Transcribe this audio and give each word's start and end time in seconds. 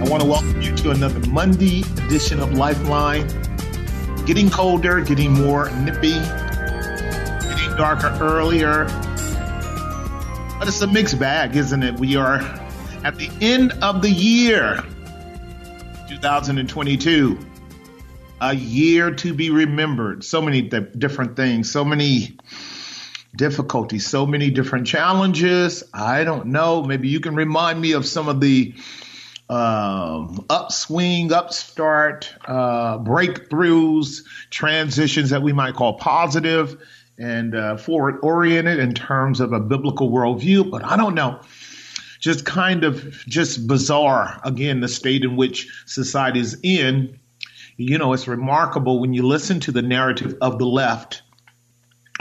I 0.00 0.04
want 0.04 0.22
to 0.22 0.28
welcome 0.28 0.62
you 0.62 0.74
to 0.76 0.92
another 0.92 1.20
Monday 1.28 1.82
edition 2.06 2.40
of 2.40 2.54
Lifeline. 2.54 3.28
Getting 4.24 4.48
colder, 4.48 5.02
getting 5.02 5.34
more 5.34 5.70
nippy, 5.72 6.14
getting 6.14 7.76
darker 7.76 8.16
earlier. 8.18 8.86
But 10.58 10.68
it's 10.68 10.80
a 10.80 10.86
mixed 10.86 11.18
bag, 11.18 11.54
isn't 11.54 11.82
it? 11.82 12.00
We 12.00 12.16
are 12.16 12.38
at 13.04 13.16
the 13.16 13.30
end 13.42 13.72
of 13.82 14.00
the 14.00 14.08
year, 14.10 14.82
2022. 16.08 17.38
A 18.40 18.54
year 18.54 19.14
to 19.16 19.34
be 19.34 19.50
remembered. 19.50 20.24
So 20.24 20.40
many 20.40 20.70
th- 20.70 20.92
different 20.96 21.36
things, 21.36 21.70
so 21.70 21.84
many 21.84 22.38
difficulties, 23.36 24.06
so 24.06 24.24
many 24.24 24.50
different 24.50 24.86
challenges. 24.86 25.84
I 25.92 26.24
don't 26.24 26.46
know. 26.46 26.82
Maybe 26.82 27.08
you 27.08 27.20
can 27.20 27.34
remind 27.34 27.78
me 27.78 27.92
of 27.92 28.06
some 28.06 28.30
of 28.30 28.40
the 28.40 28.74
um, 29.50 30.46
upswing, 30.48 31.32
upstart, 31.32 32.32
uh, 32.44 32.98
breakthroughs, 32.98 34.22
transitions 34.48 35.30
that 35.30 35.42
we 35.42 35.52
might 35.52 35.74
call 35.74 35.94
positive 35.94 36.80
and 37.18 37.56
uh, 37.56 37.76
forward 37.76 38.20
oriented 38.22 38.78
in 38.78 38.94
terms 38.94 39.40
of 39.40 39.52
a 39.52 39.58
biblical 39.58 40.08
worldview. 40.12 40.70
But 40.70 40.84
I 40.84 40.96
don't 40.96 41.16
know. 41.16 41.40
Just 42.20 42.44
kind 42.44 42.84
of 42.84 43.02
just 43.26 43.66
bizarre, 43.66 44.40
again, 44.44 44.78
the 44.80 44.88
state 44.88 45.24
in 45.24 45.34
which 45.34 45.68
society 45.84 46.38
is 46.38 46.56
in. 46.62 47.18
You 47.76 47.98
know, 47.98 48.12
it's 48.12 48.28
remarkable 48.28 49.00
when 49.00 49.14
you 49.14 49.26
listen 49.26 49.58
to 49.60 49.72
the 49.72 49.82
narrative 49.82 50.36
of 50.40 50.58
the 50.60 50.66
left. 50.66 51.22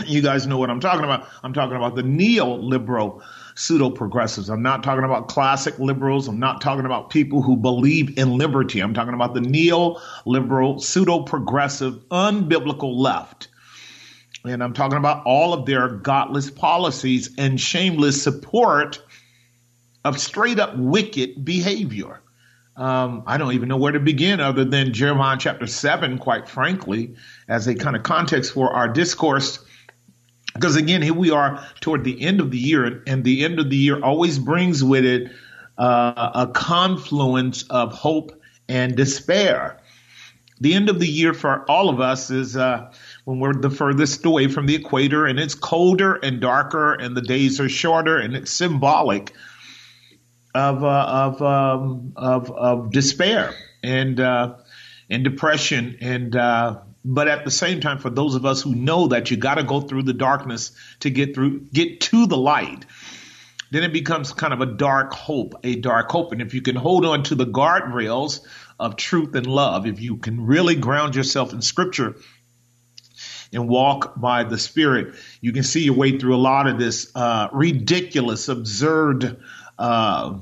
You 0.07 0.23
guys 0.23 0.47
know 0.47 0.57
what 0.57 0.71
I'm 0.71 0.79
talking 0.79 1.03
about. 1.03 1.27
I'm 1.43 1.53
talking 1.53 1.75
about 1.75 1.95
the 1.95 2.01
neoliberal 2.01 3.21
pseudo 3.59 3.89
progressives. 3.89 4.49
I'm 4.49 4.61
not 4.61 4.83
talking 4.83 5.03
about 5.03 5.27
classic 5.27 5.77
liberals. 5.79 6.29
I'm 6.29 6.39
not 6.39 6.61
talking 6.61 6.85
about 6.85 7.09
people 7.09 7.41
who 7.41 7.57
believe 7.57 8.17
in 8.17 8.37
liberty. 8.37 8.79
I'm 8.79 8.93
talking 8.93 9.13
about 9.13 9.33
the 9.33 9.41
neoliberal, 9.41 10.81
pseudo 10.81 11.23
progressive, 11.23 11.95
unbiblical 12.07 12.95
left. 12.95 13.49
And 14.45 14.63
I'm 14.63 14.71
talking 14.71 14.97
about 14.97 15.25
all 15.25 15.53
of 15.53 15.65
their 15.65 15.89
godless 15.89 16.49
policies 16.49 17.31
and 17.37 17.59
shameless 17.59 18.23
support 18.23 19.03
of 20.05 20.17
straight 20.17 20.57
up 20.57 20.77
wicked 20.77 21.43
behavior. 21.43 22.21
Um, 22.77 23.23
I 23.27 23.37
don't 23.37 23.51
even 23.51 23.67
know 23.67 23.75
where 23.75 23.91
to 23.91 23.99
begin 23.99 24.39
other 24.39 24.63
than 24.63 24.93
Jeremiah 24.93 25.35
chapter 25.37 25.67
7, 25.67 26.17
quite 26.17 26.47
frankly, 26.47 27.15
as 27.49 27.67
a 27.67 27.75
kind 27.75 27.97
of 27.97 28.03
context 28.03 28.53
for 28.53 28.71
our 28.71 28.87
discourse 28.87 29.59
because 30.53 30.75
again, 30.75 31.01
here 31.01 31.13
we 31.13 31.31
are 31.31 31.65
toward 31.79 32.03
the 32.03 32.21
end 32.21 32.39
of 32.41 32.51
the 32.51 32.57
year, 32.57 33.03
and 33.07 33.23
the 33.23 33.45
end 33.45 33.59
of 33.59 33.69
the 33.69 33.77
year 33.77 34.03
always 34.03 34.39
brings 34.39 34.83
with 34.83 35.05
it 35.05 35.31
uh, 35.77 36.31
a 36.35 36.47
confluence 36.47 37.63
of 37.69 37.93
hope 37.93 38.31
and 38.67 38.95
despair. 38.95 39.79
The 40.61 40.73
end 40.73 40.89
of 40.89 40.99
the 40.99 41.07
year 41.07 41.33
for 41.33 41.63
all 41.69 41.89
of 41.89 42.01
us 42.01 42.29
is 42.29 42.57
uh, 42.57 42.91
when 43.23 43.39
we're 43.39 43.53
the 43.53 43.69
furthest 43.69 44.25
away 44.25 44.47
from 44.47 44.65
the 44.65 44.75
equator, 44.75 45.25
and 45.25 45.39
it's 45.39 45.55
colder 45.55 46.15
and 46.15 46.41
darker, 46.41 46.93
and 46.93 47.15
the 47.15 47.21
days 47.21 47.61
are 47.61 47.69
shorter, 47.69 48.17
and 48.17 48.35
it's 48.35 48.51
symbolic 48.51 49.31
of 50.53 50.83
uh, 50.83 50.87
of, 50.87 51.41
um, 51.41 52.13
of 52.15 52.51
of 52.51 52.91
despair 52.91 53.53
and 53.83 54.19
uh, 54.19 54.55
and 55.09 55.23
depression 55.23 55.97
and 56.01 56.35
uh, 56.35 56.79
but 57.03 57.27
at 57.27 57.45
the 57.45 57.51
same 57.51 57.79
time, 57.79 57.99
for 57.99 58.09
those 58.09 58.35
of 58.35 58.45
us 58.45 58.61
who 58.61 58.75
know 58.75 59.07
that 59.07 59.31
you 59.31 59.37
got 59.37 59.55
to 59.55 59.63
go 59.63 59.81
through 59.81 60.03
the 60.03 60.13
darkness 60.13 60.71
to 60.99 61.09
get 61.09 61.33
through, 61.33 61.61
get 61.71 62.01
to 62.01 62.25
the 62.25 62.37
light, 62.37 62.85
then 63.71 63.83
it 63.83 63.93
becomes 63.93 64.33
kind 64.33 64.53
of 64.53 64.61
a 64.61 64.65
dark 64.65 65.13
hope, 65.13 65.55
a 65.63 65.75
dark 65.75 66.11
hope. 66.11 66.31
And 66.31 66.41
if 66.41 66.53
you 66.53 66.61
can 66.61 66.75
hold 66.75 67.05
on 67.05 67.23
to 67.23 67.35
the 67.35 67.45
guardrails 67.45 68.41
of 68.79 68.95
truth 68.95 69.35
and 69.35 69.47
love, 69.47 69.85
if 69.87 70.01
you 70.01 70.17
can 70.17 70.45
really 70.45 70.75
ground 70.75 71.15
yourself 71.15 71.53
in 71.53 71.61
scripture 71.61 72.15
and 73.53 73.67
walk 73.67 74.19
by 74.19 74.43
the 74.43 74.57
spirit, 74.57 75.15
you 75.41 75.53
can 75.53 75.63
see 75.63 75.83
your 75.83 75.95
way 75.95 76.17
through 76.17 76.35
a 76.35 76.37
lot 76.37 76.67
of 76.67 76.77
this 76.77 77.11
uh, 77.15 77.47
ridiculous, 77.53 78.49
absurd 78.49 79.39
uh, 79.77 80.37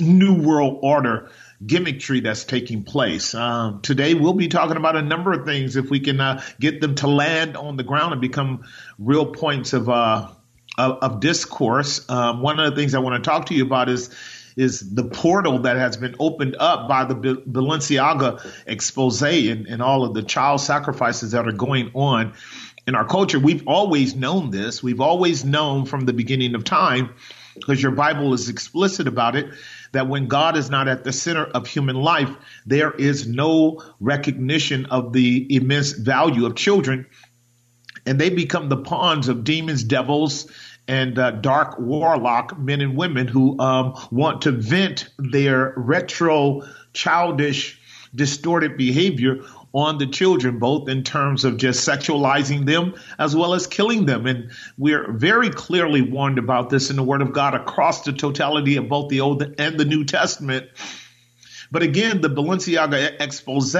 new 0.00 0.34
world 0.42 0.80
order 0.82 1.30
gimmickry 1.64 2.22
that's 2.22 2.44
taking 2.44 2.84
place. 2.84 3.34
Um, 3.34 3.80
today, 3.82 4.14
we'll 4.14 4.32
be 4.32 4.48
talking 4.48 4.76
about 4.76 4.96
a 4.96 5.02
number 5.02 5.32
of 5.32 5.44
things 5.44 5.76
if 5.76 5.90
we 5.90 6.00
can 6.00 6.20
uh, 6.20 6.42
get 6.60 6.80
them 6.80 6.94
to 6.96 7.08
land 7.08 7.56
on 7.56 7.76
the 7.76 7.82
ground 7.82 8.12
and 8.12 8.20
become 8.20 8.64
real 8.98 9.26
points 9.26 9.72
of 9.72 9.88
uh, 9.88 10.28
of, 10.76 10.98
of, 11.02 11.20
discourse. 11.20 12.08
Um, 12.08 12.40
one 12.40 12.60
of 12.60 12.70
the 12.70 12.80
things 12.80 12.94
I 12.94 13.00
want 13.00 13.22
to 13.22 13.28
talk 13.28 13.46
to 13.46 13.54
you 13.54 13.64
about 13.64 13.88
is 13.88 14.10
is 14.56 14.92
the 14.92 15.04
portal 15.04 15.60
that 15.60 15.76
has 15.76 15.96
been 15.96 16.16
opened 16.18 16.56
up 16.58 16.88
by 16.88 17.04
the 17.04 17.14
Balenciaga 17.14 18.44
expose 18.66 19.22
and, 19.22 19.68
and 19.68 19.80
all 19.80 20.04
of 20.04 20.14
the 20.14 20.22
child 20.22 20.60
sacrifices 20.60 21.30
that 21.30 21.46
are 21.46 21.52
going 21.52 21.92
on 21.94 22.34
in 22.88 22.96
our 22.96 23.04
culture. 23.04 23.38
We've 23.38 23.62
always 23.68 24.16
known 24.16 24.50
this. 24.50 24.82
We've 24.82 25.00
always 25.00 25.44
known 25.44 25.84
from 25.84 26.06
the 26.06 26.12
beginning 26.12 26.56
of 26.56 26.64
time 26.64 27.10
because 27.54 27.80
your 27.80 27.92
Bible 27.92 28.34
is 28.34 28.48
explicit 28.48 29.06
about 29.06 29.36
it 29.36 29.52
that 29.92 30.08
when 30.08 30.28
God 30.28 30.56
is 30.56 30.70
not 30.70 30.88
at 30.88 31.04
the 31.04 31.12
center 31.12 31.44
of 31.44 31.66
human 31.66 31.96
life, 31.96 32.30
there 32.66 32.90
is 32.92 33.26
no 33.26 33.82
recognition 34.00 34.86
of 34.86 35.12
the 35.12 35.46
immense 35.54 35.92
value 35.92 36.46
of 36.46 36.54
children. 36.54 37.06
And 38.06 38.18
they 38.18 38.30
become 38.30 38.68
the 38.68 38.76
pawns 38.76 39.28
of 39.28 39.44
demons, 39.44 39.84
devils, 39.84 40.50
and 40.86 41.18
uh, 41.18 41.32
dark 41.32 41.78
warlock 41.78 42.58
men 42.58 42.80
and 42.80 42.96
women 42.96 43.28
who 43.28 43.58
um, 43.60 43.94
want 44.10 44.42
to 44.42 44.52
vent 44.52 45.08
their 45.18 45.74
retro, 45.76 46.62
childish, 46.94 47.78
distorted 48.14 48.76
behavior 48.78 49.42
on 49.72 49.98
the 49.98 50.06
children, 50.06 50.58
both 50.58 50.88
in 50.88 51.02
terms 51.02 51.44
of 51.44 51.56
just 51.56 51.86
sexualizing 51.86 52.66
them 52.66 52.94
as 53.18 53.36
well 53.36 53.54
as 53.54 53.66
killing 53.66 54.06
them. 54.06 54.26
And 54.26 54.50
we're 54.76 55.12
very 55.12 55.50
clearly 55.50 56.02
warned 56.02 56.38
about 56.38 56.70
this 56.70 56.90
in 56.90 56.96
the 56.96 57.02
Word 57.02 57.22
of 57.22 57.32
God 57.32 57.54
across 57.54 58.02
the 58.02 58.12
totality 58.12 58.76
of 58.76 58.88
both 58.88 59.08
the 59.08 59.20
Old 59.20 59.42
and 59.58 59.78
the 59.78 59.84
New 59.84 60.04
Testament. 60.04 60.68
But 61.70 61.82
again, 61.82 62.20
the 62.22 62.30
Balenciaga 62.30 63.20
expose 63.20 63.76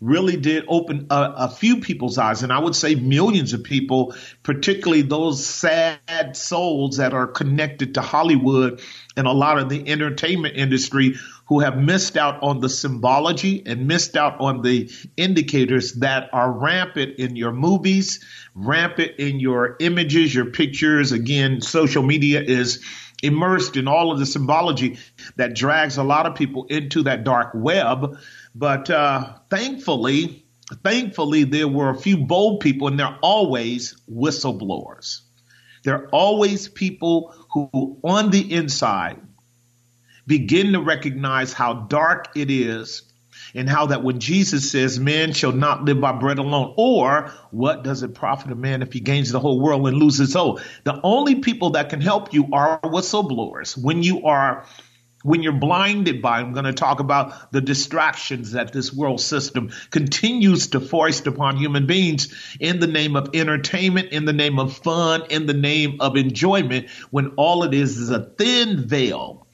really 0.00 0.36
did 0.36 0.64
open 0.68 1.08
a, 1.10 1.32
a, 1.36 1.48
few 1.50 1.80
people's 1.80 2.18
eyes, 2.18 2.44
and 2.44 2.52
I 2.52 2.60
would 2.60 2.76
say 2.76 2.94
millions 2.94 3.52
of 3.52 3.64
people, 3.64 4.14
particularly 4.44 5.02
those 5.02 5.44
sad 5.44 6.36
souls 6.36 6.98
that 6.98 7.14
are 7.14 7.26
connected 7.26 7.94
to 7.94 8.00
Hollywood 8.00 8.80
and 9.16 9.26
a 9.26 9.32
lot 9.32 9.58
of 9.58 9.68
the 9.68 9.88
entertainment 9.88 10.56
industry 10.56 11.14
who 11.46 11.60
have 11.60 11.78
missed 11.78 12.16
out 12.16 12.42
on 12.42 12.60
the 12.60 12.68
symbology 12.68 13.62
and 13.64 13.86
missed 13.86 14.16
out 14.16 14.40
on 14.40 14.62
the 14.62 14.90
indicators 15.16 15.94
that 15.94 16.28
are 16.32 16.50
rampant 16.50 17.18
in 17.18 17.36
your 17.36 17.52
movies, 17.52 18.24
rampant 18.54 19.12
in 19.18 19.40
your 19.40 19.76
images, 19.80 20.34
your 20.34 20.46
pictures. 20.46 21.12
Again, 21.12 21.60
social 21.60 22.02
media 22.02 22.42
is 22.42 22.84
immersed 23.22 23.76
in 23.76 23.88
all 23.88 24.12
of 24.12 24.18
the 24.18 24.26
symbology 24.26 24.98
that 25.36 25.54
drags 25.54 25.96
a 25.96 26.02
lot 26.02 26.26
of 26.26 26.34
people 26.34 26.66
into 26.66 27.04
that 27.04 27.24
dark 27.24 27.52
web. 27.54 28.18
But 28.54 28.90
uh, 28.90 29.34
thankfully, 29.48 30.44
thankfully, 30.82 31.44
there 31.44 31.68
were 31.68 31.90
a 31.90 31.98
few 31.98 32.18
bold 32.18 32.60
people, 32.60 32.88
and 32.88 32.98
they're 32.98 33.18
always 33.22 33.96
whistleblowers. 34.10 35.20
There 35.86 35.94
are 35.94 36.08
always 36.08 36.66
people 36.66 37.32
who, 37.52 38.00
on 38.02 38.30
the 38.30 38.52
inside, 38.52 39.20
begin 40.26 40.72
to 40.72 40.80
recognize 40.80 41.52
how 41.52 41.74
dark 41.74 42.30
it 42.34 42.50
is 42.50 43.04
and 43.54 43.70
how 43.70 43.86
that 43.86 44.02
when 44.02 44.18
Jesus 44.18 44.68
says, 44.68 44.98
man 44.98 45.32
shall 45.32 45.52
not 45.52 45.84
live 45.84 46.00
by 46.00 46.10
bread 46.10 46.38
alone, 46.38 46.74
or 46.76 47.30
what 47.52 47.84
does 47.84 48.02
it 48.02 48.14
profit 48.14 48.50
a 48.50 48.56
man 48.56 48.82
if 48.82 48.92
he 48.92 48.98
gains 48.98 49.30
the 49.30 49.38
whole 49.38 49.60
world 49.60 49.86
and 49.86 49.96
loses 49.96 50.18
his 50.18 50.32
soul? 50.32 50.58
The 50.82 51.00
only 51.04 51.36
people 51.36 51.70
that 51.70 51.88
can 51.88 52.00
help 52.00 52.34
you 52.34 52.48
are 52.52 52.80
whistleblowers. 52.80 53.80
When 53.80 54.02
you 54.02 54.24
are 54.24 54.66
when 55.26 55.42
you're 55.42 55.52
blinded 55.52 56.22
by, 56.22 56.38
I'm 56.38 56.52
going 56.52 56.66
to 56.66 56.72
talk 56.72 57.00
about 57.00 57.50
the 57.50 57.60
distractions 57.60 58.52
that 58.52 58.72
this 58.72 58.92
world 58.92 59.20
system 59.20 59.72
continues 59.90 60.68
to 60.68 60.80
foist 60.80 61.26
upon 61.26 61.56
human 61.56 61.86
beings 61.86 62.32
in 62.60 62.78
the 62.78 62.86
name 62.86 63.16
of 63.16 63.30
entertainment, 63.34 64.12
in 64.12 64.24
the 64.24 64.32
name 64.32 64.60
of 64.60 64.76
fun, 64.76 65.24
in 65.30 65.46
the 65.46 65.54
name 65.54 65.96
of 66.00 66.16
enjoyment, 66.16 66.88
when 67.10 67.32
all 67.36 67.64
it 67.64 67.74
is 67.74 67.98
is 67.98 68.10
a 68.10 68.20
thin 68.20 68.86
veil 68.86 69.45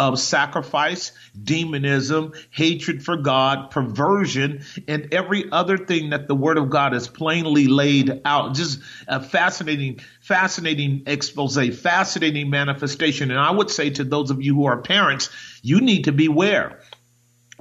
of 0.00 0.18
sacrifice, 0.18 1.12
demonism, 1.44 2.32
hatred 2.48 3.04
for 3.04 3.18
God, 3.18 3.70
perversion, 3.70 4.64
and 4.88 5.12
every 5.12 5.52
other 5.52 5.76
thing 5.76 6.10
that 6.10 6.26
the 6.26 6.34
Word 6.34 6.56
of 6.56 6.70
God 6.70 6.94
is 6.94 7.06
plainly 7.06 7.66
laid 7.66 8.22
out. 8.24 8.54
Just 8.54 8.80
a 9.06 9.22
fascinating, 9.22 10.00
fascinating 10.22 11.02
expose, 11.04 11.58
fascinating 11.78 12.48
manifestation. 12.48 13.30
And 13.30 13.38
I 13.38 13.50
would 13.50 13.68
say 13.68 13.90
to 13.90 14.04
those 14.04 14.30
of 14.30 14.40
you 14.40 14.54
who 14.54 14.64
are 14.64 14.80
parents, 14.80 15.28
you 15.60 15.82
need 15.82 16.04
to 16.04 16.12
beware 16.12 16.80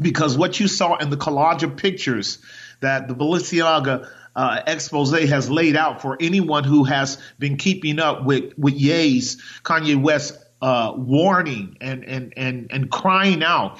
because 0.01 0.37
what 0.37 0.61
you 0.61 0.69
saw 0.69 0.95
in 0.95 1.09
the 1.09 1.17
collage 1.17 1.63
of 1.63 1.75
pictures 1.75 2.37
that 2.79 3.09
the 3.09 3.15
Balenciaga 3.15 4.07
uh, 4.33 4.61
expose 4.65 5.11
has 5.11 5.49
laid 5.49 5.75
out 5.75 6.01
for 6.01 6.15
anyone 6.21 6.63
who 6.63 6.85
has 6.85 7.17
been 7.37 7.57
keeping 7.57 7.99
up 7.99 8.23
with 8.23 8.57
with 8.57 8.75
Ye's 8.75 9.43
Kanye 9.63 10.01
West 10.01 10.37
uh, 10.61 10.93
warning 10.95 11.77
and, 11.81 12.03
and, 12.05 12.33
and, 12.35 12.67
and 12.71 12.91
crying 12.91 13.43
out 13.43 13.79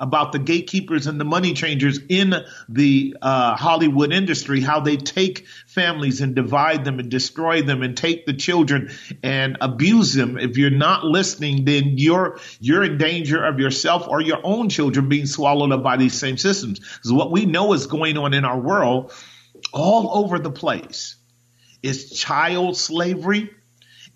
about 0.00 0.32
the 0.32 0.38
gatekeepers 0.38 1.06
and 1.06 1.20
the 1.20 1.24
money 1.24 1.54
changers 1.54 2.00
in 2.08 2.34
the 2.68 3.16
uh, 3.22 3.56
Hollywood 3.56 4.12
industry, 4.12 4.60
how 4.60 4.80
they 4.80 4.96
take 4.96 5.46
families 5.66 6.20
and 6.20 6.34
divide 6.34 6.84
them 6.84 6.98
and 6.98 7.10
destroy 7.10 7.62
them 7.62 7.82
and 7.82 7.96
take 7.96 8.26
the 8.26 8.34
children 8.34 8.90
and 9.22 9.56
abuse 9.60 10.12
them. 10.14 10.38
If 10.38 10.58
you're 10.58 10.70
not 10.70 11.04
listening, 11.04 11.64
then 11.64 11.94
you're 11.96 12.38
you're 12.60 12.84
in 12.84 12.98
danger 12.98 13.44
of 13.44 13.58
yourself 13.58 14.08
or 14.08 14.20
your 14.20 14.40
own 14.42 14.68
children 14.68 15.08
being 15.08 15.26
swallowed 15.26 15.72
up 15.72 15.82
by 15.82 15.96
these 15.96 16.14
same 16.14 16.36
systems. 16.36 16.80
Because 16.80 17.12
what 17.12 17.30
we 17.30 17.46
know 17.46 17.72
is 17.72 17.86
going 17.86 18.18
on 18.18 18.34
in 18.34 18.44
our 18.44 18.58
world 18.58 19.12
all 19.72 20.24
over 20.24 20.38
the 20.38 20.50
place 20.50 21.16
is 21.82 22.10
child 22.10 22.76
slavery 22.76 23.50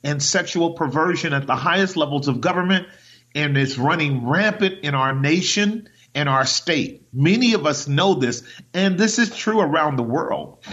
and 0.03 0.23
sexual 0.23 0.75
perversion 0.75 1.33
at 1.33 1.47
the 1.47 1.57
highest 1.57 1.97
levels 1.97 2.29
of 2.29 2.41
government, 2.41 2.87
and 3.35 3.57
it's 3.57 3.79
running 3.79 4.27
rampant 4.27 4.85
in 4.85 4.95
our 4.95 5.15
nation 5.15 5.89
and 6.15 6.29
our 6.29 6.47
state. 6.47 7.07
Many 7.13 7.55
of 7.55 7.67
us 7.67 7.89
know 7.89 8.15
this, 8.15 8.43
and 8.73 8.99
this 8.99 9.19
is 9.19 9.35
true 9.35 9.61
around 9.61 9.97
the 9.97 10.03
world. 10.03 10.65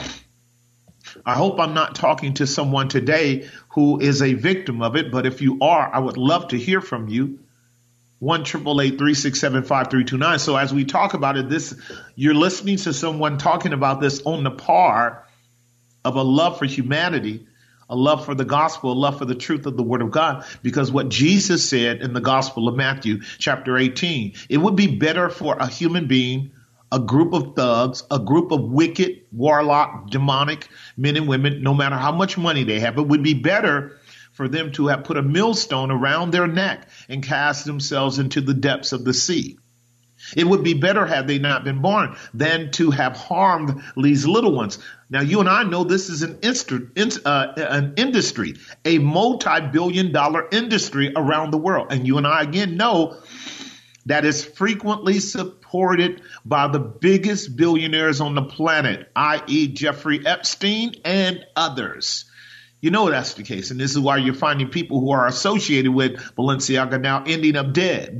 I 1.26 1.34
hope 1.36 1.60
I'm 1.60 1.74
not 1.74 1.96
talking 1.96 2.36
to 2.36 2.48
someone 2.48 2.88
today 2.88 3.50
who 3.70 4.00
is 4.00 4.22
a 4.22 4.34
victim 4.34 4.82
of 4.82 4.96
it, 4.96 5.12
but 5.12 5.26
if 5.26 5.42
you 5.42 5.60
are, 5.62 5.94
I 5.94 6.00
would 6.00 6.18
love 6.18 6.50
to 6.50 6.58
hear 6.58 6.82
from 6.82 7.08
you. 7.08 7.40
One 8.20 8.44
triple 8.44 8.82
eight 8.82 8.98
three 8.98 9.14
six 9.14 9.40
seven 9.40 9.64
five 9.64 9.90
three 9.90 10.04
two 10.04 10.18
nine. 10.18 10.40
So 10.40 10.56
as 10.56 10.74
we 10.74 10.86
talk 10.86 11.14
about 11.14 11.38
it, 11.38 11.50
this 11.50 11.76
you're 12.16 12.34
listening 12.34 12.78
to 12.78 12.94
someone 12.94 13.38
talking 13.38 13.74
about 13.74 14.00
this 14.02 14.22
on 14.24 14.44
the 14.44 14.52
par 14.52 15.28
of 16.04 16.16
a 16.16 16.22
love 16.22 16.58
for 16.58 16.66
humanity 16.66 17.46
a 17.90 17.96
love 17.96 18.26
for 18.26 18.36
the 18.36 18.46
gospel, 18.46 18.92
a 18.92 18.94
love 18.94 19.18
for 19.18 19.26
the 19.26 19.36
truth 19.36 19.66
of 19.66 19.78
the 19.78 19.84
word 19.84 20.02
of 20.02 20.12
God. 20.12 20.46
Because 20.62 20.92
what 20.92 21.10
Jesus 21.10 21.68
said 21.68 22.02
in 22.02 22.14
the 22.14 22.22
gospel 22.22 22.68
of 22.68 22.76
Matthew, 22.76 23.22
chapter 23.38 23.78
18, 23.78 24.34
it 24.50 24.58
would 24.58 24.76
be 24.76 24.88
better 24.88 25.30
for 25.30 25.56
a 25.58 25.68
human 25.68 26.08
being, 26.08 26.52
a 26.92 27.00
group 27.00 27.34
of 27.34 27.56
thugs, 27.56 28.04
a 28.10 28.20
group 28.20 28.52
of 28.52 28.62
wicked, 28.62 29.22
warlock, 29.32 30.10
demonic 30.10 30.68
men 30.98 31.18
and 31.18 31.28
women, 31.28 31.62
no 31.62 31.74
matter 31.74 31.96
how 31.96 32.12
much 32.12 32.38
money 32.38 32.64
they 32.64 32.80
have, 32.80 32.98
it 32.98 33.08
would 33.08 33.24
be 33.24 33.34
better 33.34 33.98
for 34.34 34.48
them 34.48 34.72
to 34.74 34.88
have 34.88 35.06
put 35.06 35.18
a 35.18 35.22
millstone 35.22 35.92
around 35.92 36.32
their 36.32 36.48
neck 36.48 36.90
and 37.08 37.24
cast 37.24 37.66
themselves 37.66 38.20
into 38.20 38.42
the 38.42 38.54
depths 38.54 38.92
of 38.92 39.06
the 39.06 39.14
sea. 39.14 39.58
It 40.36 40.48
would 40.48 40.64
be 40.64 40.74
better 40.74 41.06
had 41.06 41.28
they 41.28 41.40
not 41.40 41.64
been 41.64 41.82
born 41.82 42.16
than 42.34 42.72
to 42.72 42.92
have 42.92 43.16
harmed 43.16 43.82
these 43.98 44.26
little 44.26 44.54
ones. 44.54 44.80
Now, 45.10 45.22
you 45.22 45.40
and 45.40 45.50
I 45.50 45.64
know 45.64 45.84
this 45.84 46.10
is 46.10 46.24
an, 46.24 46.40
uh, 47.26 47.54
an 47.58 47.94
industry, 47.98 48.56
a 48.84 48.98
multi 49.00 49.62
billion 49.72 50.12
dollar 50.12 50.48
industry 50.52 51.12
around 51.16 51.52
the 51.52 51.58
world. 51.58 51.88
And 51.92 52.08
you 52.08 52.18
and 52.18 52.26
I 52.26 52.42
again 52.42 52.78
know 52.78 53.18
that 54.06 54.26
is 54.26 54.46
frequently 54.46 55.20
supported 55.20 56.22
by 56.46 56.68
the 56.68 56.80
biggest 56.80 57.56
billionaires 57.56 58.22
on 58.22 58.36
the 58.36 58.44
planet, 58.44 59.10
i.e., 59.16 59.68
Jeffrey 59.68 60.26
Epstein 60.26 60.96
and 61.04 61.46
others. 61.56 62.26
You 62.86 62.92
know 62.92 63.10
that's 63.10 63.34
the 63.34 63.42
case. 63.42 63.72
And 63.72 63.80
this 63.80 63.90
is 63.90 64.00
why 64.00 64.18
you're 64.18 64.36
finding 64.36 64.70
people 64.70 65.00
who 65.00 65.10
are 65.10 65.26
associated 65.26 65.92
with 65.92 66.18
Balenciaga 66.36 67.02
now 67.02 67.24
ending 67.26 67.56
up 67.56 67.74
dead. 67.74 68.16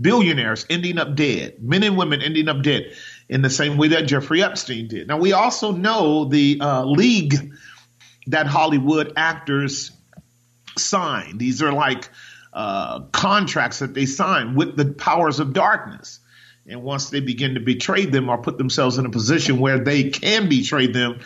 billionaires 0.00 0.64
ending 0.70 0.96
up 0.96 1.14
dead. 1.14 1.62
Men 1.62 1.82
and 1.82 1.98
women 1.98 2.22
ending 2.22 2.48
up 2.48 2.62
dead 2.62 2.94
in 3.28 3.42
the 3.42 3.50
same 3.50 3.76
way 3.76 3.88
that 3.88 4.06
Jeffrey 4.06 4.42
Epstein 4.42 4.88
did. 4.88 5.08
Now, 5.08 5.18
we 5.18 5.34
also 5.34 5.72
know 5.72 6.24
the 6.24 6.56
uh, 6.58 6.86
league 6.86 7.52
that 8.28 8.46
Hollywood 8.46 9.12
actors 9.16 9.90
sign. 10.78 11.36
These 11.36 11.60
are 11.60 11.72
like 11.74 12.08
uh, 12.54 13.00
contracts 13.12 13.80
that 13.80 13.92
they 13.92 14.06
sign 14.06 14.54
with 14.54 14.74
the 14.74 14.86
powers 14.86 15.38
of 15.38 15.52
darkness. 15.52 16.18
And 16.66 16.82
once 16.82 17.10
they 17.10 17.20
begin 17.20 17.54
to 17.54 17.60
betray 17.60 18.06
them 18.06 18.30
or 18.30 18.38
put 18.38 18.56
themselves 18.56 18.96
in 18.96 19.04
a 19.04 19.10
position 19.10 19.58
where 19.58 19.80
they 19.80 20.08
can 20.08 20.48
betray 20.48 20.86
them, 20.86 21.20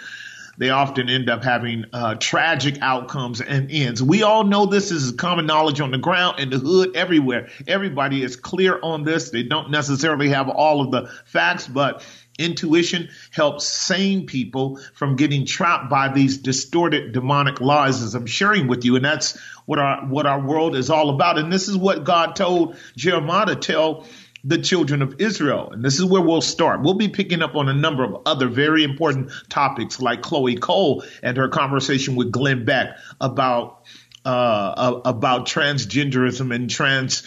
they 0.59 0.71
often 0.71 1.09
end 1.09 1.29
up 1.29 1.45
having 1.45 1.85
uh, 1.93 2.15
tragic 2.15 2.79
outcomes 2.81 3.41
and 3.41 3.71
ends. 3.71 4.03
We 4.03 4.23
all 4.23 4.45
know 4.45 4.67
this 4.67 4.91
is 4.91 5.13
common 5.13 5.47
knowledge 5.47 5.81
on 5.81 5.91
the 5.91 5.99
ground, 5.99 6.41
in 6.41 6.51
the 6.51 6.59
hood, 6.59 6.97
everywhere. 6.97 7.49
Everybody 7.67 8.23
is 8.23 8.37
clear 8.37 8.79
on 8.83 9.05
this. 9.05 9.31
They 9.31 9.43
don't 9.43 9.71
necessarily 9.71 10.31
have 10.31 10.49
all 10.49 10.81
of 10.81 10.91
the 10.91 11.11
facts, 11.27 11.67
but 11.67 12.03
Intuition 12.39 13.09
helps 13.31 13.67
sane 13.67 14.27
people 14.27 14.79
from 14.93 15.17
getting 15.17 15.47
trapped 15.47 15.89
by 15.89 16.13
these 16.13 16.39
distorted 16.39 17.13
demonic 17.13 17.61
lies 17.61 18.03
as 18.03 18.15
I'm 18.15 18.27
sharing 18.27 18.69
with 18.69 18.85
you. 18.85 18.97
And 18.97 19.05
that's 19.05 19.39
what 19.65 19.79
our, 19.79 20.05
what 20.07 20.27
our 20.27 20.41
world 20.41 20.77
is 20.77 20.91
all 20.91 21.11
about. 21.11 21.39
And 21.39 21.51
this 21.51 21.69
is 21.69 21.77
what 21.77 22.05
God 22.05 22.37
told 22.37 22.77
Jeremiah 22.95 23.47
to 23.47 23.57
tell 23.57 24.07
the 24.47 24.59
children 24.59 25.03
of 25.03 25.21
Israel. 25.21 25.71
And 25.73 25.85
this 25.85 25.99
is 25.99 26.05
where 26.05 26.23
we'll 26.23 26.41
start. 26.41 26.81
We'll 26.81 26.95
be 26.95 27.09
picking 27.09 27.43
up 27.43 27.57
on 27.57 27.69
a 27.69 27.75
number 27.75 28.05
of 28.05 28.23
other 28.27 28.49
very 28.49 28.85
important 28.85 29.33
topics 29.49 30.01
like 30.01 30.23
Chloe 30.23 30.55
Cole 30.55 31.03
and 31.21 31.37
her 31.37 31.49
conversation 31.49 32.15
with 32.15 32.31
Glenn 32.31 32.65
Beck 32.65 32.97
about 33.21 33.83
uh, 34.25 35.01
about 35.05 35.47
transgenderism 35.47 36.55
and 36.55 36.71
trans 36.71 37.23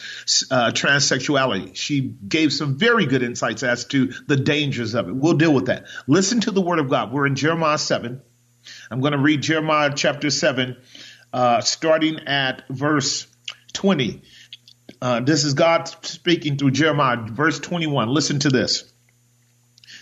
uh, 0.52 0.72
transsexuality. 0.72 1.76
She 1.76 2.02
gave 2.02 2.52
some 2.52 2.78
very 2.78 3.06
good 3.06 3.24
insights 3.24 3.64
as 3.64 3.86
to 3.86 4.14
the 4.28 4.36
dangers 4.36 4.96
of 4.96 5.08
it. 5.08 5.16
We'll 5.16 5.38
deal 5.38 5.54
with 5.54 5.68
that. 5.68 5.88
Listen 6.08 6.42
to 6.42 6.52
the 6.52 6.62
word 6.62 6.80
of 6.80 6.90
God. 6.90 7.14
We're 7.14 7.28
in 7.28 7.36
Jeremiah 7.36 7.78
seven. 7.78 8.22
I'm 8.92 9.02
going 9.02 9.14
to 9.14 9.20
read 9.20 9.42
Jeremiah 9.42 9.92
chapter 9.96 10.30
seven, 10.30 10.78
uh, 11.34 11.62
starting 11.62 12.28
at 12.28 12.64
verse 12.70 13.28
twenty. 13.74 14.22
Uh, 15.02 15.22
this 15.22 15.46
is 15.46 15.54
God 15.54 15.88
speaking 16.06 16.58
through 16.58 16.72
Jeremiah, 16.72 17.18
verse 17.18 17.60
21. 17.60 18.10
Listen 18.10 18.40
to 18.40 18.50
this. 18.50 18.92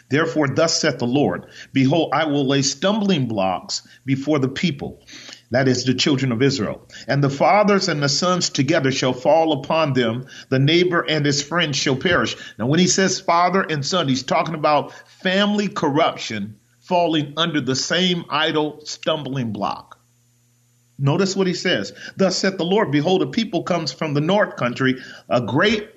Therefore, 0.10 0.48
thus 0.48 0.80
saith 0.80 1.00
the 1.00 1.06
Lord, 1.06 1.48
Behold, 1.74 2.12
I 2.14 2.26
will 2.26 2.48
lay 2.48 2.62
stumbling 2.62 3.28
blocks 3.28 3.86
before 4.06 4.40
the 4.40 4.48
people, 4.48 5.06
that 5.52 5.68
is 5.68 5.84
the 5.84 5.94
children 5.94 6.32
of 6.32 6.42
Israel. 6.42 6.88
And 7.08 7.24
the 7.24 7.30
fathers 7.30 7.90
and 7.90 8.02
the 8.02 8.10
sons 8.10 8.50
together 8.50 8.92
shall 8.92 9.14
fall 9.14 9.52
upon 9.54 9.94
them. 9.94 10.28
The 10.50 10.60
neighbor 10.60 11.06
and 11.08 11.26
his 11.26 11.44
friend 11.44 11.76
shall 11.76 11.98
perish. 11.98 12.36
Now, 12.58 12.68
when 12.68 12.80
he 12.80 12.88
says 12.88 13.20
father 13.20 13.62
and 13.62 13.86
son, 13.86 14.08
he's 14.08 14.24
talking 14.24 14.56
about 14.56 14.94
family 15.22 15.68
corruption 15.68 16.58
falling 16.80 17.34
under 17.36 17.60
the 17.60 17.76
same 17.76 18.26
idol 18.30 18.80
stumbling 18.86 19.52
block. 19.52 19.97
Notice 21.00 21.36
what 21.36 21.48
he 21.48 21.54
says. 21.54 21.94
Thus 22.16 22.38
saith 22.38 22.58
the 22.58 22.66
Lord, 22.66 22.92
behold, 22.92 23.22
a 23.22 23.28
people 23.28 23.64
comes 23.64 23.92
from 23.92 24.14
the 24.14 24.22
north 24.22 24.56
country, 24.56 24.96
a 25.30 25.42
great 25.42 25.90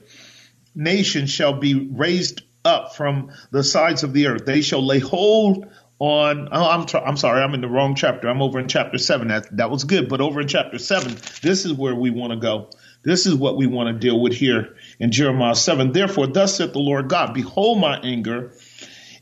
nation 0.75 1.27
shall 1.27 1.55
be 1.59 1.89
raised 1.91 2.43
up 2.65 2.95
from 2.95 3.31
the 3.51 3.65
sides 3.65 4.03
of 4.03 4.13
the 4.13 4.27
earth. 4.27 4.45
They 4.45 4.61
shall 4.61 4.85
lay 4.85 4.99
hold 4.99 5.67
on. 5.99 6.49
Oh, 6.53 6.69
I'm, 6.69 6.87
I'm 7.05 7.17
sorry, 7.17 7.43
I'm 7.43 7.55
in 7.55 7.61
the 7.61 7.69
wrong 7.69 7.95
chapter. 7.95 8.29
I'm 8.29 8.43
over 8.43 8.59
in 8.59 8.69
chapter 8.69 8.99
seven. 8.99 9.29
That 9.29 9.57
that 9.57 9.71
was 9.71 9.85
good, 9.85 10.09
but 10.09 10.21
over 10.21 10.41
in 10.41 10.49
chapter 10.49 10.79
seven, 10.79 11.17
this 11.43 11.65
is 11.65 11.73
where 11.73 11.95
we 11.95 12.11
want 12.11 12.33
to 12.33 12.39
go. 12.39 12.71
This 13.03 13.25
is 13.25 13.35
what 13.35 13.57
we 13.57 13.67
want 13.67 13.89
to 13.89 13.99
deal 13.99 14.21
with 14.21 14.35
here 14.35 14.77
in 14.99 15.11
Jeremiah 15.11 15.55
seven. 15.55 15.93
Therefore, 15.93 16.27
thus 16.27 16.57
saith 16.57 16.73
the 16.73 16.79
Lord 16.79 17.09
God, 17.09 17.33
behold, 17.33 17.81
my 17.81 17.99
anger 18.01 18.53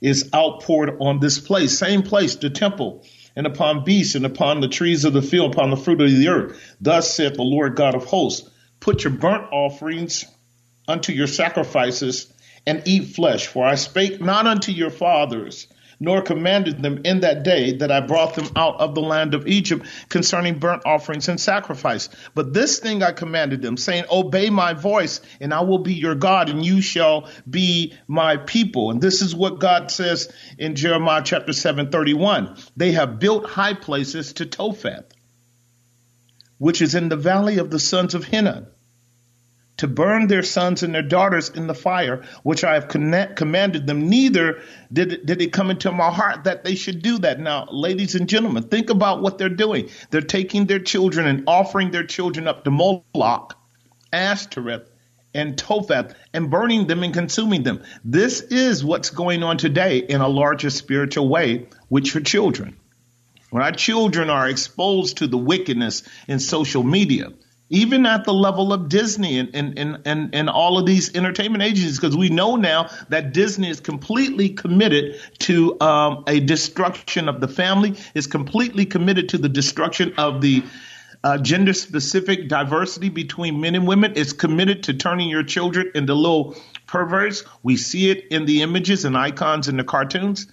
is 0.00 0.30
outpoured 0.34 0.96
on 1.00 1.20
this 1.20 1.38
place, 1.38 1.78
same 1.78 2.02
place, 2.02 2.36
the 2.36 2.50
temple 2.50 3.04
and 3.38 3.46
upon 3.46 3.84
beasts 3.84 4.16
and 4.16 4.26
upon 4.26 4.60
the 4.60 4.66
trees 4.66 5.04
of 5.04 5.12
the 5.12 5.22
field, 5.22 5.54
upon 5.54 5.70
the 5.70 5.76
fruit 5.76 6.00
of 6.00 6.10
the 6.10 6.26
earth. 6.26 6.60
Thus 6.80 7.14
saith 7.14 7.34
the 7.34 7.42
Lord 7.42 7.76
God 7.76 7.94
of 7.94 8.04
hosts, 8.04 8.50
put 8.80 9.04
your 9.04 9.12
burnt 9.12 9.44
offerings 9.52 10.24
unto 10.88 11.12
your 11.12 11.28
sacrifices 11.28 12.32
and 12.66 12.82
eat 12.84 13.14
flesh, 13.14 13.46
for 13.46 13.64
I 13.64 13.76
spake 13.76 14.20
not 14.20 14.48
unto 14.48 14.72
your 14.72 14.90
fathers 14.90 15.68
nor 16.00 16.22
commanded 16.22 16.82
them 16.82 17.00
in 17.04 17.20
that 17.20 17.42
day 17.42 17.76
that 17.76 17.90
I 17.90 18.00
brought 18.00 18.34
them 18.34 18.48
out 18.54 18.80
of 18.80 18.94
the 18.94 19.00
land 19.00 19.34
of 19.34 19.46
Egypt 19.46 19.86
concerning 20.08 20.58
burnt 20.58 20.82
offerings 20.86 21.28
and 21.28 21.40
sacrifice. 21.40 22.08
But 22.34 22.52
this 22.52 22.78
thing 22.78 23.02
I 23.02 23.12
commanded 23.12 23.62
them, 23.62 23.76
saying, 23.76 24.04
Obey 24.10 24.50
my 24.50 24.74
voice, 24.74 25.20
and 25.40 25.52
I 25.52 25.62
will 25.62 25.78
be 25.78 25.94
your 25.94 26.14
God, 26.14 26.48
and 26.48 26.64
you 26.64 26.80
shall 26.80 27.28
be 27.48 27.94
my 28.06 28.36
people. 28.36 28.90
And 28.90 29.00
this 29.00 29.22
is 29.22 29.34
what 29.34 29.58
God 29.58 29.90
says 29.90 30.32
in 30.56 30.76
Jeremiah 30.76 31.22
chapter 31.24 31.52
7, 31.52 31.90
31. 31.90 32.56
They 32.76 32.92
have 32.92 33.18
built 33.18 33.46
high 33.46 33.74
places 33.74 34.34
to 34.34 34.46
Topheth, 34.46 35.12
which 36.58 36.80
is 36.80 36.94
in 36.94 37.08
the 37.08 37.16
valley 37.16 37.58
of 37.58 37.70
the 37.70 37.78
sons 37.78 38.14
of 38.14 38.24
Hinnom 38.24 38.66
to 39.78 39.88
burn 39.88 40.26
their 40.26 40.42
sons 40.42 40.82
and 40.82 40.94
their 40.94 41.02
daughters 41.02 41.48
in 41.48 41.66
the 41.66 41.74
fire, 41.74 42.24
which 42.42 42.64
I 42.64 42.74
have 42.74 42.88
connect, 42.88 43.36
commanded 43.36 43.86
them. 43.86 44.08
Neither 44.08 44.60
did 44.92 45.12
it, 45.12 45.26
did 45.26 45.40
it 45.40 45.52
come 45.52 45.70
into 45.70 45.90
my 45.90 46.10
heart 46.10 46.44
that 46.44 46.64
they 46.64 46.74
should 46.74 47.00
do 47.02 47.18
that. 47.18 47.40
Now, 47.40 47.66
ladies 47.70 48.14
and 48.14 48.28
gentlemen, 48.28 48.64
think 48.64 48.90
about 48.90 49.22
what 49.22 49.38
they're 49.38 49.48
doing. 49.48 49.88
They're 50.10 50.20
taking 50.20 50.66
their 50.66 50.80
children 50.80 51.26
and 51.26 51.44
offering 51.46 51.90
their 51.90 52.04
children 52.04 52.46
up 52.46 52.64
to 52.64 52.70
Moloch, 52.70 53.56
Ashtoreth, 54.12 54.90
and 55.34 55.56
Topheth 55.56 56.14
and 56.32 56.50
burning 56.50 56.86
them 56.86 57.02
and 57.04 57.14
consuming 57.14 57.62
them. 57.62 57.82
This 58.04 58.40
is 58.40 58.84
what's 58.84 59.10
going 59.10 59.42
on 59.42 59.58
today 59.58 59.98
in 59.98 60.20
a 60.20 60.28
larger 60.28 60.70
spiritual 60.70 61.28
way 61.28 61.68
with 61.88 62.12
your 62.12 62.22
children. 62.22 62.76
When 63.50 63.62
our 63.62 63.72
children 63.72 64.28
are 64.28 64.48
exposed 64.48 65.18
to 65.18 65.26
the 65.26 65.38
wickedness 65.38 66.02
in 66.26 66.38
social 66.40 66.82
media, 66.82 67.32
even 67.70 68.06
at 68.06 68.24
the 68.24 68.32
level 68.32 68.72
of 68.72 68.88
Disney 68.88 69.38
and, 69.38 69.50
and, 69.54 69.78
and, 69.78 69.98
and, 70.04 70.34
and 70.34 70.50
all 70.50 70.78
of 70.78 70.86
these 70.86 71.14
entertainment 71.14 71.62
agencies, 71.62 71.98
because 71.98 72.16
we 72.16 72.30
know 72.30 72.56
now 72.56 72.88
that 73.10 73.32
Disney 73.32 73.68
is 73.68 73.80
completely 73.80 74.48
committed 74.48 75.20
to 75.40 75.78
um, 75.80 76.24
a 76.26 76.40
destruction 76.40 77.28
of 77.28 77.40
the 77.40 77.48
family, 77.48 77.94
is 78.14 78.26
completely 78.26 78.86
committed 78.86 79.28
to 79.30 79.38
the 79.38 79.48
destruction 79.48 80.14
of 80.16 80.40
the 80.40 80.62
uh, 81.24 81.36
gender 81.36 81.72
specific 81.72 82.48
diversity 82.48 83.08
between 83.08 83.60
men 83.60 83.74
and 83.74 83.86
women. 83.86 84.12
It's 84.16 84.32
committed 84.32 84.84
to 84.84 84.94
turning 84.94 85.28
your 85.28 85.42
children 85.42 85.90
into 85.94 86.14
little 86.14 86.56
perverts. 86.86 87.44
We 87.62 87.76
see 87.76 88.10
it 88.10 88.28
in 88.30 88.46
the 88.46 88.62
images 88.62 89.04
and 89.04 89.16
icons 89.16 89.68
in 89.68 89.76
the 89.76 89.84
cartoons, 89.84 90.46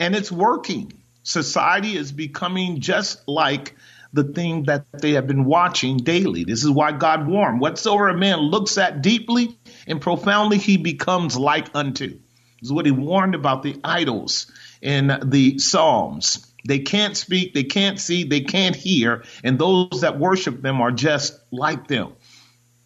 and 0.00 0.14
it's 0.14 0.32
working. 0.32 0.92
Society 1.24 1.96
is 1.96 2.12
becoming 2.12 2.80
just 2.80 3.26
like 3.28 3.74
the 4.12 4.24
thing 4.24 4.64
that 4.64 4.86
they 4.92 5.12
have 5.12 5.26
been 5.26 5.44
watching 5.44 5.98
daily. 5.98 6.44
This 6.44 6.64
is 6.64 6.70
why 6.70 6.92
God 6.92 7.26
warned, 7.26 7.60
whatsoever 7.60 8.08
a 8.08 8.16
man 8.16 8.38
looks 8.38 8.78
at 8.78 9.02
deeply 9.02 9.58
and 9.86 10.00
profoundly, 10.00 10.58
he 10.58 10.76
becomes 10.76 11.36
like 11.36 11.68
unto. 11.74 12.08
This 12.08 12.20
is 12.62 12.72
what 12.72 12.86
he 12.86 12.92
warned 12.92 13.34
about 13.34 13.62
the 13.62 13.78
idols 13.84 14.50
in 14.80 15.18
the 15.24 15.58
Psalms. 15.58 16.44
They 16.66 16.80
can't 16.80 17.16
speak, 17.16 17.54
they 17.54 17.64
can't 17.64 18.00
see, 18.00 18.24
they 18.24 18.40
can't 18.40 18.74
hear, 18.74 19.24
and 19.44 19.58
those 19.58 20.00
that 20.00 20.18
worship 20.18 20.60
them 20.60 20.80
are 20.80 20.90
just 20.90 21.38
like 21.50 21.86
them. 21.86 22.14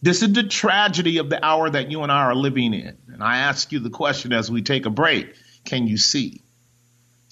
This 0.02 0.22
is 0.22 0.32
the 0.32 0.42
tragedy 0.42 1.18
of 1.18 1.30
the 1.30 1.42
hour 1.44 1.70
that 1.70 1.90
you 1.90 2.02
and 2.02 2.10
I 2.10 2.24
are 2.24 2.34
living 2.34 2.74
in. 2.74 2.98
And 3.12 3.22
I 3.22 3.38
ask 3.38 3.70
you 3.70 3.78
the 3.78 3.90
question 3.90 4.32
as 4.32 4.50
we 4.50 4.62
take 4.62 4.84
a 4.84 4.90
break 4.90 5.34
can 5.64 5.86
you 5.86 5.96
see? 5.96 6.42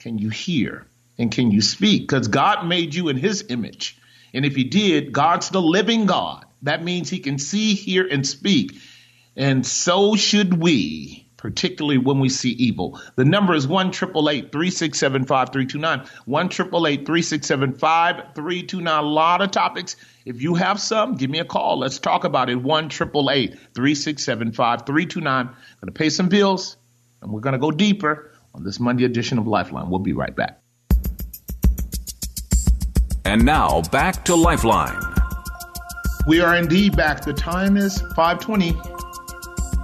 Can 0.00 0.18
you 0.18 0.28
hear? 0.28 0.86
And 1.20 1.30
can 1.30 1.50
you 1.50 1.60
speak? 1.60 2.08
Because 2.08 2.28
God 2.28 2.66
made 2.66 2.94
you 2.94 3.10
in 3.10 3.18
his 3.18 3.44
image. 3.50 3.98
And 4.32 4.46
if 4.46 4.56
he 4.56 4.64
did, 4.64 5.12
God's 5.12 5.50
the 5.50 5.60
living 5.60 6.06
God. 6.06 6.46
That 6.62 6.82
means 6.82 7.10
he 7.10 7.18
can 7.18 7.38
see, 7.38 7.74
hear, 7.74 8.06
and 8.06 8.26
speak. 8.26 8.80
And 9.36 9.66
so 9.66 10.16
should 10.16 10.54
we, 10.54 11.28
particularly 11.36 11.98
when 11.98 12.20
we 12.20 12.30
see 12.30 12.52
evil. 12.52 12.98
The 13.16 13.26
number 13.26 13.52
is 13.52 13.68
1 13.68 13.92
367 13.92 15.26
5329. 15.26 16.06
1 16.24 16.48
367 16.48 17.74
5329. 17.74 18.98
A 18.98 19.06
lot 19.06 19.42
of 19.42 19.50
topics. 19.50 19.96
If 20.24 20.40
you 20.40 20.54
have 20.54 20.80
some, 20.80 21.16
give 21.16 21.28
me 21.28 21.40
a 21.40 21.44
call. 21.44 21.80
Let's 21.80 21.98
talk 21.98 22.24
about 22.24 22.48
it. 22.48 22.56
1 22.56 22.88
367 22.88 24.52
5329. 24.52 25.46
I'm 25.46 25.52
going 25.52 25.56
to 25.84 25.92
pay 25.92 26.08
some 26.08 26.30
bills 26.30 26.78
and 27.20 27.30
we're 27.30 27.40
going 27.40 27.52
to 27.52 27.58
go 27.58 27.70
deeper 27.70 28.32
on 28.54 28.64
this 28.64 28.80
Monday 28.80 29.04
edition 29.04 29.38
of 29.38 29.46
Lifeline. 29.46 29.90
We'll 29.90 29.98
be 29.98 30.14
right 30.14 30.34
back. 30.34 30.59
And 33.24 33.44
now 33.44 33.82
back 33.92 34.24
to 34.24 34.34
Lifeline. 34.34 34.98
We 36.26 36.40
are 36.40 36.56
indeed 36.56 36.96
back. 36.96 37.24
The 37.24 37.32
time 37.32 37.76
is 37.76 38.00
520 38.16 38.72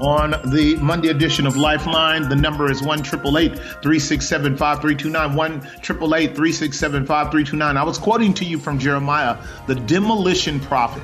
on 0.00 0.30
the 0.52 0.76
Monday 0.80 1.08
edition 1.08 1.46
of 1.46 1.56
Lifeline. 1.56 2.28
The 2.28 2.36
number 2.36 2.70
is 2.70 2.82
1 2.82 3.02
367 3.02 4.56
5329. 4.56 5.34
1 5.34 5.60
367 5.60 7.06
5329. 7.06 7.76
I 7.76 7.82
was 7.82 7.98
quoting 7.98 8.32
to 8.34 8.44
you 8.44 8.58
from 8.58 8.78
Jeremiah, 8.78 9.36
the 9.66 9.74
demolition 9.74 10.58
prophet. 10.60 11.02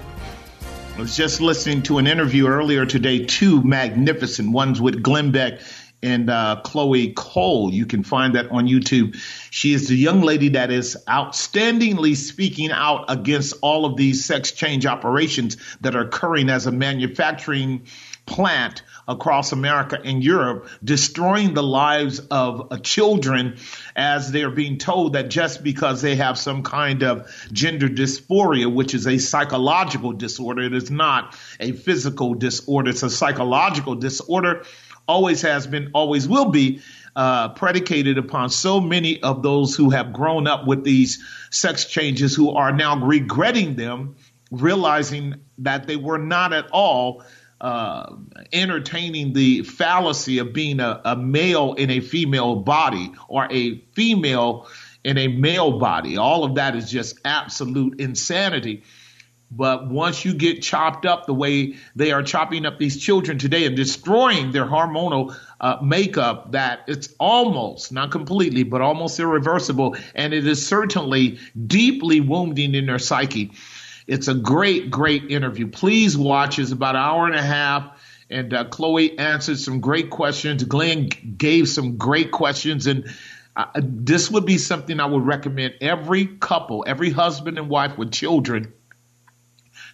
I 0.96 1.00
was 1.00 1.16
just 1.16 1.40
listening 1.40 1.82
to 1.84 1.98
an 1.98 2.06
interview 2.06 2.46
earlier 2.46 2.84
today, 2.84 3.24
two 3.24 3.62
magnificent 3.62 4.52
ones 4.52 4.80
with 4.80 5.02
Glenn 5.02 5.30
Beck 5.30 5.60
and 6.02 6.28
uh, 6.28 6.60
Chloe 6.64 7.12
Cole. 7.12 7.72
You 7.72 7.86
can 7.86 8.02
find 8.02 8.34
that 8.34 8.50
on 8.50 8.66
YouTube. 8.66 9.16
She 9.50 9.72
is 9.72 9.88
the 9.88 9.96
young 9.96 10.22
lady 10.22 10.50
that 10.50 10.70
is 10.70 10.96
outstandingly 11.08 12.16
speaking 12.16 12.70
out 12.70 13.04
against 13.08 13.54
all 13.62 13.84
of 13.84 13.96
these 13.96 14.24
sex 14.24 14.52
change 14.52 14.86
operations 14.86 15.56
that 15.80 15.94
are 15.94 16.02
occurring 16.02 16.48
as 16.48 16.66
a 16.66 16.72
manufacturing 16.72 17.86
plant 18.26 18.82
across 19.08 19.52
America 19.52 19.98
and 20.02 20.22
Europe, 20.22 20.68
destroying 20.82 21.54
the 21.54 21.62
lives 21.62 22.20
of 22.30 22.68
uh, 22.70 22.78
children 22.78 23.56
as 23.96 24.30
they're 24.30 24.50
being 24.50 24.78
told 24.78 25.14
that 25.14 25.28
just 25.28 25.64
because 25.64 26.02
they 26.02 26.16
have 26.16 26.38
some 26.38 26.62
kind 26.62 27.02
of 27.02 27.28
gender 27.52 27.88
dysphoria, 27.88 28.72
which 28.72 28.94
is 28.94 29.06
a 29.06 29.18
psychological 29.18 30.12
disorder, 30.12 30.62
it 30.62 30.74
is 30.74 30.90
not 30.90 31.36
a 31.58 31.72
physical 31.72 32.34
disorder, 32.34 32.90
it's 32.90 33.02
a 33.02 33.10
psychological 33.10 33.96
disorder 33.96 34.64
always 35.06 35.42
has 35.42 35.66
been, 35.66 35.90
always 35.94 36.28
will 36.28 36.50
be, 36.50 36.80
uh, 37.14 37.50
predicated 37.50 38.18
upon 38.18 38.50
so 38.50 38.80
many 38.80 39.22
of 39.22 39.42
those 39.42 39.76
who 39.76 39.90
have 39.90 40.12
grown 40.12 40.46
up 40.46 40.66
with 40.66 40.84
these 40.84 41.22
sex 41.50 41.84
changes 41.84 42.34
who 42.34 42.50
are 42.50 42.72
now 42.72 43.04
regretting 43.04 43.76
them, 43.76 44.16
realizing 44.50 45.34
that 45.58 45.86
they 45.86 45.96
were 45.96 46.18
not 46.18 46.52
at 46.52 46.68
all 46.72 47.22
uh, 47.60 48.16
entertaining 48.52 49.32
the 49.32 49.62
fallacy 49.62 50.38
of 50.38 50.52
being 50.52 50.80
a, 50.80 51.00
a 51.04 51.16
male 51.16 51.74
in 51.74 51.90
a 51.90 52.00
female 52.00 52.56
body 52.56 53.12
or 53.28 53.46
a 53.50 53.78
female 53.92 54.66
in 55.04 55.16
a 55.16 55.28
male 55.28 55.78
body. 55.78 56.16
All 56.16 56.44
of 56.44 56.56
that 56.56 56.74
is 56.74 56.90
just 56.90 57.18
absolute 57.24 58.00
insanity. 58.00 58.82
But 59.54 59.88
once 59.88 60.24
you 60.24 60.32
get 60.32 60.62
chopped 60.62 61.04
up 61.04 61.26
the 61.26 61.34
way 61.34 61.74
they 61.94 62.10
are 62.10 62.22
chopping 62.22 62.64
up 62.64 62.78
these 62.78 62.96
children 62.96 63.36
today 63.36 63.66
and 63.66 63.76
destroying 63.76 64.50
their 64.50 64.64
hormonal 64.64 65.36
uh, 65.60 65.76
makeup, 65.82 66.52
that 66.52 66.80
it's 66.86 67.10
almost, 67.20 67.92
not 67.92 68.10
completely, 68.10 68.62
but 68.62 68.80
almost 68.80 69.20
irreversible. 69.20 69.96
And 70.14 70.32
it 70.32 70.46
is 70.46 70.66
certainly 70.66 71.38
deeply 71.66 72.20
wounding 72.20 72.74
in 72.74 72.86
their 72.86 72.98
psyche. 72.98 73.52
It's 74.06 74.26
a 74.26 74.34
great, 74.34 74.90
great 74.90 75.30
interview. 75.30 75.68
Please 75.68 76.16
watch. 76.16 76.58
It's 76.58 76.72
about 76.72 76.96
an 76.96 77.02
hour 77.02 77.26
and 77.26 77.34
a 77.34 77.42
half. 77.42 78.00
And 78.30 78.54
uh, 78.54 78.64
Chloe 78.64 79.18
answered 79.18 79.58
some 79.58 79.80
great 79.80 80.08
questions. 80.08 80.64
Glenn 80.64 81.10
gave 81.36 81.68
some 81.68 81.98
great 81.98 82.30
questions. 82.32 82.86
And 82.86 83.14
uh, 83.54 83.66
this 83.76 84.30
would 84.30 84.46
be 84.46 84.56
something 84.56 84.98
I 84.98 85.04
would 85.04 85.26
recommend 85.26 85.74
every 85.82 86.26
couple, 86.26 86.84
every 86.86 87.10
husband 87.10 87.58
and 87.58 87.68
wife 87.68 87.98
with 87.98 88.12
children 88.12 88.72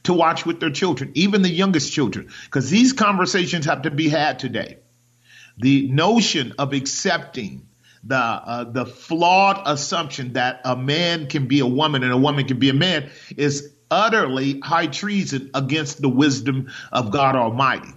to 0.09 0.15
watch 0.15 0.47
with 0.47 0.59
their 0.59 0.71
children, 0.71 1.13
even 1.15 1.43
the 1.43 1.51
youngest 1.51 1.93
children, 1.93 2.31
because 2.45 2.71
these 2.71 2.95
conversations 2.95 3.67
have 3.67 3.83
to 3.83 3.91
be 3.91 4.09
had 4.09 4.39
today. 4.39 4.79
The 5.59 5.87
notion 5.89 6.55
of 6.59 6.73
accepting 6.73 7.69
the 8.05 8.17
uh, 8.17 8.65
the 8.65 8.87
flawed 8.87 9.61
assumption 9.67 10.33
that 10.33 10.63
a 10.65 10.77
man 10.77 11.27
can 11.27 11.47
be 11.47 11.61
a 11.61 11.67
woman 11.67 12.03
and 12.05 12.13
a 12.13 12.17
woman 12.17 12.47
can 12.47 12.59
be 12.59 12.71
a 12.71 12.75
man 12.75 13.11
is 13.37 13.75
utterly 13.91 14.61
high 14.61 14.87
treason 14.87 15.51
against 15.53 16.01
the 16.01 16.09
wisdom 16.09 16.71
of 16.91 17.11
God 17.11 17.37
Almighty. 17.37 17.93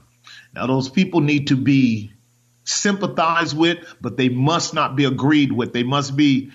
Now, 0.53 0.67
those 0.67 0.89
people 0.89 1.21
need 1.21 1.47
to 1.47 1.55
be 1.55 2.11
sympathized 2.65 3.57
with, 3.57 3.77
but 4.01 4.17
they 4.17 4.27
must 4.27 4.73
not 4.73 4.97
be 4.97 5.05
agreed 5.05 5.53
with. 5.53 5.71
They 5.71 5.83
must 5.83 6.17
be 6.17 6.51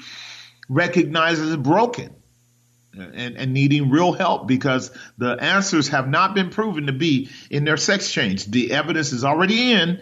recognized 0.69 1.41
as 1.41 1.57
broken 1.57 2.15
and, 2.97 3.37
and 3.37 3.53
needing 3.53 3.91
real 3.91 4.13
help 4.13 4.47
because 4.47 4.91
the 5.19 5.33
answers 5.33 5.89
have 5.89 6.09
not 6.09 6.35
been 6.35 6.51
proven 6.51 6.87
to 6.87 6.93
be 6.93 7.31
in 7.51 7.65
their 7.65 7.77
sex 7.77 8.11
change. 8.11 8.47
The 8.47 8.73
evidence 8.73 9.13
is 9.13 9.25
already 9.25 9.73
in 9.73 10.01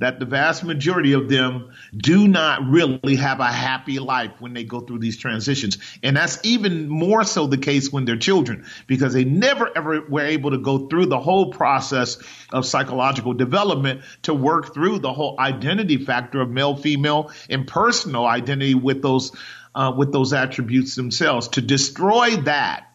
that 0.00 0.18
the 0.18 0.24
vast 0.24 0.64
majority 0.64 1.12
of 1.12 1.28
them 1.28 1.70
do 1.94 2.26
not 2.26 2.66
really 2.66 3.16
have 3.16 3.38
a 3.38 3.46
happy 3.46 3.98
life 3.98 4.32
when 4.38 4.54
they 4.54 4.64
go 4.64 4.80
through 4.80 4.98
these 4.98 5.18
transitions. 5.18 5.76
And 6.02 6.16
that's 6.16 6.38
even 6.42 6.88
more 6.88 7.22
so 7.22 7.46
the 7.46 7.58
case 7.58 7.92
when 7.92 8.06
they're 8.06 8.16
children 8.16 8.64
because 8.86 9.12
they 9.12 9.24
never 9.24 9.70
ever 9.76 10.00
were 10.08 10.24
able 10.24 10.52
to 10.52 10.58
go 10.58 10.88
through 10.88 11.06
the 11.06 11.20
whole 11.20 11.52
process 11.52 12.16
of 12.50 12.64
psychological 12.64 13.34
development 13.34 14.00
to 14.22 14.32
work 14.32 14.72
through 14.72 15.00
the 15.00 15.12
whole 15.12 15.38
identity 15.38 15.98
factor 15.98 16.40
of 16.40 16.48
male, 16.48 16.76
female, 16.76 17.30
and 17.50 17.66
personal 17.66 18.24
identity 18.24 18.74
with 18.74 19.02
those 19.02 19.32
uh, 19.74 19.92
with 19.96 20.12
those 20.12 20.32
attributes 20.32 20.94
themselves. 20.94 21.48
To 21.48 21.60
destroy 21.60 22.36
that 22.38 22.86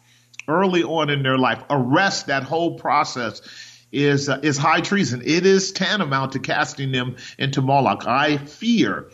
early 0.48 0.82
on 0.82 1.10
in 1.10 1.22
their 1.22 1.38
life, 1.38 1.62
arrest 1.70 2.26
that 2.26 2.44
whole 2.44 2.78
process 2.78 3.42
is 3.92 4.28
uh, 4.28 4.40
is 4.42 4.56
high 4.56 4.80
treason. 4.80 5.22
It 5.24 5.46
is 5.46 5.72
tantamount 5.72 6.32
to 6.32 6.38
casting 6.38 6.92
them 6.92 7.16
into 7.38 7.62
Moloch. 7.62 8.06
I 8.06 8.36
fear 8.36 9.10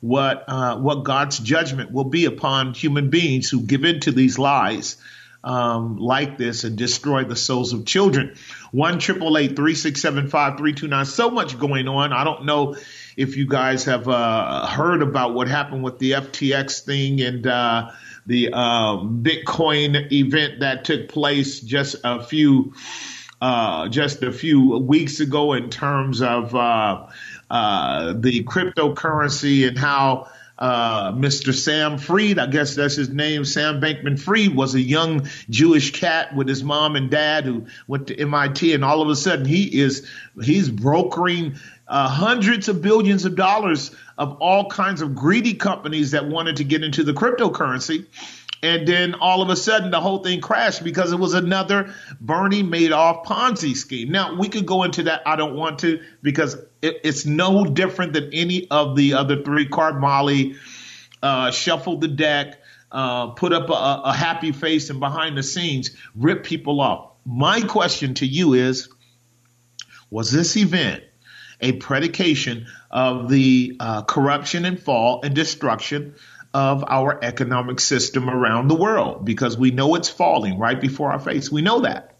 what 0.00 0.44
uh, 0.48 0.78
what 0.78 1.04
God's 1.04 1.38
judgment 1.38 1.92
will 1.92 2.04
be 2.04 2.24
upon 2.24 2.74
human 2.74 3.10
beings 3.10 3.48
who 3.48 3.60
give 3.60 3.84
in 3.84 4.00
to 4.00 4.12
these 4.12 4.38
lies 4.38 4.96
um, 5.44 5.98
like 5.98 6.38
this 6.38 6.64
and 6.64 6.76
destroy 6.76 7.24
the 7.24 7.36
souls 7.36 7.72
of 7.72 7.84
children. 7.84 8.34
One 8.72 8.98
triple 8.98 9.38
eight 9.38 9.56
three 9.56 9.74
six 9.74 10.00
seven 10.00 10.28
five 10.28 10.56
three 10.56 10.72
two 10.72 10.88
nine. 10.88 11.04
So 11.04 11.30
much 11.30 11.58
going 11.58 11.86
on. 11.86 12.12
I 12.12 12.24
don't 12.24 12.44
know 12.44 12.76
if 13.16 13.36
you 13.36 13.46
guys 13.46 13.84
have 13.84 14.08
uh, 14.08 14.66
heard 14.66 15.02
about 15.02 15.34
what 15.34 15.48
happened 15.48 15.82
with 15.82 15.98
the 15.98 16.12
FTX 16.12 16.84
thing 16.84 17.20
and 17.20 17.46
uh, 17.46 17.90
the 18.26 18.50
uh, 18.52 18.96
Bitcoin 18.98 20.12
event 20.12 20.60
that 20.60 20.84
took 20.84 21.08
place 21.08 21.60
just 21.60 21.96
a 22.04 22.22
few 22.22 22.74
uh, 23.40 23.88
just 23.88 24.22
a 24.22 24.32
few 24.32 24.78
weeks 24.78 25.20
ago 25.20 25.52
in 25.52 25.68
terms 25.68 26.22
of 26.22 26.54
uh, 26.54 27.06
uh, 27.50 28.14
the 28.16 28.42
cryptocurrency 28.44 29.68
and 29.68 29.78
how 29.78 30.28
uh, 30.58 31.12
Mr. 31.12 31.52
Sam 31.52 31.98
Freed, 31.98 32.38
I 32.38 32.46
guess 32.46 32.76
that's 32.76 32.94
his 32.94 33.08
name, 33.08 33.44
Sam 33.44 33.80
Bankman 33.80 34.18
Freed, 34.18 34.54
was 34.54 34.74
a 34.74 34.80
young 34.80 35.28
Jewish 35.50 35.90
cat 35.92 36.34
with 36.34 36.48
his 36.48 36.62
mom 36.62 36.94
and 36.94 37.10
dad 37.10 37.44
who 37.44 37.66
went 37.88 38.06
to 38.06 38.18
MIT, 38.18 38.72
and 38.72 38.84
all 38.84 39.02
of 39.02 39.08
a 39.08 39.16
sudden 39.16 39.46
he 39.46 39.80
is 39.80 40.08
he's 40.40 40.70
brokering 40.70 41.56
uh, 41.86 42.08
hundreds 42.08 42.68
of 42.68 42.80
billions 42.82 43.24
of 43.24 43.36
dollars 43.36 43.94
of 44.16 44.38
all 44.40 44.68
kinds 44.70 45.02
of 45.02 45.14
greedy 45.14 45.54
companies 45.54 46.12
that 46.12 46.26
wanted 46.26 46.56
to 46.56 46.64
get 46.64 46.82
into 46.82 47.04
the 47.04 47.12
cryptocurrency. 47.12 48.06
And 48.62 48.88
then 48.88 49.14
all 49.16 49.42
of 49.42 49.50
a 49.50 49.56
sudden 49.56 49.90
the 49.90 50.00
whole 50.00 50.22
thing 50.22 50.40
crashed 50.40 50.82
because 50.82 51.12
it 51.12 51.18
was 51.18 51.34
another 51.34 51.92
Bernie 52.18 52.62
Madoff 52.62 53.26
Ponzi 53.26 53.76
scheme. 53.76 54.10
Now 54.10 54.36
we 54.36 54.48
could 54.48 54.64
go 54.64 54.84
into 54.84 55.02
that. 55.02 55.22
I 55.26 55.36
don't 55.36 55.54
want 55.54 55.80
to 55.80 56.00
because 56.22 56.54
it, 56.80 57.00
it's 57.04 57.26
no 57.26 57.66
different 57.66 58.14
than 58.14 58.30
any 58.32 58.66
of 58.70 58.96
the 58.96 59.14
other 59.14 59.42
three. 59.42 59.68
Card 59.68 60.00
Molly 60.00 60.56
uh, 61.22 61.50
shuffled 61.50 62.00
the 62.00 62.08
deck, 62.08 62.62
uh, 62.90 63.28
put 63.28 63.52
up 63.52 63.68
a, 63.68 64.08
a 64.08 64.14
happy 64.14 64.52
face, 64.52 64.88
and 64.88 64.98
behind 64.98 65.36
the 65.36 65.42
scenes 65.42 65.90
rip 66.14 66.42
people 66.42 66.80
off. 66.80 67.10
My 67.26 67.60
question 67.60 68.14
to 68.14 68.26
you 68.26 68.54
is: 68.54 68.88
Was 70.08 70.32
this 70.32 70.56
event 70.56 71.04
a 71.64 71.72
predication 71.72 72.66
of 72.90 73.28
the 73.28 73.76
uh, 73.80 74.02
corruption 74.02 74.64
and 74.66 74.78
fall 74.78 75.22
and 75.24 75.34
destruction 75.34 76.14
of 76.52 76.84
our 76.86 77.18
economic 77.24 77.80
system 77.80 78.30
around 78.30 78.68
the 78.68 78.76
world 78.76 79.24
because 79.24 79.58
we 79.58 79.72
know 79.72 79.96
it's 79.96 80.08
falling 80.08 80.58
right 80.58 80.80
before 80.80 81.10
our 81.10 81.18
face. 81.18 81.50
We 81.50 81.62
know 81.62 81.80
that. 81.80 82.16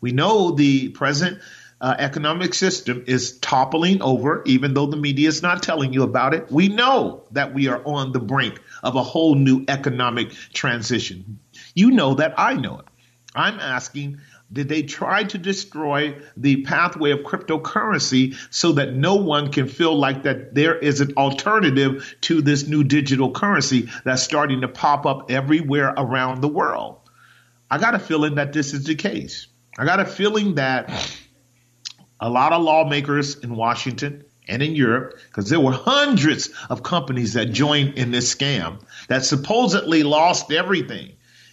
We 0.00 0.12
know 0.12 0.52
the 0.52 0.90
present 0.90 1.40
uh, 1.80 1.96
economic 1.98 2.54
system 2.54 3.04
is 3.08 3.38
toppling 3.38 4.02
over, 4.02 4.42
even 4.46 4.74
though 4.74 4.86
the 4.86 4.96
media 4.96 5.28
is 5.28 5.42
not 5.42 5.62
telling 5.62 5.92
you 5.92 6.04
about 6.04 6.34
it. 6.34 6.52
We 6.52 6.68
know 6.68 7.24
that 7.32 7.54
we 7.54 7.68
are 7.68 7.82
on 7.84 8.12
the 8.12 8.20
brink 8.20 8.60
of 8.84 8.94
a 8.94 9.02
whole 9.02 9.34
new 9.34 9.64
economic 9.66 10.32
transition. 10.52 11.40
You 11.74 11.90
know 11.90 12.14
that 12.14 12.34
I 12.36 12.54
know 12.54 12.78
it. 12.78 12.86
I'm 13.34 13.58
asking 13.58 14.20
did 14.52 14.68
they 14.68 14.82
try 14.82 15.24
to 15.24 15.38
destroy 15.38 16.20
the 16.36 16.62
pathway 16.62 17.12
of 17.12 17.20
cryptocurrency 17.20 18.36
so 18.50 18.72
that 18.72 18.92
no 18.92 19.16
one 19.16 19.50
can 19.50 19.66
feel 19.66 19.96
like 19.96 20.24
that 20.24 20.54
there 20.54 20.78
is 20.78 21.00
an 21.00 21.14
alternative 21.16 22.14
to 22.22 22.42
this 22.42 22.66
new 22.66 22.84
digital 22.84 23.30
currency 23.30 23.88
that's 24.04 24.22
starting 24.22 24.60
to 24.60 24.68
pop 24.68 25.06
up 25.06 25.30
everywhere 25.30 25.94
around 25.96 26.40
the 26.40 26.48
world? 26.48 26.98
I 27.70 27.78
got 27.78 27.94
a 27.94 27.98
feeling 27.98 28.34
that 28.34 28.52
this 28.52 28.74
is 28.74 28.84
the 28.84 28.94
case. 28.94 29.46
I 29.78 29.86
got 29.86 30.00
a 30.00 30.04
feeling 30.04 30.56
that 30.56 30.90
a 32.20 32.28
lot 32.28 32.52
of 32.52 32.62
lawmakers 32.62 33.38
in 33.38 33.56
Washington 33.56 34.24
and 34.46 34.62
in 34.62 34.74
Europe, 34.74 35.18
because 35.28 35.48
there 35.48 35.60
were 35.60 35.72
hundreds 35.72 36.50
of 36.68 36.82
companies 36.82 37.34
that 37.34 37.46
joined 37.52 37.94
in 37.94 38.10
this 38.10 38.34
scam 38.34 38.82
that 39.08 39.24
supposedly 39.24 40.02
lost 40.02 40.52
everything 40.52 41.12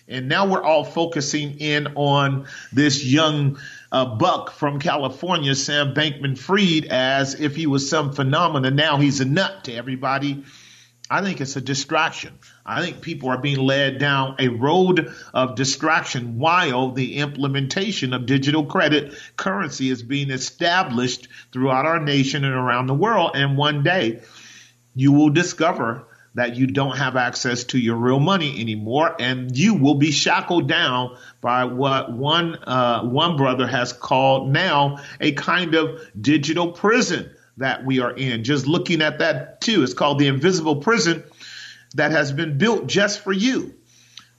and 0.09 0.27
now 0.27 0.47
we're 0.47 0.63
all 0.63 0.83
focusing 0.83 1.59
in 1.59 1.87
on 1.95 2.47
this 2.73 3.05
young 3.05 3.59
uh, 3.91 4.05
buck 4.05 4.51
from 4.51 4.79
California, 4.79 5.55
Sam 5.55 5.93
Bankman 5.93 6.37
Fried, 6.37 6.85
as 6.85 7.39
if 7.39 7.55
he 7.55 7.67
was 7.67 7.89
some 7.89 8.13
phenomenon. 8.13 8.75
Now 8.75 8.97
he's 8.97 9.21
a 9.21 9.25
nut 9.25 9.65
to 9.65 9.73
everybody. 9.73 10.43
I 11.11 11.23
think 11.23 11.41
it's 11.41 11.55
a 11.55 11.61
distraction. 11.61 12.37
I 12.63 12.83
think 12.83 13.01
people 13.01 13.29
are 13.29 13.37
being 13.39 13.57
led 13.57 13.97
down 13.97 14.35
a 14.37 14.47
road 14.49 15.11
of 15.33 15.55
distraction 15.55 16.37
while 16.37 16.91
the 16.91 17.17
implementation 17.17 18.13
of 18.13 18.27
digital 18.27 18.65
credit 18.65 19.15
currency 19.35 19.89
is 19.89 20.03
being 20.03 20.29
established 20.29 21.27
throughout 21.51 21.87
our 21.87 21.99
nation 21.99 22.45
and 22.45 22.53
around 22.53 22.85
the 22.85 22.93
world. 22.93 23.31
And 23.33 23.57
one 23.57 23.81
day 23.81 24.21
you 24.95 25.11
will 25.11 25.31
discover 25.31 26.05
that 26.35 26.55
you 26.55 26.67
don't 26.67 26.97
have 26.97 27.15
access 27.15 27.63
to 27.65 27.79
your 27.79 27.95
real 27.95 28.19
money 28.19 28.59
anymore, 28.59 29.15
and 29.19 29.57
you 29.57 29.75
will 29.75 29.95
be 29.95 30.11
shackled 30.11 30.67
down 30.67 31.17
by 31.41 31.65
what 31.65 32.11
one 32.11 32.55
uh, 32.55 33.03
one 33.03 33.37
brother 33.37 33.67
has 33.67 33.93
called 33.93 34.51
now 34.51 34.99
a 35.19 35.31
kind 35.31 35.75
of 35.75 36.01
digital 36.19 36.71
prison 36.71 37.29
that 37.57 37.85
we 37.85 37.99
are 37.99 38.11
in. 38.11 38.43
Just 38.43 38.67
looking 38.67 39.01
at 39.01 39.19
that 39.19 39.61
too, 39.61 39.83
it's 39.83 39.93
called 39.93 40.19
the 40.19 40.27
invisible 40.27 40.77
prison 40.77 41.23
that 41.95 42.11
has 42.11 42.31
been 42.31 42.57
built 42.57 42.87
just 42.87 43.21
for 43.21 43.33
you. 43.33 43.73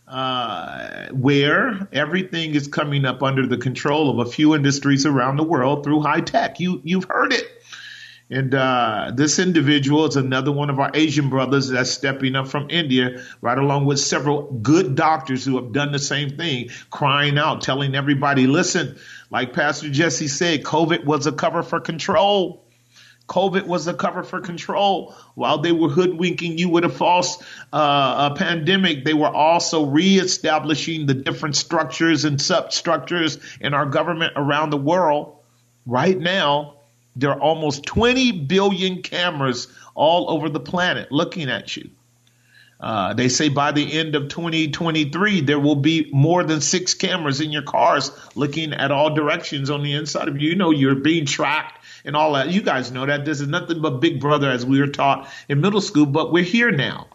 Uh, 0.07 1.07
where 1.13 1.87
everything 1.93 2.57
is 2.57 2.67
coming 2.67 3.05
up 3.05 3.23
under 3.23 3.47
the 3.47 3.57
control 3.57 4.11
of 4.11 4.27
a 4.27 4.29
few 4.29 4.57
industries 4.57 5.07
around 5.07 5.37
the 5.37 5.45
world 5.45 5.85
through 5.85 6.01
high 6.01 6.21
tech. 6.21 6.59
You 6.59 6.81
you've 6.83 7.05
heard 7.05 7.33
it. 7.33 7.60
And 8.31 8.55
uh, 8.55 9.11
this 9.13 9.41
individual 9.41 10.07
is 10.07 10.15
another 10.15 10.53
one 10.53 10.71
of 10.71 10.79
our 10.79 10.93
Asian 10.95 11.31
brothers 11.31 11.69
that's 11.69 11.91
stepping 11.91 12.37
up 12.37 12.47
from 12.47 12.71
India, 12.71 13.25
right 13.41 13.59
along 13.59 13.87
with 13.87 13.99
several 13.99 14.43
good 14.43 14.95
doctors 14.95 15.45
who 15.45 15.57
have 15.57 15.73
done 15.73 15.91
the 15.91 15.99
same 15.99 16.37
thing, 16.37 16.71
crying 16.91 17.39
out, 17.39 17.63
telling 17.63 17.97
everybody, 17.97 18.47
listen, 18.47 18.97
like 19.31 19.53
Pastor 19.53 19.91
Jesse 19.91 20.29
said, 20.29 20.63
COVID 20.63 21.05
was 21.05 21.27
a 21.27 21.33
cover 21.33 21.65
for 21.65 21.81
control. 21.81 22.65
COVID 23.27 23.67
was 23.67 23.89
a 23.89 23.95
cover 23.95 24.23
for 24.23 24.41
control. 24.41 25.15
While 25.35 25.59
they 25.59 25.73
were 25.73 25.89
hoodwinking 25.89 26.57
you 26.59 26.69
with 26.69 26.85
a 26.85 26.89
false 26.89 27.43
uh, 27.73 28.31
a 28.33 28.37
pandemic, 28.37 29.05
they 29.05 29.15
were 29.15 29.29
also 29.29 29.87
reestablishing 29.87 31.07
the 31.07 31.15
different 31.15 31.57
structures 31.57 32.25
and 32.25 32.41
substructures 32.41 33.39
in 33.61 33.75
our 33.75 33.87
government 33.87 34.35
around 34.37 34.71
the 34.71 34.77
world. 34.77 35.37
Right 35.87 36.19
now, 36.19 36.80
there 37.17 37.31
are 37.31 37.41
almost 37.41 37.85
20 37.85 38.33
billion 38.33 39.03
cameras 39.03 39.69
all 39.95 40.31
over 40.31 40.49
the 40.49 40.61
planet 40.61 41.11
looking 41.11 41.51
at 41.51 41.77
you. 41.77 41.91
Uh, 42.81 43.13
they 43.13 43.29
say 43.29 43.51
by 43.51 43.73
the 43.73 43.93
end 43.99 44.15
of 44.15 44.29
2023, 44.29 45.43
there 45.43 45.61
will 45.61 45.77
be 45.77 46.09
more 46.13 46.43
than 46.43 46.63
six 46.63 46.95
cameras 46.95 47.43
in 47.43 47.53
your 47.53 47.63
cars 47.63 48.11
looking 48.35 48.73
at 48.73 48.91
all 48.91 49.15
directions 49.15 49.69
on 49.69 49.83
the 49.83 49.93
inside 49.93 50.29
of 50.29 50.41
you. 50.41 50.51
You 50.51 50.57
know, 50.57 50.71
you're 50.71 50.95
being 50.95 51.27
tracked 51.27 51.85
and 52.07 52.17
all 52.17 52.33
that. 52.33 52.49
You 52.49 52.63
guys 52.63 52.91
know 52.91 53.05
that. 53.05 53.27
This 53.27 53.43
is 53.43 53.49
nothing 53.49 53.83
but 53.83 54.01
Big 54.01 54.19
Brother 54.19 54.51
as 54.51 54.65
we 54.65 54.81
were 54.81 54.87
taught 54.87 55.29
in 55.47 55.61
middle 55.61 55.83
school, 55.83 56.07
but 56.07 56.33
we're 56.33 56.43
here 56.43 56.71
now. 56.71 57.09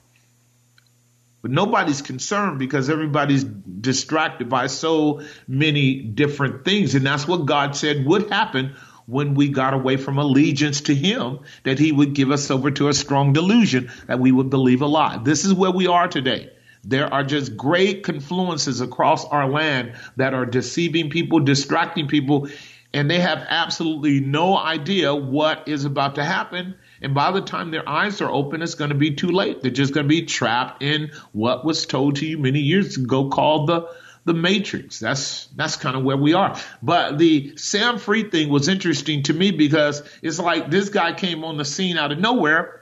But 1.41 1.49
nobody's 1.49 2.03
concerned 2.03 2.59
because 2.59 2.89
everybody's 2.89 3.43
distracted 3.43 4.49
by 4.49 4.67
so 4.67 5.21
many 5.47 5.99
different 5.99 6.63
things. 6.65 6.93
And 6.93 7.05
that's 7.05 7.27
what 7.27 7.45
God 7.45 7.75
said 7.75 8.05
would 8.05 8.31
happen 8.31 8.75
when 9.05 9.35
we 9.35 9.49
got 9.49 9.73
away 9.73 9.97
from 9.97 10.17
allegiance 10.17 10.81
to 10.81 10.95
him 10.95 11.39
that 11.63 11.79
he 11.79 11.91
would 11.91 12.13
give 12.13 12.31
us 12.31 12.49
over 12.49 12.71
to 12.71 12.87
a 12.87 12.93
strong 12.93 13.33
delusion 13.33 13.91
that 14.07 14.19
we 14.19 14.31
would 14.31 14.49
believe 14.49 14.81
a 14.81 14.87
lie. 14.87 15.17
This 15.23 15.45
is 15.45 15.53
where 15.53 15.71
we 15.71 15.87
are 15.87 16.07
today. 16.07 16.51
There 16.83 17.11
are 17.11 17.23
just 17.23 17.57
great 17.57 18.03
confluences 18.03 18.81
across 18.81 19.25
our 19.25 19.49
land 19.49 19.93
that 20.17 20.33
are 20.33 20.45
deceiving 20.45 21.09
people, 21.09 21.39
distracting 21.39 22.07
people, 22.07 22.47
and 22.93 23.09
they 23.09 23.19
have 23.19 23.45
absolutely 23.49 24.19
no 24.21 24.57
idea 24.57 25.13
what 25.13 25.67
is 25.67 25.83
about 25.85 26.15
to 26.15 26.23
happen. 26.23 26.75
And 27.01 27.13
by 27.13 27.31
the 27.31 27.41
time 27.41 27.71
their 27.71 27.87
eyes 27.87 28.21
are 28.21 28.31
open, 28.31 28.61
it's 28.61 28.75
going 28.75 28.91
to 28.91 28.95
be 28.95 29.15
too 29.15 29.31
late. 29.31 29.61
They're 29.61 29.71
just 29.71 29.93
going 29.93 30.05
to 30.05 30.09
be 30.09 30.25
trapped 30.25 30.81
in 30.81 31.11
what 31.33 31.65
was 31.65 31.85
told 31.85 32.17
to 32.17 32.25
you 32.25 32.37
many 32.37 32.59
years 32.59 32.97
ago 32.97 33.29
called 33.29 33.67
the 33.67 33.89
the 34.25 34.33
matrix. 34.33 34.99
That's 34.99 35.45
that's 35.55 35.75
kind 35.75 35.95
of 35.95 36.03
where 36.03 36.17
we 36.17 36.33
are. 36.33 36.59
But 36.81 37.17
the 37.17 37.55
Sam 37.57 37.99
Freed 37.99 38.31
thing 38.31 38.49
was 38.49 38.67
interesting 38.67 39.23
to 39.23 39.33
me 39.33 39.51
because 39.51 40.01
it's 40.21 40.39
like 40.39 40.69
this 40.69 40.89
guy 40.89 41.13
came 41.13 41.43
on 41.43 41.57
the 41.57 41.65
scene 41.65 41.97
out 41.97 42.11
of 42.11 42.19
nowhere, 42.19 42.81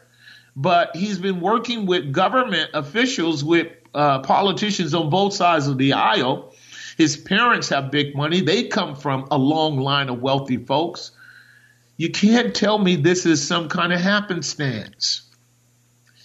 but 0.56 0.96
he's 0.96 1.20
been 1.20 1.42
working 1.42 1.86
with 1.86 2.12
government 2.12 2.72
officials 2.74 3.44
with 3.44 3.68
uh, 3.94 4.20
politicians 4.20 4.94
on 4.94 5.10
both 5.10 5.34
sides 5.34 5.68
of 5.68 5.78
the 5.78 5.94
aisle. 5.94 6.54
His 6.98 7.18
parents 7.18 7.70
have 7.70 7.92
big 7.92 8.16
money. 8.16 8.42
They 8.42 8.68
come 8.68 8.96
from 8.96 9.28
a 9.30 9.38
long 9.38 9.80
line 9.80 10.10
of 10.10 10.22
wealthy 10.22 10.58
folks. 10.58 11.12
You 11.98 12.10
can't 12.10 12.56
tell 12.56 12.78
me 12.78 12.96
this 12.96 13.26
is 13.26 13.46
some 13.46 13.68
kind 13.68 13.92
of 13.92 14.00
happenstance. 14.00 15.24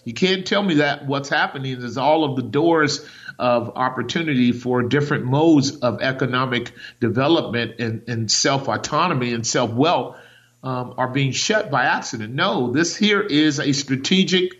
You 0.05 0.15
can't 0.15 0.47
tell 0.47 0.63
me 0.63 0.75
that 0.75 1.07
what's 1.07 1.29
happening 1.29 1.83
is 1.83 1.99
all 1.99 2.25
of 2.25 2.37
the 2.37 2.43
doors 2.43 3.07
of 3.39 3.73
opportunity 3.77 4.53
for 4.53 4.83
different 4.83 5.25
modes 5.25 5.77
of 5.77 6.03
economic 6.03 6.73
development 7.01 7.79
and, 7.79 8.09
and 8.09 8.31
self 8.31 8.69
autonomy 8.69 9.33
and 9.33 9.47
self 9.47 9.71
wealth 9.71 10.17
um, 10.63 10.95
are 10.99 11.09
being 11.09 11.33
shut 11.33 11.71
by 11.71 11.85
accident. 11.85 12.35
No, 12.35 12.73
this 12.73 12.97
here 12.97 13.21
is 13.21 13.61
a 13.61 13.73
strategic 13.73 14.55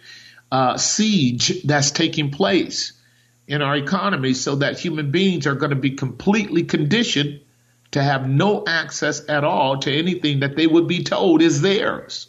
uh, 0.51 0.77
siege 0.77 1.63
that's 1.65 1.91
taking 1.91 2.31
place 2.31 2.93
in 3.47 3.63
our 3.63 3.77
economy 3.77 4.35
so 4.35 4.57
that 4.57 4.79
human 4.79 5.11
beings 5.11 5.47
are 5.47 5.55
going 5.55 5.71
to 5.71 5.77
be 5.77 5.93
completely 5.93 6.65
conditioned 6.65 7.41
to 7.91 8.03
have 8.03 8.29
no 8.29 8.65
access 8.67 9.29
at 9.29 9.45
all 9.45 9.79
to 9.79 9.93
anything 9.93 10.41
that 10.41 10.55
they 10.55 10.67
would 10.67 10.87
be 10.87 11.03
told 11.03 11.43
is 11.43 11.63
theirs. 11.63 12.29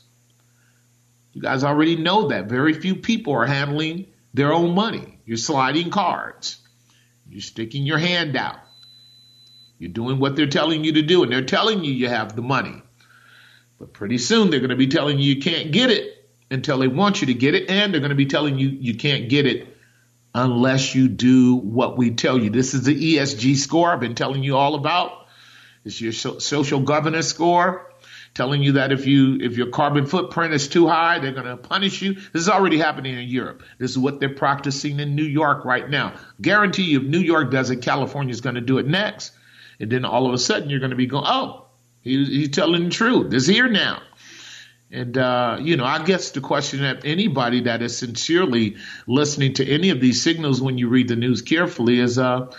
You 1.34 1.42
guys 1.42 1.64
already 1.64 1.98
know 1.98 2.30
that. 2.30 2.46
Very 2.46 2.74
few 2.74 2.96
people 2.96 3.34
are 3.34 3.46
handling 3.46 4.08
their 4.34 4.54
own 4.54 4.76
money. 4.76 5.20
You're 5.26 5.38
sliding 5.38 5.90
cards. 5.92 6.58
You're 7.28 7.42
sticking 7.42 7.86
your 7.86 7.98
hand 7.98 8.36
out. 8.36 8.60
You're 9.78 9.92
doing 9.92 10.20
what 10.20 10.36
they're 10.36 10.48
telling 10.48 10.84
you 10.84 10.94
to 10.94 11.02
do, 11.02 11.24
and 11.24 11.32
they're 11.32 11.46
telling 11.46 11.84
you 11.84 11.94
you 11.94 12.10
have 12.10 12.36
the 12.36 12.42
money. 12.42 12.82
But 13.80 13.94
pretty 13.94 14.18
soon 14.18 14.50
they're 14.50 14.60
going 14.60 14.72
to 14.72 14.76
be 14.76 14.88
telling 14.88 15.20
you 15.20 15.36
you 15.36 15.42
can't 15.42 15.72
get 15.72 15.90
it 15.90 16.28
until 16.52 16.80
they 16.80 16.88
want 16.88 17.22
you 17.22 17.28
to 17.28 17.34
get 17.34 17.56
it, 17.56 17.70
and 17.70 17.94
they're 17.94 18.02
going 18.02 18.10
to 18.10 18.16
be 18.16 18.26
telling 18.26 18.60
you 18.60 18.68
you 18.70 18.96
can't 18.96 19.30
get 19.30 19.46
it 19.46 19.68
unless 20.34 20.94
you 20.96 21.08
do 21.08 21.56
what 21.56 21.98
we 21.98 22.12
tell 22.12 22.38
you. 22.38 22.50
This 22.50 22.74
is 22.74 22.84
the 22.84 23.16
ESG 23.16 23.56
score 23.56 23.92
I've 23.92 24.00
been 24.00 24.16
telling 24.16 24.44
you 24.44 24.58
all 24.58 24.76
about. 24.76 25.28
It's 25.86 26.00
your 26.02 26.12
social 26.12 26.82
governance 26.82 27.28
score 27.28 27.89
telling 28.34 28.62
you 28.62 28.74
that 28.74 28.92
if 28.92 29.06
you 29.06 29.38
if 29.42 29.58
your 29.58 29.68
carbon 29.68 30.06
footprint 30.06 30.54
is 30.54 30.68
too 30.68 30.88
high, 30.88 31.20
they're 31.20 31.34
going 31.34 31.46
to 31.46 31.58
punish 31.58 32.02
you. 32.02 32.14
This 32.14 32.42
is 32.42 32.50
already 32.50 32.78
happening 32.78 33.18
in 33.18 33.28
Europe. 33.28 33.64
This 33.78 33.92
is 33.92 33.98
what 33.98 34.20
they're 34.20 34.36
practicing 34.36 35.00
in 35.00 35.16
New 35.16 35.24
York 35.24 35.66
right 35.66 35.90
now. 35.90 36.14
Guarantee 36.42 36.84
you, 36.84 37.02
if 37.02 37.06
New 37.06 37.20
York 37.20 37.52
does 37.52 37.70
it, 37.70 37.82
California 37.82 38.32
is 38.32 38.42
going 38.42 38.56
to 38.56 38.62
do 38.62 38.78
it 38.78 38.88
next, 38.88 39.34
and 39.80 39.92
then 39.92 40.06
all 40.06 40.28
of 40.28 40.34
a 40.34 40.38
sudden 40.38 40.70
you're 40.70 40.80
going 40.80 40.92
to 40.92 40.96
be 40.96 41.08
going, 41.08 41.26
oh, 41.28 41.66
he, 42.02 42.24
he's 42.26 42.50
telling 42.50 42.86
the 42.86 42.90
truth. 42.90 43.34
It's 43.34 43.48
here 43.48 43.68
now. 43.68 44.02
And, 44.92 45.18
uh, 45.18 45.58
you 45.62 45.78
know, 45.78 45.86
I 45.86 46.04
guess 46.04 46.32
the 46.32 46.42
question 46.42 46.82
that 46.82 47.06
anybody 47.06 47.62
that 47.62 47.84
is 47.84 47.98
sincerely 47.98 48.78
listening 49.06 49.54
to 49.56 49.66
any 49.68 49.92
of 49.92 50.02
these 50.02 50.24
signals 50.24 50.62
when 50.62 50.80
you 50.80 50.90
read 50.90 51.08
the 51.08 51.16
news 51.16 51.44
carefully 51.44 52.00
is, 52.00 52.18
uh, 52.18 52.52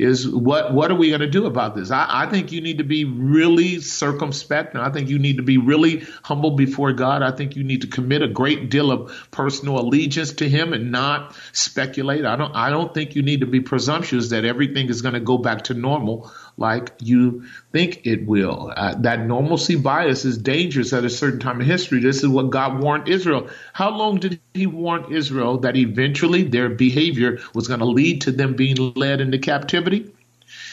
is 0.00 0.28
what 0.28 0.72
what 0.72 0.90
are 0.90 0.94
we 0.94 1.08
going 1.08 1.20
to 1.20 1.28
do 1.28 1.46
about 1.46 1.74
this? 1.74 1.90
I, 1.90 2.06
I, 2.08 2.26
think 2.26 2.52
you 2.52 2.60
need 2.60 2.78
to 2.78 2.84
be 2.84 3.04
really 3.04 3.80
circumspect, 3.80 4.74
and 4.74 4.82
I 4.82 4.90
think 4.90 5.08
you 5.08 5.18
need 5.18 5.36
to 5.36 5.42
be 5.42 5.58
really 5.58 6.06
humble 6.22 6.52
before 6.52 6.92
God. 6.92 7.22
I 7.22 7.30
think 7.32 7.56
you 7.56 7.64
need 7.64 7.82
to 7.82 7.86
commit 7.86 8.22
a 8.22 8.28
great 8.28 8.70
deal 8.70 8.90
of 8.90 9.12
personal 9.30 9.78
allegiance 9.78 10.32
to 10.34 10.48
Him 10.48 10.72
and 10.72 10.90
not 10.90 11.34
speculate. 11.52 12.24
I 12.24 12.36
don't 12.36 12.54
I 12.54 12.70
don't 12.70 12.94
think 12.94 13.14
you 13.14 13.22
need 13.22 13.40
to 13.40 13.46
be 13.46 13.60
presumptuous 13.60 14.30
that 14.30 14.44
everything 14.44 14.88
is 14.88 15.02
going 15.02 15.14
to 15.14 15.20
go 15.20 15.38
back 15.38 15.64
to 15.64 15.74
normal 15.74 16.32
like 16.60 16.92
you 17.00 17.44
think 17.72 18.06
it 18.06 18.26
will. 18.26 18.72
Uh, 18.76 18.94
that 18.98 19.26
normalcy 19.26 19.76
bias 19.76 20.24
is 20.24 20.38
dangerous 20.38 20.92
at 20.92 21.04
a 21.04 21.10
certain 21.10 21.40
time 21.40 21.60
in 21.60 21.66
history. 21.66 22.00
This 22.00 22.18
is 22.18 22.28
what 22.28 22.50
God 22.50 22.80
warned 22.82 23.08
Israel. 23.08 23.48
How 23.72 23.90
long 23.90 24.20
did 24.20 24.40
He 24.52 24.66
warn 24.66 25.12
Israel 25.12 25.58
that 25.58 25.76
eventually 25.76 26.44
their 26.44 26.68
behavior 26.68 27.40
was 27.54 27.66
going 27.66 27.80
to 27.80 27.86
lead 27.86 28.22
to 28.22 28.32
them 28.32 28.54
being 28.54 28.92
led 28.94 29.20
into 29.20 29.38
captivity? 29.38 30.12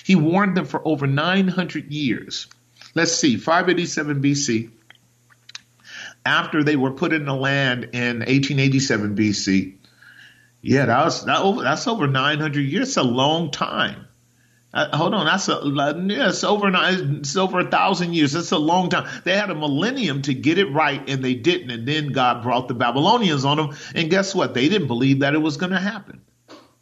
He 0.04 0.15
warned 0.15 0.58
them 0.58 0.65
for 0.65 0.86
over 0.86 1.08
900 1.08 1.91
years. 1.91 2.47
Let's 2.93 3.15
see, 3.15 3.38
587 3.38 4.21
BC. 4.21 4.71
After 6.26 6.63
they 6.63 6.76
were 6.76 6.91
put 6.91 7.13
in 7.13 7.23
the 7.26 7.34
land 7.34 7.86
in 7.93 8.19
1887 8.19 9.15
BC, 9.15 9.76
yeah, 10.62 10.88
that 10.88 11.06
was 11.06 11.26
that 11.26 11.39
over, 11.39 11.63
that's 11.63 11.88
over 11.88 12.08
900 12.08 12.60
years. 12.60 12.89
It's 12.89 12.97
a 12.97 13.04
long 13.04 13.52
time. 13.52 14.08
Uh, 14.73 14.95
hold 14.95 15.13
on, 15.13 15.25
that's 15.25 15.47
a 15.47 15.62
it's 15.63 16.43
over 16.43 16.69
it's 16.73 17.36
over 17.38 17.60
a 17.60 17.69
thousand 17.69 18.13
years. 18.13 18.34
That's 18.34 18.51
a 18.51 18.58
long 18.58 18.89
time. 18.89 19.08
They 19.23 19.36
had 19.36 19.49
a 19.49 19.56
millennium 19.56 20.21
to 20.23 20.34
get 20.34 20.58
it 20.58 20.65
right, 20.65 21.10
and 21.10 21.23
they 21.23 21.36
didn't. 21.36 21.71
And 21.71 21.88
then 21.88 22.12
God 22.12 22.43
brought 22.43 22.67
the 22.67 22.73
Babylonians 22.73 23.45
on 23.45 23.58
them, 23.58 23.77
and 23.95 24.10
guess 24.10 24.36
what? 24.36 24.53
They 24.53 24.67
didn't 24.67 24.88
believe 24.88 25.21
that 25.21 25.34
it 25.34 25.39
was 25.39 25.58
going 25.58 25.71
to 25.71 25.80
happen. 25.80 26.21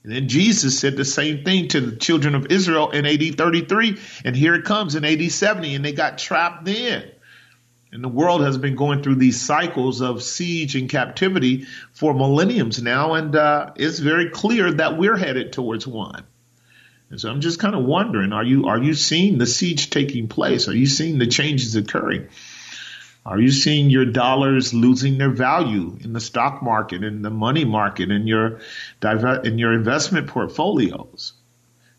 And 0.03 0.13
then 0.13 0.27
Jesus 0.27 0.79
said 0.79 0.97
the 0.97 1.05
same 1.05 1.43
thing 1.43 1.67
to 1.69 1.81
the 1.81 1.95
children 1.95 2.35
of 2.35 2.51
Israel 2.51 2.89
in 2.91 3.05
AD 3.05 3.37
33, 3.37 3.99
and 4.23 4.35
here 4.35 4.55
it 4.55 4.65
comes 4.65 4.95
in 4.95 5.05
AD 5.05 5.31
70, 5.31 5.75
and 5.75 5.85
they 5.85 5.93
got 5.93 6.17
trapped 6.17 6.65
then. 6.65 7.11
And 7.91 8.03
the 8.03 8.09
world 8.09 8.41
has 8.41 8.57
been 8.57 8.75
going 8.75 9.03
through 9.03 9.15
these 9.15 9.41
cycles 9.41 10.01
of 10.01 10.21
siege 10.21 10.75
and 10.75 10.89
captivity 10.89 11.65
for 11.93 12.13
millenniums 12.13 12.81
now, 12.81 13.13
and 13.13 13.35
uh, 13.35 13.71
it's 13.75 13.99
very 13.99 14.29
clear 14.29 14.71
that 14.73 14.97
we're 14.97 15.17
headed 15.17 15.53
towards 15.53 15.87
one. 15.87 16.25
And 17.09 17.21
so 17.21 17.29
I'm 17.29 17.41
just 17.41 17.59
kind 17.59 17.75
of 17.75 17.83
wondering, 17.83 18.33
are 18.33 18.43
you 18.43 18.65
are 18.65 18.81
you 18.81 18.93
seeing 18.93 19.37
the 19.37 19.45
siege 19.45 19.89
taking 19.89 20.27
place? 20.27 20.67
Are 20.67 20.75
you 20.75 20.87
seeing 20.87 21.17
the 21.17 21.27
changes 21.27 21.75
occurring? 21.75 22.29
Are 23.25 23.39
you 23.39 23.51
seeing 23.51 23.89
your 23.89 24.05
dollars 24.05 24.73
losing 24.73 25.17
their 25.17 25.31
value 25.31 25.97
in 26.01 26.13
the 26.13 26.19
stock 26.19 26.61
market, 26.61 27.03
in 27.03 27.23
the 27.23 27.31
money 27.31 27.65
market, 27.65 28.11
in 28.11 28.27
your 28.27 28.59
in 29.01 29.57
your 29.57 29.73
investment 29.73 30.27
portfolios? 30.27 31.33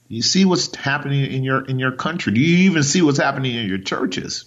Do 0.09 0.15
you 0.15 0.23
see 0.23 0.45
what's 0.45 0.75
happening 0.75 1.25
in 1.33 1.43
your 1.43 1.65
in 1.65 1.79
your 1.79 1.93
country? 1.93 2.33
Do 2.33 2.41
you 2.41 2.71
even 2.71 2.85
see 2.85 3.03
what's 3.03 3.19
happening 3.19 3.57
in 3.57 3.67
your 3.67 3.79
churches? 3.79 4.45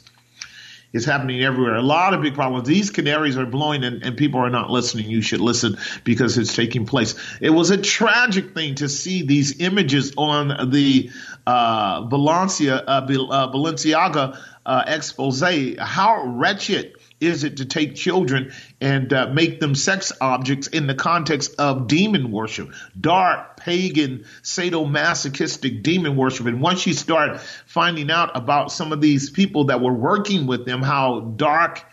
It's 0.92 1.06
happening 1.06 1.44
everywhere. 1.44 1.76
A 1.76 1.84
lot 1.84 2.16
of 2.16 2.22
big 2.22 2.34
problems. 2.34 2.68
These 2.68 2.90
canaries 2.90 3.38
are 3.38 3.46
blowing 3.46 3.84
and, 3.84 4.02
and, 4.02 4.18
people 4.18 4.40
are 4.40 4.50
not 4.50 4.72
listening. 4.72 5.08
You 5.08 5.22
should 5.22 5.40
listen 5.40 5.78
because 6.04 6.38
it's 6.40 6.56
taking 6.56 6.88
place. 6.88 7.14
It 7.40 7.52
was 7.52 7.70
a 7.70 7.78
tragic 7.78 8.56
thing 8.56 8.76
to 8.76 8.90
see 8.90 9.22
these 9.22 9.62
images 9.62 10.14
on 10.18 10.72
the 10.72 11.12
uh, 11.46 12.08
Valencia, 12.08 12.78
uh, 12.78 13.06
uh 13.06 13.52
Balenciaga 13.52 14.40
uh, 14.66 14.84
expose. 14.88 15.44
How 15.80 16.24
wretched 16.26 16.96
is 17.20 17.44
it 17.44 17.58
to 17.58 17.66
take 17.66 17.96
children 17.96 18.54
and 18.80 19.12
uh, 19.12 19.28
make 19.28 19.60
them 19.60 19.76
sex 19.76 20.12
objects 20.22 20.68
in 20.68 20.88
the 20.88 20.96
context 20.96 21.56
of 21.60 21.88
demon 21.88 22.32
worship, 22.32 22.72
dark, 23.00 23.58
pagan, 23.58 24.26
sadomasochistic 24.42 25.84
demon 25.84 26.16
worship? 26.16 26.46
And 26.46 26.62
once 26.62 26.88
you 26.88 26.94
start 26.94 27.42
finding 27.66 28.10
out 28.10 28.36
about 28.36 28.72
some 28.72 28.94
of 28.94 29.02
these 29.02 29.30
people 29.30 29.66
that 29.66 29.82
were 29.82 29.94
working 29.94 30.48
with 30.48 30.66
them, 30.66 30.82
how 30.82 31.20
dark 31.20 31.84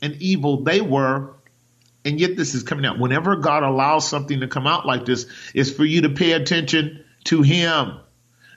and 0.00 0.14
evil 0.20 0.64
they 0.64 0.80
were, 0.80 1.34
and 2.04 2.18
yet 2.18 2.36
this 2.36 2.54
is 2.54 2.62
coming 2.62 2.86
out. 2.86 2.98
Whenever 2.98 3.36
God 3.36 3.62
allows 3.62 4.08
something 4.08 4.40
to 4.40 4.48
come 4.48 4.66
out 4.66 4.86
like 4.86 5.04
this, 5.04 5.26
it's 5.54 5.70
for 5.70 5.84
you 5.84 6.02
to 6.02 6.10
pay 6.10 6.32
attention 6.32 7.04
to 7.24 7.42
Him. 7.42 8.00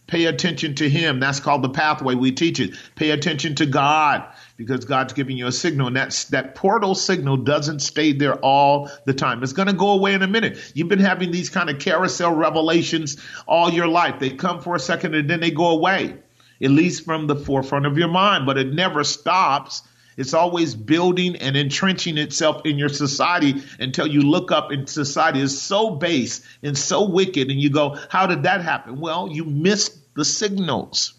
Pay 0.05 0.25
attention 0.25 0.75
to 0.75 0.89
Him. 0.89 1.19
That's 1.19 1.39
called 1.39 1.63
the 1.63 1.69
pathway. 1.69 2.15
We 2.15 2.33
teach 2.33 2.59
it. 2.59 2.75
Pay 2.95 3.11
attention 3.11 3.55
to 3.55 3.65
God 3.65 4.25
because 4.57 4.85
God's 4.85 5.13
giving 5.13 5.37
you 5.37 5.47
a 5.47 5.51
signal, 5.51 5.87
and 5.87 5.95
that's 5.95 6.25
that 6.25 6.55
portal 6.55 6.93
signal 6.93 7.37
doesn't 7.37 7.79
stay 7.79 8.11
there 8.11 8.35
all 8.35 8.89
the 9.05 9.13
time. 9.13 9.41
It's 9.43 9.53
going 9.53 9.69
to 9.69 9.73
go 9.73 9.91
away 9.91 10.13
in 10.13 10.21
a 10.21 10.27
minute. 10.27 10.59
You've 10.75 10.89
been 10.89 10.99
having 10.99 11.31
these 11.31 11.49
kind 11.49 11.69
of 11.69 11.79
carousel 11.79 12.33
revelations 12.33 13.17
all 13.47 13.71
your 13.71 13.87
life. 13.87 14.19
They 14.19 14.31
come 14.31 14.61
for 14.61 14.75
a 14.75 14.79
second 14.79 15.15
and 15.15 15.29
then 15.29 15.39
they 15.39 15.51
go 15.51 15.67
away, 15.67 16.17
at 16.61 16.71
least 16.71 17.05
from 17.05 17.27
the 17.27 17.35
forefront 17.35 17.85
of 17.85 17.97
your 17.97 18.09
mind, 18.09 18.45
but 18.45 18.57
it 18.57 18.73
never 18.73 19.03
stops. 19.03 19.83
It's 20.17 20.34
always 20.34 20.76
building 20.76 21.36
and 21.38 21.56
entrenching 21.56 22.17
itself 22.17 22.62
in 22.65 22.78
your 22.78 22.89
society 22.89 23.63
until 23.80 24.08
you 24.08 24.21
look 24.21 24.52
up 24.52 24.71
and 24.71 24.89
society 24.89 25.39
is 25.41 25.62
so 25.62 25.91
base 25.91 26.41
and 26.62 26.78
so 26.78 27.10
wicked 27.10 27.49
and 27.49 27.62
you 27.62 27.69
go, 27.69 27.97
how 28.10 28.28
did 28.28 28.43
that 28.43 28.62
happen? 28.62 28.99
Well, 28.99 29.30
you 29.30 29.45
missed 29.45 29.97
the 30.15 30.26
signals. 30.26 31.13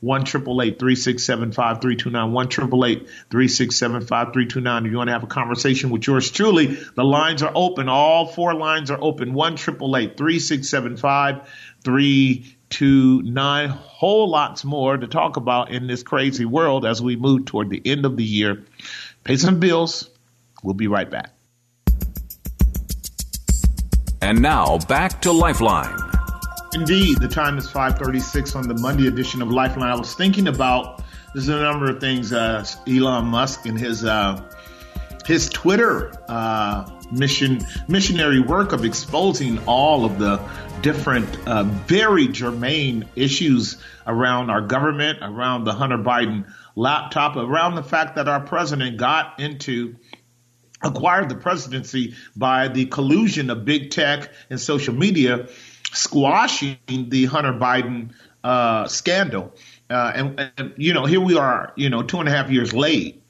1 0.00 0.26
3675 0.26 1.80
329. 1.80 2.32
1 2.32 2.48
3675 2.50 4.26
329. 4.32 4.86
If 4.86 4.92
you 4.92 4.98
want 4.98 5.08
to 5.08 5.12
have 5.12 5.24
a 5.24 5.26
conversation 5.26 5.90
with 5.90 6.06
yours 6.06 6.30
truly, 6.30 6.66
the 6.66 7.04
lines 7.04 7.42
are 7.42 7.52
open. 7.54 7.88
All 7.88 8.26
four 8.26 8.54
lines 8.54 8.90
are 8.90 8.98
open. 9.00 9.32
1 9.32 9.56
3675 12.70 13.66
329. 13.66 13.68
Whole 13.68 14.28
lots 14.28 14.64
more 14.64 14.96
to 14.96 15.06
talk 15.06 15.36
about 15.36 15.70
in 15.70 15.86
this 15.86 16.02
crazy 16.02 16.44
world 16.44 16.84
as 16.84 17.00
we 17.00 17.16
move 17.16 17.44
toward 17.44 17.70
the 17.70 17.82
end 17.84 18.04
of 18.04 18.16
the 18.16 18.24
year. 18.24 18.64
Pay 19.24 19.36
some 19.36 19.60
bills. 19.60 20.10
We'll 20.62 20.74
be 20.74 20.88
right 20.88 21.10
back. 21.10 21.32
And 24.20 24.40
now 24.40 24.78
back 24.88 25.22
to 25.22 25.32
Lifeline. 25.32 25.96
Indeed, 26.74 27.18
the 27.20 27.28
time 27.28 27.58
is 27.58 27.68
5:36 27.68 28.56
on 28.56 28.68
the 28.68 28.74
Monday 28.74 29.06
edition 29.06 29.40
of 29.40 29.50
Lifeline. 29.50 29.88
I 29.88 29.96
was 29.96 30.14
thinking 30.14 30.48
about 30.48 31.02
there's 31.32 31.48
a 31.48 31.60
number 31.60 31.90
of 31.90 32.00
things 32.00 32.32
uh, 32.32 32.64
Elon 32.88 33.26
Musk 33.26 33.66
and 33.66 33.78
his 33.78 34.04
uh, 34.04 34.42
his 35.26 35.48
Twitter 35.48 36.12
uh, 36.28 36.90
mission 37.10 37.60
missionary 37.88 38.40
work 38.40 38.72
of 38.72 38.84
exposing 38.84 39.58
all 39.66 40.04
of 40.04 40.18
the 40.18 40.40
different 40.82 41.28
uh, 41.46 41.64
very 41.64 42.28
germane 42.28 43.08
issues 43.16 43.82
around 44.06 44.50
our 44.50 44.60
government, 44.60 45.18
around 45.22 45.64
the 45.64 45.72
Hunter 45.72 45.98
Biden 45.98 46.50
laptop, 46.74 47.36
around 47.36 47.74
the 47.74 47.82
fact 47.82 48.16
that 48.16 48.28
our 48.28 48.40
president 48.40 48.96
got 48.96 49.40
into 49.40 49.96
acquired 50.82 51.28
the 51.28 51.34
presidency 51.34 52.14
by 52.36 52.68
the 52.68 52.86
collusion 52.86 53.50
of 53.50 53.64
big 53.64 53.90
tech 53.90 54.30
and 54.50 54.60
social 54.60 54.94
media 54.94 55.48
squashing 55.92 56.78
the 56.86 57.24
Hunter 57.24 57.52
Biden 57.52 58.12
uh, 58.44 58.86
scandal. 58.86 59.54
Uh, 59.88 60.12
and, 60.14 60.52
and, 60.56 60.74
you 60.76 60.92
know, 60.92 61.04
here 61.04 61.20
we 61.20 61.36
are, 61.36 61.72
you 61.76 61.90
know, 61.90 62.02
two 62.02 62.18
and 62.20 62.28
a 62.28 62.32
half 62.32 62.50
years 62.50 62.72
late, 62.72 63.22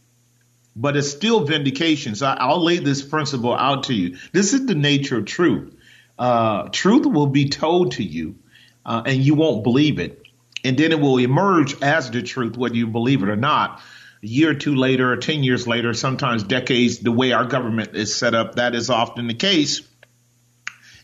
but 0.76 0.96
it's 0.96 1.10
still 1.10 1.44
vindication. 1.44 2.14
So 2.14 2.26
I, 2.26 2.48
will 2.48 2.62
lay 2.62 2.78
this 2.78 3.02
principle 3.02 3.54
out 3.54 3.84
to 3.84 3.94
you. 3.94 4.18
This 4.32 4.52
is 4.52 4.66
the 4.66 4.74
nature 4.74 5.18
of 5.18 5.24
truth. 5.24 5.74
Uh, 6.18 6.68
truth 6.68 7.06
will 7.06 7.26
be 7.26 7.48
told 7.48 7.92
to 7.92 8.04
you, 8.04 8.36
uh, 8.84 9.02
and 9.06 9.24
you 9.24 9.34
won't 9.34 9.64
believe 9.64 9.98
it. 9.98 10.22
And 10.62 10.76
then 10.76 10.92
it 10.92 11.00
will 11.00 11.18
emerge 11.18 11.80
as 11.82 12.10
the 12.10 12.22
truth, 12.22 12.56
whether 12.56 12.76
you 12.76 12.86
believe 12.86 13.22
it 13.22 13.28
or 13.28 13.36
not. 13.36 13.80
A 14.22 14.26
year 14.26 14.50
or 14.50 14.54
two 14.54 14.74
later, 14.74 15.12
or 15.12 15.16
10 15.16 15.42
years 15.42 15.66
later, 15.66 15.94
sometimes 15.94 16.42
decades, 16.42 16.98
the 16.98 17.12
way 17.12 17.32
our 17.32 17.44
government 17.44 17.96
is 17.96 18.14
set 18.14 18.34
up, 18.34 18.56
that 18.56 18.74
is 18.74 18.90
often 18.90 19.28
the 19.28 19.34
case 19.34 19.82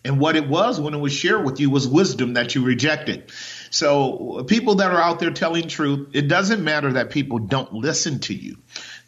and 0.04 0.18
what 0.18 0.36
it 0.36 0.48
was 0.48 0.80
when 0.80 0.94
it 0.94 0.98
was 0.98 1.12
shared 1.12 1.44
with 1.44 1.60
you 1.60 1.70
was 1.70 1.86
wisdom 1.86 2.34
that 2.34 2.54
you 2.54 2.64
rejected. 2.64 3.30
So 3.70 4.44
people 4.44 4.76
that 4.76 4.90
are 4.90 5.00
out 5.00 5.20
there 5.20 5.30
telling 5.30 5.68
truth, 5.68 6.10
it 6.12 6.28
doesn't 6.28 6.62
matter 6.62 6.94
that 6.94 7.10
people 7.10 7.38
don't 7.38 7.72
listen 7.72 8.18
to 8.20 8.34
you. 8.34 8.58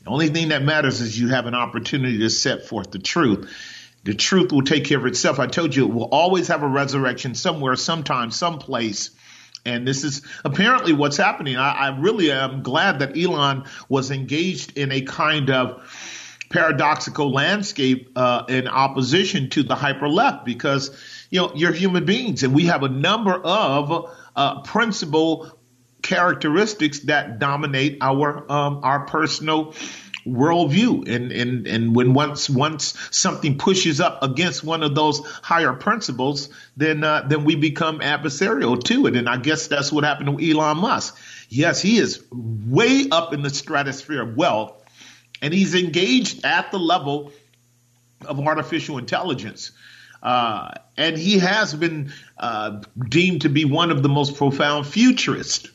The 0.05 0.11
only 0.11 0.29
thing 0.29 0.49
that 0.49 0.62
matters 0.62 1.01
is 1.01 1.19
you 1.19 1.29
have 1.29 1.47
an 1.47 1.55
opportunity 1.55 2.19
to 2.19 2.31
set 2.31 2.67
forth 2.69 2.90
the 2.90 2.99
truth. 2.99 3.51
The 4.05 4.14
truth 4.14 4.53
will 4.53 4.62
take 4.62 4.85
care 4.85 4.99
of 4.99 5.07
itself. 5.07 5.38
I 5.38 5.47
told 5.47 5.75
you 5.75 5.87
it 5.87 5.95
will 5.95 6.05
always 6.05 6.49
have 6.49 6.62
a 6.62 6.69
resurrection 6.69 7.35
somewhere, 7.35 7.75
sometime, 7.75 8.31
someplace. 8.31 9.11
And 9.64 9.88
this 9.88 10.05
is 10.05 10.21
apparently 10.45 10.93
what's 10.93 11.17
happening. 11.17 11.57
I, 11.57 11.71
I 11.71 11.99
really 11.99 12.31
am 12.31 12.62
glad 12.62 12.99
that 12.99 13.17
Elon 13.17 13.64
was 13.88 14.11
engaged 14.11 14.77
in 14.77 14.93
a 14.93 15.01
kind 15.01 15.49
of 15.49 15.83
paradoxical 16.51 17.33
landscape 17.33 18.11
uh, 18.14 18.45
in 18.49 18.69
opposition 18.69 19.49
to 19.51 19.62
the 19.62 19.75
hyper 19.75 20.09
left 20.09 20.45
because 20.45 20.97
you 21.31 21.40
know 21.40 21.51
you're 21.55 21.73
human 21.73 22.05
beings 22.05 22.43
and 22.43 22.55
we 22.55 22.67
have 22.67 22.83
a 22.83 22.88
number 22.88 23.35
of 23.35 24.12
uh, 24.37 24.61
principal 24.61 25.59
characteristics 26.05 27.01
that 27.01 27.40
dominate 27.40 27.99
our 28.01 28.51
um, 28.51 28.81
our 28.85 29.07
personal 29.07 29.75
worldview 30.25 31.07
and 31.09 31.33
and 31.33 31.67
and 31.67 31.97
when 31.97 32.14
once 32.14 32.49
once 32.49 32.95
something 33.11 33.59
pushes 33.59 34.01
up 34.01 34.23
against 34.23 34.62
one 34.62 34.83
of 34.83 34.95
those 34.95 35.21
higher 35.43 35.73
principles 35.73 36.49
then 36.77 37.03
uh, 37.03 37.27
then 37.29 37.45
we 37.45 37.57
become 37.57 37.99
adversarial 37.99 38.83
to 38.83 39.07
it 39.07 39.17
and 39.17 39.29
I 39.29 39.38
guess 39.38 39.67
that's 39.67 39.93
what 39.93 40.05
happened 40.05 40.38
to 40.38 40.51
Elon 40.51 40.79
Musk 40.79 41.19
yes 41.51 41.83
he 41.83 41.99
is 41.99 42.25
way 42.31 43.09
up 43.11 43.35
in 43.35 43.43
the 43.43 43.51
stratosphere 43.51 44.23
of 44.23 44.37
wealth 44.37 44.85
and 45.43 45.53
he's 45.53 45.75
engaged 45.75 46.45
at 46.45 46.71
the 46.71 46.79
level 46.79 47.33
of 48.25 48.40
artificial 48.40 48.99
intelligence. 48.99 49.73
Uh, 50.23 50.71
and 50.97 51.19
he 51.19 51.38
has 51.38 51.75
been 51.75 52.12
uh, 52.38 52.81
deemed 53.09 53.43
to 53.43 53.51
be 53.51 53.67
one 53.67 53.90
of 53.90 54.03
the 54.03 54.09
most 54.09 54.37
profound 54.37 54.87
futurists. 54.87 55.69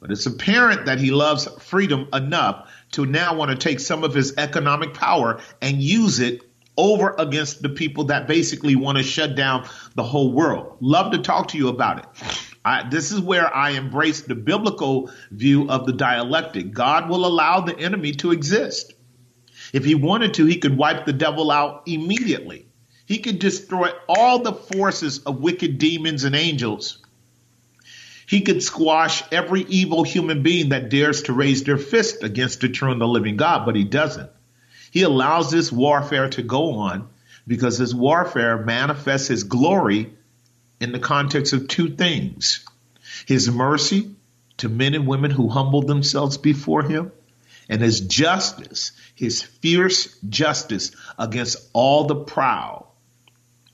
But 0.00 0.10
it's 0.10 0.26
apparent 0.26 0.86
that 0.86 1.00
he 1.00 1.10
loves 1.10 1.48
freedom 1.62 2.08
enough 2.12 2.70
to 2.92 3.06
now 3.06 3.34
want 3.34 3.50
to 3.50 3.56
take 3.56 3.80
some 3.80 4.04
of 4.04 4.14
his 4.14 4.36
economic 4.36 4.94
power 4.94 5.40
and 5.62 5.82
use 5.82 6.20
it 6.20 6.42
over 6.76 7.14
against 7.18 7.62
the 7.62 7.68
people 7.68 8.04
that 8.04 8.28
basically 8.28 8.76
want 8.76 8.98
to 8.98 9.04
shut 9.04 9.34
down 9.34 9.66
the 9.94 10.02
whole 10.02 10.32
world. 10.32 10.76
Love 10.80 11.12
to 11.12 11.18
talk 11.18 11.48
to 11.48 11.58
you 11.58 11.68
about 11.68 11.98
it. 11.98 12.04
I, 12.64 12.88
this 12.88 13.12
is 13.12 13.20
where 13.20 13.54
I 13.54 13.70
embrace 13.70 14.22
the 14.22 14.34
biblical 14.34 15.10
view 15.30 15.70
of 15.70 15.86
the 15.86 15.92
dialectic. 15.92 16.72
God 16.72 17.08
will 17.08 17.24
allow 17.24 17.60
the 17.60 17.78
enemy 17.78 18.12
to 18.14 18.32
exist. 18.32 18.92
If 19.72 19.84
he 19.84 19.94
wanted 19.94 20.34
to, 20.34 20.46
he 20.46 20.58
could 20.58 20.76
wipe 20.76 21.06
the 21.06 21.12
devil 21.12 21.50
out 21.50 21.82
immediately. 21.86 22.66
He 23.06 23.18
could 23.18 23.38
destroy 23.38 23.90
all 24.08 24.40
the 24.40 24.52
forces 24.52 25.20
of 25.20 25.40
wicked 25.40 25.78
demons 25.78 26.24
and 26.24 26.34
angels. 26.34 26.98
He 28.26 28.40
could 28.40 28.62
squash 28.62 29.22
every 29.30 29.62
evil 29.62 30.02
human 30.02 30.42
being 30.42 30.70
that 30.70 30.90
dares 30.90 31.22
to 31.22 31.32
raise 31.32 31.62
their 31.62 31.78
fist 31.78 32.24
against 32.24 32.60
the 32.60 32.68
true 32.68 32.90
and 32.90 33.00
the 33.00 33.06
living 33.06 33.36
God, 33.36 33.64
but 33.64 33.76
he 33.76 33.84
doesn't. 33.84 34.30
He 34.90 35.02
allows 35.02 35.50
this 35.50 35.70
warfare 35.70 36.28
to 36.30 36.42
go 36.42 36.74
on 36.74 37.08
because 37.46 37.78
his 37.78 37.94
warfare 37.94 38.58
manifests 38.58 39.28
his 39.28 39.44
glory 39.44 40.12
in 40.80 40.92
the 40.92 40.98
context 40.98 41.52
of 41.52 41.68
two 41.68 41.90
things 41.90 42.64
his 43.26 43.50
mercy 43.50 44.14
to 44.58 44.68
men 44.68 44.94
and 44.94 45.06
women 45.06 45.30
who 45.30 45.48
humble 45.48 45.82
themselves 45.82 46.38
before 46.38 46.82
him, 46.82 47.12
and 47.68 47.82
his 47.82 48.00
justice, 48.00 48.92
his 49.14 49.42
fierce 49.42 50.16
justice 50.28 50.92
against 51.18 51.56
all 51.72 52.04
the 52.04 52.14
proud 52.14 52.85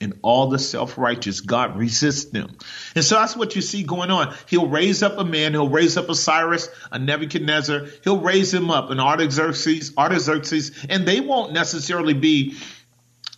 and 0.03 0.19
all 0.21 0.49
the 0.49 0.59
self-righteous. 0.59 1.41
God 1.41 1.77
resists 1.77 2.25
them. 2.25 2.57
And 2.95 3.03
so 3.03 3.15
that's 3.15 3.35
what 3.35 3.55
you 3.55 3.61
see 3.61 3.83
going 3.83 4.11
on. 4.11 4.35
He'll 4.47 4.67
raise 4.67 5.01
up 5.01 5.17
a 5.17 5.25
man, 5.25 5.53
he'll 5.53 5.69
raise 5.69 5.97
up 5.97 6.09
a 6.09 6.15
Cyrus, 6.15 6.69
a 6.91 6.99
Nebuchadnezzar, 6.99 7.87
he'll 8.03 8.21
raise 8.21 8.53
him 8.53 8.69
up, 8.69 8.91
an 8.91 8.99
Artaxerxes, 8.99 9.97
Artaxerxes, 9.97 10.85
and 10.89 11.07
they 11.07 11.21
won't 11.21 11.53
necessarily 11.53 12.13
be 12.13 12.55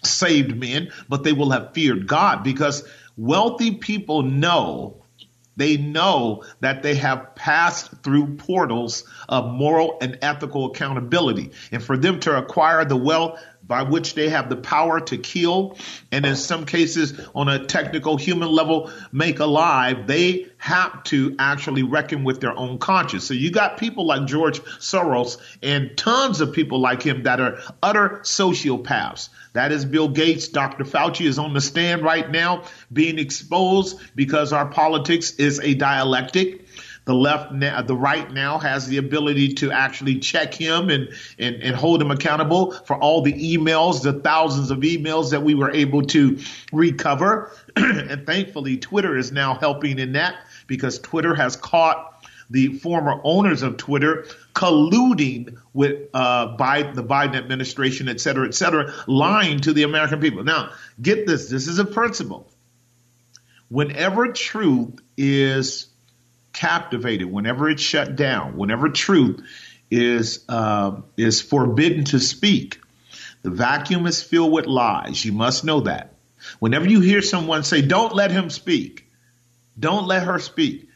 saved 0.04 0.56
men, 0.56 0.91
but 1.08 1.23
they 1.23 1.34
will 1.34 1.51
have 1.51 1.73
feared 1.73 2.08
God 2.08 2.43
because 2.43 2.84
Wealthy 3.17 3.75
people 3.75 4.23
know 4.23 5.01
they 5.58 5.78
know 5.78 6.43
that 6.60 6.84
they 6.84 6.95
have 6.95 7.34
passed 7.36 8.04
through 8.04 8.36
portals 8.36 9.06
of 9.30 9.54
moral 9.54 9.97
and 10.01 10.19
ethical 10.21 10.65
accountability. 10.65 11.51
And 11.71 11.82
for 11.82 11.95
them 11.95 12.19
to 12.21 12.38
acquire 12.38 12.84
the 12.84 12.97
wealth 12.97 13.41
by 13.67 13.84
which 13.84 14.13
they 14.13 14.30
have 14.30 14.49
the 14.49 14.56
power 14.56 14.99
to 14.99 15.17
kill 15.17 15.78
and 16.12 16.25
in 16.25 16.36
some 16.36 16.65
cases 16.65 17.19
on 17.34 17.49
a 17.49 17.65
technical 17.65 18.17
human 18.17 18.49
level 18.49 18.91
make 19.12 19.39
alive, 19.39 20.08
they 20.08 20.47
have 20.58 21.04
to 21.04 21.36
actually 21.39 21.84
reckon 21.84 22.23
with 22.23 22.41
their 22.41 22.58
own 22.58 22.78
conscience. 22.78 23.23
So 23.23 23.34
you 23.34 23.51
got 23.51 23.78
people 23.78 24.06
like 24.08 24.25
George 24.25 24.60
Soros 24.62 25.38
and 25.62 25.95
tons 25.97 26.41
of 26.41 26.54
people 26.54 26.80
like 26.80 27.04
him 27.04 27.23
that 27.23 27.39
are 27.39 27.60
utter 27.84 28.21
sociopaths. 28.23 29.30
That 29.54 29.71
is 29.71 29.86
Bill 29.86 30.10
Gates. 30.10 30.49
Dr. 30.49 30.84
Fauci 30.84 31.25
is 31.25 31.39
on 31.39 31.54
the 31.54 31.62
stand 31.62 32.04
right 32.04 32.30
now 32.30 32.63
being 32.91 33.19
exposed 33.19 33.99
because 34.15 34.51
our 34.51 34.65
politics 34.65 35.36
is 35.36 35.60
a 35.60 35.75
dialectic 35.75 36.64
the 37.06 37.13
left 37.13 37.52
now, 37.52 37.82
the 37.84 37.96
right 37.96 38.32
now 38.32 38.58
has 38.58 38.88
the 38.88 38.98
ability 38.98 39.54
to 39.56 39.72
actually 39.72 40.20
check 40.20 40.54
him 40.54 40.89
and, 40.89 41.10
and, 41.38 41.56
and 41.62 41.76
hold 41.76 42.02
him 42.02 42.10
accountable 42.12 42.72
for 42.72 42.98
all 42.98 43.22
the 43.22 43.34
emails, 43.34 44.02
the 44.02 44.13
thousands 44.13 44.72
of 44.72 44.80
emails 44.80 45.30
that 45.32 45.44
we 45.44 45.54
were 45.54 45.72
able 45.72 46.02
to 46.02 46.39
recover. 46.74 47.52
and 47.76 48.26
thankfully, 48.26 48.78
Twitter 48.78 49.15
is 49.15 49.32
now 49.32 49.54
helping 49.54 50.00
in 50.00 50.13
that 50.13 50.36
because 50.65 50.98
Twitter 51.00 51.36
has 51.36 51.56
caught 51.56 52.12
the 52.50 52.78
former 52.80 53.20
owners 53.24 53.62
of 53.62 53.78
Twitter 53.78 54.26
colluding 54.54 55.58
with 55.74 56.10
uh, 56.13 56.46
the 56.56 57.04
Biden 57.04 57.36
administration, 57.36 58.08
et 58.08 58.20
cetera, 58.20 58.48
et 58.48 58.56
cetera, 58.56 58.94
lying 59.08 59.60
to 59.60 59.74
the 59.74 59.84
American 59.84 60.20
people. 60.20 60.44
Now, 60.44 60.72
get 61.02 61.28
this. 61.28 61.50
This 61.50 61.68
is 61.68 61.80
a 61.80 61.86
principle. 61.86 62.48
Whenever 63.68 64.32
truth 64.32 65.02
is 65.18 65.88
captivated, 66.56 67.32
whenever 67.32 67.70
it's 67.70 67.82
shut 67.82 68.15
down, 68.15 68.58
whenever 68.58 68.89
truth 68.89 69.41
is 69.91 70.44
uh, 70.50 71.02
is 71.18 71.41
forbidden 71.41 72.06
to 72.06 72.20
speak, 72.20 72.80
the 73.44 73.52
vacuum 73.52 74.08
is 74.08 74.24
filled 74.24 74.52
with 74.52 74.65
lies. 74.65 75.24
You 75.24 75.34
must 75.34 75.63
know 75.63 75.82
that. 75.82 76.15
Whenever 76.60 76.89
you 76.89 77.02
hear 77.02 77.22
someone 77.22 77.63
say, 77.63 77.82
"Don't 77.82 78.15
let 78.15 78.32
him 78.32 78.50
speak," 78.50 79.08
"Don't 79.80 80.08
let 80.08 80.24
her 80.24 80.39
speak," 80.39 80.89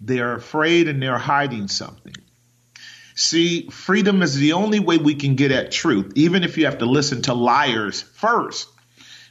they're 0.00 0.34
afraid 0.34 0.88
and 0.88 1.00
they're 1.02 1.18
hiding 1.18 1.68
something. 1.68 2.14
See, 3.14 3.68
freedom 3.68 4.22
is 4.22 4.34
the 4.34 4.54
only 4.54 4.80
way 4.80 4.96
we 4.96 5.14
can 5.14 5.34
get 5.34 5.52
at 5.52 5.72
truth, 5.72 6.12
even 6.14 6.42
if 6.42 6.56
you 6.56 6.64
have 6.64 6.78
to 6.78 6.86
listen 6.86 7.22
to 7.22 7.34
liars 7.34 8.00
first. 8.00 8.68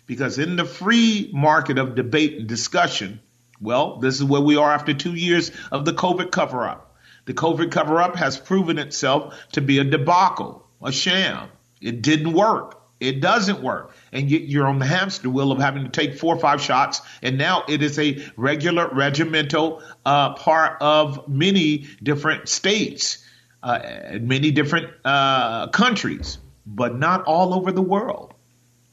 Because 0.05 0.37
in 0.37 0.55
the 0.55 0.65
free 0.65 1.29
market 1.33 1.79
of 1.79 1.95
debate 1.95 2.37
and 2.37 2.47
discussion, 2.47 3.19
well, 3.61 3.97
this 3.97 4.15
is 4.15 4.23
where 4.23 4.41
we 4.41 4.57
are 4.57 4.71
after 4.71 4.93
two 4.93 5.13
years 5.13 5.51
of 5.71 5.85
the 5.85 5.93
COVID 5.93 6.31
cover 6.31 6.67
up. 6.67 6.95
The 7.25 7.33
COVID 7.33 7.71
cover 7.71 8.01
up 8.01 8.15
has 8.15 8.37
proven 8.39 8.79
itself 8.79 9.35
to 9.51 9.61
be 9.61 9.79
a 9.79 9.83
debacle, 9.83 10.65
a 10.81 10.91
sham. 10.91 11.49
It 11.81 12.01
didn't 12.01 12.33
work. 12.33 12.81
It 12.99 13.21
doesn't 13.21 13.61
work. 13.61 13.95
And 14.11 14.29
you're 14.29 14.67
on 14.67 14.79
the 14.79 14.85
hamster 14.85 15.29
wheel 15.29 15.51
of 15.51 15.59
having 15.59 15.83
to 15.83 15.89
take 15.89 16.17
four 16.17 16.35
or 16.35 16.39
five 16.39 16.61
shots. 16.61 17.01
And 17.21 17.37
now 17.37 17.63
it 17.67 17.81
is 17.81 17.97
a 17.97 18.21
regular 18.35 18.89
regimental 18.89 19.81
uh, 20.05 20.33
part 20.33 20.81
of 20.81 21.27
many 21.29 21.87
different 22.03 22.49
states, 22.49 23.23
uh, 23.63 24.17
many 24.19 24.51
different 24.51 24.89
uh, 25.05 25.67
countries, 25.67 26.39
but 26.65 26.97
not 26.97 27.23
all 27.23 27.53
over 27.53 27.71
the 27.71 27.81
world. 27.81 28.33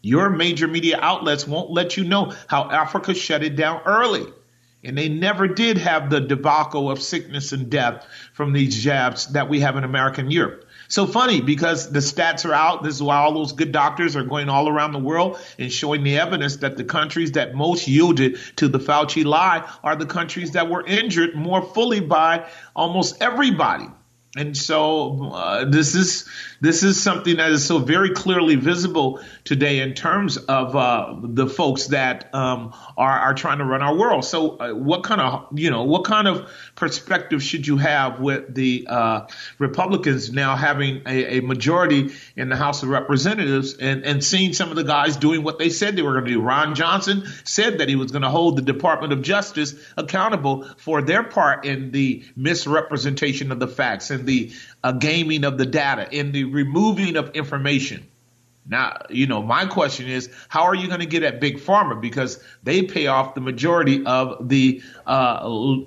Your 0.02 0.30
major 0.30 0.68
media 0.68 1.00
outlets 1.00 1.48
won't 1.48 1.70
let 1.70 1.96
you 1.96 2.04
know 2.04 2.32
how 2.46 2.70
Africa 2.70 3.12
shut 3.12 3.42
it 3.42 3.56
down 3.56 3.80
early. 3.86 4.26
And 4.86 4.96
they 4.96 5.08
never 5.08 5.48
did 5.48 5.78
have 5.78 6.10
the 6.10 6.20
debacle 6.20 6.90
of 6.90 7.02
sickness 7.02 7.50
and 7.50 7.68
death 7.68 8.06
from 8.32 8.52
these 8.52 8.80
jabs 8.82 9.26
that 9.32 9.48
we 9.48 9.60
have 9.60 9.76
in 9.76 9.82
America 9.82 10.20
and 10.20 10.32
Europe. 10.32 10.64
So 10.86 11.08
funny 11.08 11.40
because 11.40 11.90
the 11.90 11.98
stats 11.98 12.48
are 12.48 12.54
out. 12.54 12.84
This 12.84 12.94
is 12.94 13.02
why 13.02 13.16
all 13.16 13.34
those 13.34 13.52
good 13.52 13.72
doctors 13.72 14.14
are 14.14 14.22
going 14.22 14.48
all 14.48 14.68
around 14.68 14.92
the 14.92 15.00
world 15.00 15.40
and 15.58 15.72
showing 15.72 16.04
the 16.04 16.18
evidence 16.18 16.58
that 16.58 16.76
the 16.76 16.84
countries 16.84 17.32
that 17.32 17.56
most 17.56 17.88
yielded 17.88 18.38
to 18.56 18.68
the 18.68 18.78
Fauci 18.78 19.24
lie 19.24 19.68
are 19.82 19.96
the 19.96 20.06
countries 20.06 20.52
that 20.52 20.70
were 20.70 20.86
injured 20.86 21.34
more 21.34 21.62
fully 21.62 21.98
by 21.98 22.48
almost 22.76 23.20
everybody. 23.20 23.86
And 24.36 24.54
so 24.56 25.32
uh, 25.32 25.64
this 25.64 25.94
is 25.94 26.28
this 26.60 26.82
is 26.82 27.02
something 27.02 27.36
that 27.36 27.50
is 27.50 27.64
so 27.64 27.78
very 27.78 28.10
clearly 28.10 28.56
visible 28.56 29.20
today 29.44 29.80
in 29.80 29.94
terms 29.94 30.36
of 30.36 30.74
uh, 30.74 31.14
the 31.22 31.46
folks 31.46 31.88
that 31.88 32.34
um, 32.34 32.74
are 32.96 33.18
are 33.18 33.34
trying 33.34 33.58
to 33.58 33.64
run 33.64 33.82
our 33.82 33.94
world. 33.94 34.24
So 34.24 34.56
uh, 34.56 34.72
what 34.72 35.04
kind 35.04 35.20
of 35.20 35.46
you 35.58 35.70
know 35.70 35.84
what 35.84 36.04
kind 36.04 36.28
of 36.28 36.50
perspective 36.74 37.42
should 37.42 37.66
you 37.66 37.76
have 37.76 38.20
with 38.20 38.54
the 38.54 38.86
uh, 38.88 39.26
Republicans 39.58 40.32
now 40.32 40.56
having 40.56 41.02
a, 41.06 41.38
a, 41.38 41.42
majority 41.42 42.12
in 42.36 42.48
the 42.48 42.56
House 42.56 42.82
of 42.82 42.88
Representatives 42.88 43.74
and 43.74 44.04
and 44.04 44.24
seeing 44.24 44.52
some 44.52 44.70
of 44.70 44.76
the 44.76 44.84
guys 44.84 45.16
doing 45.16 45.42
what 45.42 45.58
they 45.58 45.70
said 45.70 45.96
they 45.96 46.02
were 46.02 46.12
going 46.12 46.24
to 46.24 46.30
do? 46.30 46.40
Ron 46.40 46.74
Johnson 46.74 47.24
said 47.44 47.78
that 47.78 47.88
he 47.88 47.96
was 47.96 48.10
going 48.12 48.22
to 48.22 48.30
hold 48.30 48.56
the 48.56 48.62
Department 48.62 49.12
of 49.12 49.22
Justice 49.22 49.74
accountable 49.96 50.68
for 50.78 51.02
their 51.02 51.22
part 51.22 51.64
in 51.64 51.90
the 51.90 52.24
misrepresentation 52.34 53.52
of 53.52 53.60
the 53.60 53.68
facts 53.68 54.10
and 54.10 54.26
the 54.26 54.52
uh, 54.86 54.92
gaming 54.92 55.44
of 55.44 55.58
the 55.58 55.66
data, 55.66 56.06
in 56.10 56.30
the 56.30 56.44
removing 56.44 57.16
of 57.16 57.30
information. 57.34 58.06
Now, 58.68 59.02
you 59.10 59.26
know, 59.26 59.42
my 59.42 59.66
question 59.66 60.08
is, 60.08 60.30
how 60.48 60.64
are 60.64 60.74
you 60.74 60.86
going 60.86 61.00
to 61.00 61.06
get 61.06 61.24
at 61.24 61.40
big 61.40 61.58
pharma 61.58 62.00
because 62.00 62.42
they 62.62 62.82
pay 62.82 63.08
off 63.08 63.34
the 63.34 63.40
majority 63.40 64.04
of 64.04 64.48
the 64.48 64.82
uh, 65.06 65.10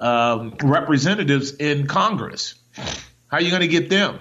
uh, 0.02 0.52
representatives 0.64 1.54
in 1.54 1.88
Congress? 1.88 2.56
How 3.28 3.38
are 3.38 3.42
you 3.42 3.52
going 3.52 3.62
to 3.62 3.68
get 3.70 3.90
them? 3.90 4.20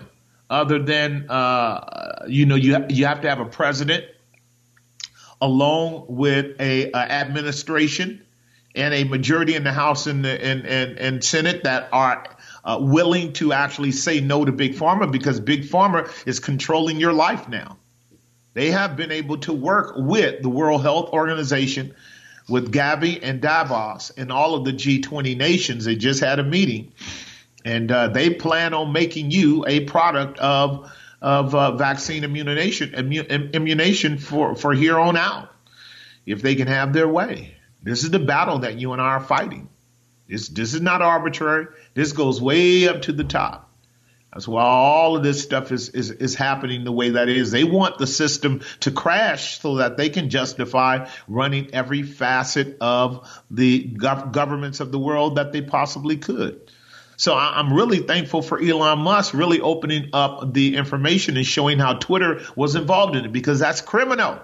Other 0.48 0.78
than, 0.78 1.28
uh, 1.28 2.24
you 2.28 2.46
know, 2.46 2.54
you 2.54 2.86
you 2.88 3.06
have 3.06 3.20
to 3.22 3.28
have 3.28 3.40
a 3.40 3.46
president 3.46 4.04
along 5.40 6.06
with 6.08 6.60
a, 6.60 6.90
a 6.92 6.96
administration 6.96 8.22
and 8.74 8.94
a 8.94 9.04
majority 9.04 9.54
in 9.54 9.64
the 9.64 9.72
House 9.72 10.06
and 10.06 10.24
the 10.24 10.44
and, 10.44 10.66
and, 10.66 10.98
and 10.98 11.24
Senate 11.24 11.64
that 11.64 11.88
are 11.92 12.24
uh, 12.68 12.78
willing 12.78 13.32
to 13.32 13.54
actually 13.54 13.92
say 13.92 14.20
no 14.20 14.44
to 14.44 14.52
big 14.52 14.74
pharma 14.74 15.10
because 15.10 15.40
big 15.40 15.62
pharma 15.62 16.10
is 16.26 16.38
controlling 16.38 17.00
your 17.00 17.14
life 17.14 17.48
now. 17.48 17.78
They 18.52 18.70
have 18.72 18.94
been 18.94 19.10
able 19.10 19.38
to 19.38 19.54
work 19.54 19.94
with 19.96 20.42
the 20.42 20.50
World 20.50 20.82
Health 20.82 21.10
Organization, 21.10 21.94
with 22.46 22.70
Gavi 22.70 23.20
and 23.22 23.40
Davos, 23.40 24.10
and 24.10 24.30
all 24.30 24.54
of 24.54 24.66
the 24.66 24.72
G20 24.72 25.34
nations. 25.36 25.86
They 25.86 25.96
just 25.96 26.20
had 26.20 26.40
a 26.40 26.44
meeting, 26.44 26.92
and 27.64 27.90
uh, 27.90 28.08
they 28.08 28.30
plan 28.30 28.74
on 28.74 28.92
making 28.92 29.30
you 29.30 29.64
a 29.66 29.80
product 29.80 30.38
of 30.38 30.92
of 31.22 31.54
uh, 31.54 31.72
vaccine 31.72 32.22
immunization 32.22 32.90
immu- 32.90 33.52
immunization 33.54 34.18
for 34.18 34.54
for 34.54 34.74
here 34.74 34.98
on 34.98 35.16
out, 35.16 35.50
if 36.26 36.42
they 36.42 36.54
can 36.54 36.68
have 36.68 36.92
their 36.92 37.08
way. 37.08 37.54
This 37.82 38.04
is 38.04 38.10
the 38.10 38.18
battle 38.18 38.58
that 38.60 38.78
you 38.78 38.92
and 38.92 39.00
I 39.00 39.06
are 39.06 39.20
fighting. 39.20 39.70
This 40.28 40.48
this 40.48 40.74
is 40.74 40.80
not 40.80 41.02
arbitrary. 41.02 41.66
This 41.94 42.12
goes 42.12 42.40
way 42.40 42.88
up 42.88 43.02
to 43.02 43.12
the 43.12 43.24
top. 43.24 43.68
That's 44.32 44.46
why 44.46 44.62
all 44.62 45.16
of 45.16 45.22
this 45.22 45.42
stuff 45.42 45.72
is, 45.72 45.88
is, 45.88 46.10
is 46.10 46.34
happening 46.34 46.84
the 46.84 46.92
way 46.92 47.10
that 47.10 47.30
is. 47.30 47.50
They 47.50 47.64
want 47.64 47.96
the 47.96 48.06
system 48.06 48.60
to 48.80 48.90
crash 48.90 49.58
so 49.58 49.76
that 49.76 49.96
they 49.96 50.10
can 50.10 50.28
justify 50.28 51.08
running 51.26 51.74
every 51.74 52.02
facet 52.02 52.76
of 52.80 53.26
the 53.50 53.88
gov- 53.88 54.32
governments 54.32 54.80
of 54.80 54.92
the 54.92 54.98
world 54.98 55.36
that 55.36 55.52
they 55.52 55.62
possibly 55.62 56.18
could. 56.18 56.70
So 57.16 57.34
I'm 57.34 57.72
really 57.72 57.98
thankful 57.98 58.42
for 58.42 58.62
Elon 58.62 59.00
Musk 59.00 59.34
really 59.34 59.60
opening 59.60 60.10
up 60.12 60.52
the 60.52 60.76
information 60.76 61.36
and 61.36 61.44
showing 61.44 61.78
how 61.80 61.94
Twitter 61.94 62.42
was 62.54 62.76
involved 62.76 63.16
in 63.16 63.24
it 63.24 63.32
because 63.32 63.58
that's 63.58 63.80
criminal. 63.80 64.38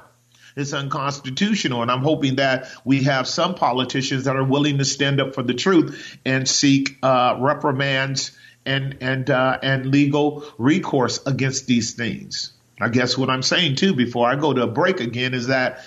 It's 0.57 0.73
unconstitutional. 0.73 1.83
And 1.83 1.91
I'm 1.91 2.03
hoping 2.03 2.37
that 2.37 2.69
we 2.85 3.03
have 3.05 3.27
some 3.27 3.55
politicians 3.55 4.25
that 4.25 4.37
are 4.37 4.45
willing 4.45 4.79
to 4.79 4.85
stand 4.85 5.21
up 5.21 5.35
for 5.35 5.43
the 5.43 5.55
truth 5.55 6.19
and 6.25 6.49
seek 6.49 6.97
uh, 7.03 7.37
reprimands 7.41 8.33
and 8.65 8.99
and 9.01 9.29
uh, 9.31 9.59
and 9.63 9.87
legal 9.87 10.45
recourse 10.59 11.21
against 11.27 11.67
these 11.67 11.95
things. 11.95 12.53
I 12.81 12.89
guess 12.89 13.17
what 13.19 13.31
I'm 13.31 13.43
saying 13.43 13.77
too 13.77 13.95
before 13.95 14.29
I 14.29 14.37
go 14.37 14.53
to 14.53 14.63
a 14.63 14.67
break 14.67 15.01
again 15.01 15.35
is 15.35 15.49
that 15.49 15.85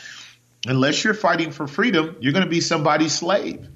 unless 0.65 1.03
you're 1.03 1.13
fighting 1.13 1.51
for 1.51 1.67
freedom, 1.67 2.15
you're 2.19 2.33
going 2.33 2.45
to 2.45 2.49
be 2.49 2.61
somebody's 2.61 3.13
slave. 3.13 3.67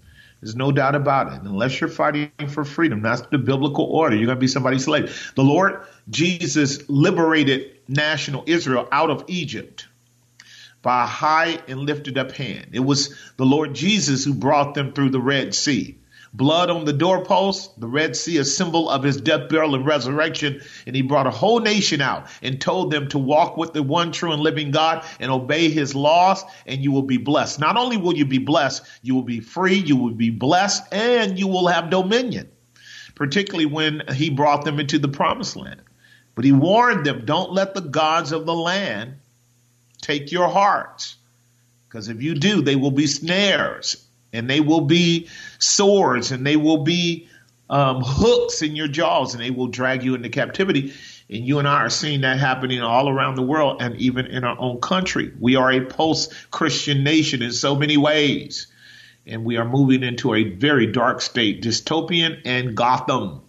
There's 0.41 0.56
no 0.56 0.71
doubt 0.71 0.95
about 0.95 1.34
it. 1.34 1.41
Unless 1.43 1.80
you're 1.80 1.89
fighting 1.89 2.32
for 2.47 2.65
freedom, 2.65 3.01
that's 3.04 3.21
the 3.21 3.38
biblical 3.38 3.86
order. 3.86 4.15
You're 4.15 4.25
going 4.25 4.38
to 4.38 4.41
be 4.41 4.47
somebody's 4.47 4.86
slave. 4.86 5.34
The 5.36 5.43
Lord 5.43 5.86
Jesus 6.10 6.89
liberated 6.89 7.77
national 7.88 8.43
Israel 8.47 8.88
out 8.91 9.12
of 9.12 9.25
Egypt 9.27 9.88
by 10.81 11.03
a 11.03 11.07
high 11.07 11.59
and 11.67 11.81
lifted 11.81 12.17
up 12.17 12.31
hand. 12.31 12.67
It 12.73 12.79
was 12.79 13.15
the 13.37 13.45
Lord 13.45 13.73
Jesus 13.73 14.25
who 14.25 14.33
brought 14.33 14.73
them 14.73 14.93
through 14.93 15.11
the 15.11 15.21
Red 15.21 15.53
Sea. 15.53 15.97
Blood 16.33 16.69
on 16.69 16.85
the 16.85 16.93
doorpost, 16.93 17.77
the 17.77 17.89
Red 17.89 18.15
Sea, 18.15 18.37
a 18.37 18.45
symbol 18.45 18.89
of 18.89 19.03
his 19.03 19.19
death, 19.19 19.49
burial, 19.49 19.75
and 19.75 19.85
resurrection. 19.85 20.61
And 20.87 20.95
he 20.95 21.01
brought 21.01 21.27
a 21.27 21.31
whole 21.31 21.59
nation 21.59 21.99
out 21.99 22.27
and 22.41 22.59
told 22.59 22.89
them 22.89 23.09
to 23.09 23.17
walk 23.17 23.57
with 23.57 23.73
the 23.73 23.83
one 23.83 24.13
true 24.13 24.31
and 24.31 24.41
living 24.41 24.71
God 24.71 25.05
and 25.19 25.29
obey 25.29 25.69
his 25.69 25.93
laws, 25.93 26.45
and 26.65 26.81
you 26.81 26.93
will 26.93 27.01
be 27.01 27.17
blessed. 27.17 27.59
Not 27.59 27.75
only 27.75 27.97
will 27.97 28.15
you 28.15 28.25
be 28.25 28.37
blessed, 28.37 28.83
you 29.01 29.13
will 29.13 29.23
be 29.23 29.41
free, 29.41 29.75
you 29.75 29.97
will 29.97 30.13
be 30.13 30.29
blessed, 30.29 30.83
and 30.93 31.37
you 31.37 31.49
will 31.49 31.67
have 31.67 31.89
dominion, 31.89 32.49
particularly 33.13 33.65
when 33.65 34.01
he 34.13 34.29
brought 34.29 34.63
them 34.63 34.79
into 34.79 34.99
the 34.99 35.09
promised 35.09 35.57
land. 35.57 35.81
But 36.33 36.45
he 36.45 36.53
warned 36.53 37.05
them, 37.05 37.25
don't 37.25 37.51
let 37.51 37.73
the 37.73 37.81
gods 37.81 38.31
of 38.31 38.45
the 38.45 38.55
land 38.55 39.15
take 40.01 40.31
your 40.31 40.47
hearts. 40.47 41.15
Because 41.87 42.07
if 42.07 42.21
you 42.21 42.35
do, 42.35 42.61
they 42.61 42.75
will 42.75 42.91
be 42.91 43.07
snares 43.07 44.03
and 44.33 44.49
they 44.49 44.59
will 44.59 44.81
be 44.81 45.27
swords 45.59 46.31
and 46.31 46.45
they 46.45 46.55
will 46.55 46.83
be 46.83 47.27
um, 47.69 48.01
hooks 48.03 48.61
in 48.61 48.75
your 48.75 48.87
jaws 48.87 49.33
and 49.33 49.43
they 49.43 49.51
will 49.51 49.67
drag 49.67 50.03
you 50.03 50.15
into 50.15 50.29
captivity. 50.29 50.93
And 51.29 51.45
you 51.45 51.59
and 51.59 51.67
I 51.67 51.81
are 51.81 51.89
seeing 51.89 52.21
that 52.21 52.39
happening 52.39 52.81
all 52.81 53.07
around 53.07 53.35
the 53.35 53.41
world 53.41 53.81
and 53.81 53.95
even 53.97 54.25
in 54.25 54.43
our 54.43 54.57
own 54.59 54.81
country. 54.81 55.31
We 55.39 55.55
are 55.55 55.71
a 55.71 55.85
post 55.85 56.33
Christian 56.51 57.03
nation 57.03 57.41
in 57.41 57.51
so 57.51 57.75
many 57.75 57.97
ways. 57.97 58.67
And 59.25 59.45
we 59.45 59.57
are 59.57 59.65
moving 59.65 60.03
into 60.03 60.33
a 60.33 60.43
very 60.43 60.87
dark 60.87 61.21
state, 61.21 61.61
dystopian 61.61 62.41
and 62.43 62.75
Gotham 62.75 63.41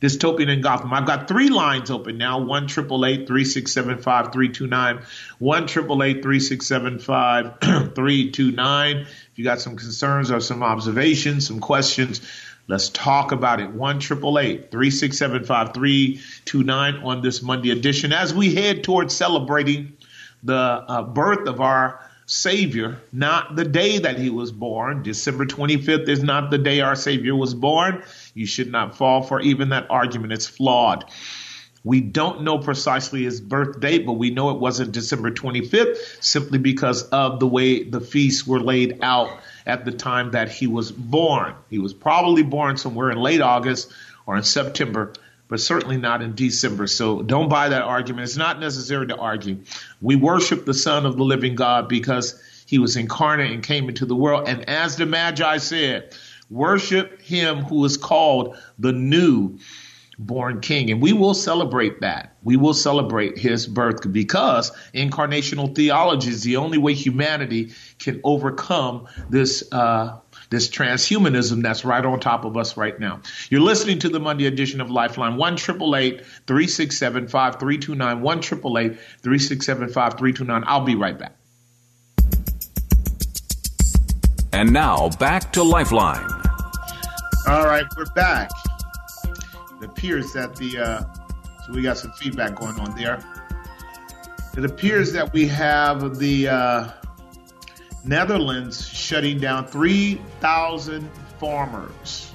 dystopian 0.00 0.48
in 0.48 0.60
Gotham. 0.60 0.92
I've 0.92 1.06
got 1.06 1.28
three 1.28 1.48
lines 1.48 1.90
open 1.90 2.18
now. 2.18 2.40
One 2.40 2.66
triple 2.66 3.04
eight 3.04 3.26
three 3.26 3.44
six 3.44 3.72
seven 3.72 3.98
five 3.98 4.32
three 4.32 4.48
two 4.48 4.66
nine. 4.66 5.00
One 5.38 5.66
triple 5.66 6.02
eight 6.02 6.22
three 6.22 6.40
six 6.40 6.66
seven 6.66 6.98
five 6.98 7.58
three 7.94 8.30
two 8.30 8.52
nine. 8.52 8.98
If 8.98 9.30
you 9.36 9.44
got 9.44 9.60
some 9.60 9.76
concerns 9.76 10.30
or 10.30 10.40
some 10.40 10.62
observations, 10.62 11.46
some 11.46 11.60
questions, 11.60 12.20
let's 12.68 12.88
talk 12.88 13.32
about 13.32 13.60
it. 13.60 13.70
One 13.70 13.98
triple 13.98 14.38
eight 14.38 14.70
three 14.70 14.90
six 14.90 15.18
seven 15.18 15.44
five 15.44 15.74
three 15.74 16.20
two 16.44 16.62
nine 16.62 16.96
on 16.96 17.22
this 17.22 17.42
Monday 17.42 17.70
edition 17.70 18.12
as 18.12 18.34
we 18.34 18.54
head 18.54 18.84
towards 18.84 19.14
celebrating 19.14 19.96
the 20.42 20.54
uh, 20.54 21.02
birth 21.02 21.48
of 21.48 21.60
our 21.60 22.05
Savior, 22.26 23.00
not 23.12 23.54
the 23.54 23.64
day 23.64 23.98
that 23.98 24.18
he 24.18 24.30
was 24.30 24.50
born. 24.50 25.04
December 25.04 25.46
25th 25.46 26.08
is 26.08 26.24
not 26.24 26.50
the 26.50 26.58
day 26.58 26.80
our 26.80 26.96
Savior 26.96 27.36
was 27.36 27.54
born. 27.54 28.02
You 28.34 28.46
should 28.46 28.70
not 28.70 28.96
fall 28.96 29.22
for 29.22 29.40
even 29.40 29.68
that 29.68 29.86
argument. 29.90 30.32
It's 30.32 30.46
flawed. 30.46 31.04
We 31.84 32.00
don't 32.00 32.42
know 32.42 32.58
precisely 32.58 33.22
his 33.22 33.40
birth 33.40 33.78
date, 33.78 34.06
but 34.06 34.14
we 34.14 34.30
know 34.30 34.50
it 34.50 34.58
wasn't 34.58 34.90
December 34.90 35.30
25th 35.30 35.98
simply 36.20 36.58
because 36.58 37.04
of 37.04 37.38
the 37.38 37.46
way 37.46 37.84
the 37.84 38.00
feasts 38.00 38.44
were 38.44 38.58
laid 38.58 39.04
out 39.04 39.38
at 39.64 39.84
the 39.84 39.92
time 39.92 40.32
that 40.32 40.50
he 40.50 40.66
was 40.66 40.90
born. 40.90 41.54
He 41.70 41.78
was 41.78 41.94
probably 41.94 42.42
born 42.42 42.76
somewhere 42.76 43.12
in 43.12 43.18
late 43.18 43.40
August 43.40 43.92
or 44.26 44.36
in 44.36 44.42
September 44.42 45.12
but 45.48 45.60
certainly 45.60 45.96
not 45.96 46.22
in 46.22 46.34
December. 46.34 46.86
So 46.86 47.22
don't 47.22 47.48
buy 47.48 47.68
that 47.68 47.82
argument. 47.82 48.24
It's 48.24 48.36
not 48.36 48.60
necessary 48.60 49.06
to 49.08 49.16
argue. 49.16 49.58
We 50.00 50.16
worship 50.16 50.64
the 50.64 50.74
Son 50.74 51.06
of 51.06 51.16
the 51.16 51.24
living 51.24 51.54
God 51.54 51.88
because 51.88 52.40
he 52.66 52.78
was 52.78 52.96
incarnate 52.96 53.52
and 53.52 53.62
came 53.62 53.88
into 53.88 54.06
the 54.06 54.16
world. 54.16 54.48
And 54.48 54.68
as 54.68 54.96
the 54.96 55.06
Magi 55.06 55.58
said, 55.58 56.14
worship 56.50 57.22
him 57.22 57.58
who 57.58 57.84
is 57.84 57.96
called 57.96 58.56
the 58.78 58.92
new 58.92 59.58
born 60.18 60.60
king. 60.60 60.90
And 60.90 61.02
we 61.02 61.12
will 61.12 61.34
celebrate 61.34 62.00
that. 62.00 62.36
We 62.42 62.56
will 62.56 62.74
celebrate 62.74 63.38
his 63.38 63.66
birth 63.66 64.10
because 64.10 64.72
incarnational 64.94 65.74
theology 65.74 66.30
is 66.30 66.42
the 66.42 66.56
only 66.56 66.78
way 66.78 66.94
humanity 66.94 67.72
can 67.98 68.20
overcome 68.24 69.08
this 69.28 69.70
uh, 69.72 70.16
this 70.50 70.68
transhumanism 70.68 71.62
that's 71.62 71.84
right 71.84 72.04
on 72.04 72.20
top 72.20 72.44
of 72.44 72.56
us 72.56 72.76
right 72.76 72.98
now. 72.98 73.20
You're 73.50 73.60
listening 73.60 73.98
to 74.00 74.08
the 74.08 74.20
Monday 74.20 74.46
edition 74.46 74.80
of 74.80 74.90
Lifeline, 74.90 75.36
1 75.36 75.56
367 75.56 77.28
5329, 77.28 78.20
1 78.20 78.42
367 78.42 79.88
5329. 79.88 80.64
I'll 80.66 80.84
be 80.84 80.94
right 80.94 81.18
back. 81.18 81.36
And 84.52 84.72
now 84.72 85.10
back 85.18 85.52
to 85.52 85.62
Lifeline. 85.62 86.30
All 87.48 87.66
right, 87.66 87.84
we're 87.96 88.06
back. 88.14 88.50
It 89.82 89.84
appears 89.84 90.32
that 90.32 90.56
the, 90.56 90.78
uh, 90.78 91.02
so 91.66 91.72
we 91.72 91.82
got 91.82 91.98
some 91.98 92.12
feedback 92.12 92.54
going 92.54 92.80
on 92.80 92.96
there. 92.96 93.22
It 94.56 94.64
appears 94.64 95.12
that 95.12 95.32
we 95.32 95.46
have 95.48 96.18
the, 96.18 96.48
uh, 96.48 96.88
Netherlands 98.06 98.88
shutting 98.88 99.38
down 99.38 99.66
3,000 99.66 101.10
farmers 101.38 102.32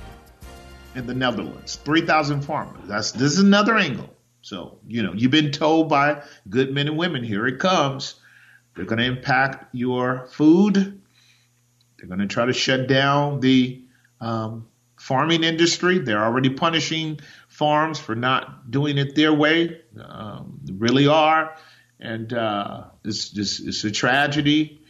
in 0.95 1.07
the 1.07 1.13
Netherlands. 1.13 1.77
3,000 1.77 2.41
farmers. 2.41 2.81
That's 2.85 3.11
this 3.11 3.33
is 3.33 3.39
another 3.39 3.77
angle. 3.77 4.09
So, 4.41 4.79
you 4.87 5.03
know, 5.03 5.13
you've 5.13 5.31
been 5.31 5.51
told 5.51 5.89
by 5.89 6.23
good 6.49 6.73
men 6.73 6.87
and 6.87 6.97
women, 6.97 7.23
here 7.23 7.47
it 7.47 7.59
comes. 7.59 8.15
They're 8.75 8.85
going 8.85 8.99
to 8.99 9.05
impact 9.05 9.73
your 9.73 10.27
food. 10.31 11.01
They're 11.97 12.07
going 12.07 12.19
to 12.19 12.27
try 12.27 12.45
to 12.45 12.53
shut 12.53 12.87
down 12.87 13.39
the 13.39 13.83
um, 14.19 14.67
farming 14.97 15.43
industry. 15.43 15.99
They're 15.99 16.23
already 16.23 16.49
punishing 16.49 17.19
farms 17.47 17.99
for 17.99 18.15
not 18.15 18.71
doing 18.71 18.97
it 18.97 19.15
their 19.15 19.33
way. 19.33 19.81
Um, 20.01 20.59
they 20.63 20.73
really 20.73 21.07
are. 21.07 21.55
And 21.99 22.33
uh, 22.33 22.85
it's 23.03 23.29
just 23.29 23.67
it's 23.67 23.83
a 23.83 23.91
tragedy. 23.91 24.80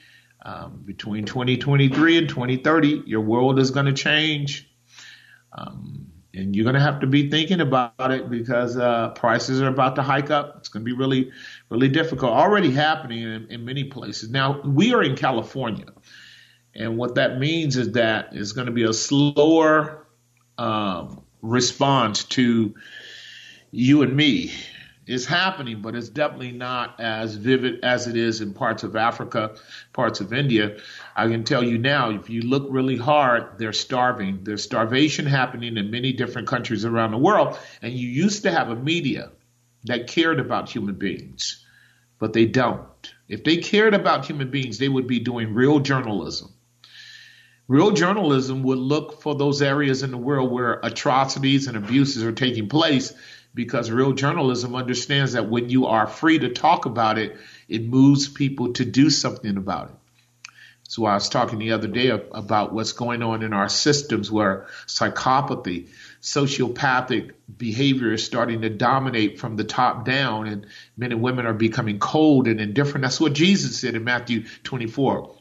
Um, 0.43 0.81
between 0.85 1.25
2023 1.25 2.17
and 2.17 2.29
2030, 2.29 3.03
your 3.05 3.21
world 3.21 3.59
is 3.59 3.69
going 3.69 3.85
to 3.85 3.93
change. 3.93 4.67
Um, 5.53 6.07
and 6.33 6.55
you're 6.55 6.63
going 6.63 6.75
to 6.75 6.81
have 6.81 7.01
to 7.01 7.07
be 7.07 7.29
thinking 7.29 7.59
about 7.59 8.11
it 8.11 8.29
because 8.29 8.77
uh, 8.77 9.09
prices 9.09 9.61
are 9.61 9.67
about 9.67 9.97
to 9.97 10.01
hike 10.01 10.31
up. 10.31 10.55
It's 10.57 10.69
going 10.69 10.83
to 10.83 10.89
be 10.89 10.97
really, 10.97 11.31
really 11.69 11.89
difficult. 11.89 12.31
Already 12.31 12.71
happening 12.71 13.23
in, 13.23 13.47
in 13.51 13.65
many 13.65 13.83
places. 13.83 14.29
Now, 14.29 14.61
we 14.61 14.93
are 14.93 15.03
in 15.03 15.15
California. 15.15 15.87
And 16.73 16.97
what 16.97 17.15
that 17.15 17.37
means 17.37 17.75
is 17.75 17.93
that 17.93 18.29
it's 18.31 18.53
going 18.53 18.67
to 18.67 18.73
be 18.73 18.83
a 18.83 18.93
slower 18.93 20.07
um, 20.57 21.21
response 21.41 22.23
to 22.23 22.75
you 23.71 24.01
and 24.01 24.15
me 24.15 24.53
is 25.11 25.25
happening, 25.25 25.81
but 25.81 25.93
it's 25.93 26.07
definitely 26.07 26.53
not 26.53 26.99
as 27.01 27.35
vivid 27.35 27.83
as 27.83 28.07
it 28.07 28.15
is 28.15 28.39
in 28.39 28.53
parts 28.53 28.83
of 28.83 28.95
Africa, 28.95 29.55
parts 29.91 30.21
of 30.21 30.31
India. 30.31 30.77
I 31.15 31.27
can 31.27 31.43
tell 31.43 31.63
you 31.63 31.77
now, 31.77 32.11
if 32.11 32.29
you 32.29 32.41
look 32.43 32.67
really 32.69 32.95
hard, 32.95 33.57
they're 33.57 33.73
starving. 33.73 34.43
There's 34.43 34.63
starvation 34.63 35.25
happening 35.25 35.75
in 35.75 35.91
many 35.91 36.13
different 36.13 36.47
countries 36.47 36.85
around 36.85 37.11
the 37.11 37.17
world. 37.17 37.59
And 37.81 37.91
you 37.91 38.07
used 38.07 38.43
to 38.43 38.51
have 38.51 38.69
a 38.69 38.75
media 38.75 39.31
that 39.83 40.07
cared 40.07 40.39
about 40.39 40.69
human 40.69 40.95
beings, 40.95 41.65
but 42.17 42.31
they 42.31 42.45
don't. 42.45 42.87
If 43.27 43.43
they 43.43 43.57
cared 43.57 43.93
about 43.93 44.25
human 44.25 44.49
beings, 44.49 44.77
they 44.77 44.89
would 44.89 45.07
be 45.07 45.19
doing 45.19 45.53
real 45.53 45.79
journalism. 45.79 46.53
Real 47.67 47.91
journalism 47.91 48.63
would 48.63 48.77
look 48.77 49.21
for 49.21 49.35
those 49.35 49.61
areas 49.61 50.03
in 50.03 50.11
the 50.11 50.17
world 50.17 50.51
where 50.51 50.79
atrocities 50.83 51.67
and 51.67 51.75
abuses 51.75 52.23
are 52.23 52.31
taking 52.31 52.69
place 52.69 53.13
because 53.53 53.91
real 53.91 54.13
journalism 54.13 54.75
understands 54.75 55.33
that 55.33 55.49
when 55.49 55.69
you 55.69 55.87
are 55.87 56.07
free 56.07 56.39
to 56.39 56.49
talk 56.49 56.85
about 56.85 57.17
it, 57.17 57.37
it 57.67 57.83
moves 57.83 58.27
people 58.27 58.73
to 58.73 58.85
do 58.85 59.09
something 59.09 59.57
about 59.57 59.89
it. 59.89 59.95
So 60.91 61.05
I 61.05 61.13
was 61.13 61.29
talking 61.29 61.59
the 61.59 61.71
other 61.71 61.87
day 61.87 62.09
about 62.09 62.73
what's 62.73 62.91
going 62.91 63.23
on 63.23 63.43
in 63.43 63.53
our 63.53 63.69
systems 63.69 64.29
where 64.29 64.67
psychopathy, 64.87 65.87
sociopathic 66.21 67.31
behavior 67.55 68.11
is 68.11 68.25
starting 68.25 68.61
to 68.63 68.69
dominate 68.69 69.39
from 69.39 69.55
the 69.55 69.63
top 69.63 70.03
down 70.03 70.47
and 70.47 70.67
men 70.97 71.13
and 71.13 71.21
women 71.21 71.45
are 71.45 71.53
becoming 71.53 71.97
cold 71.97 72.49
and 72.49 72.59
indifferent. 72.59 73.03
That's 73.03 73.21
what 73.21 73.31
Jesus 73.31 73.79
said 73.79 73.95
in 73.95 74.03
Matthew 74.03 74.43
24. 74.63 75.33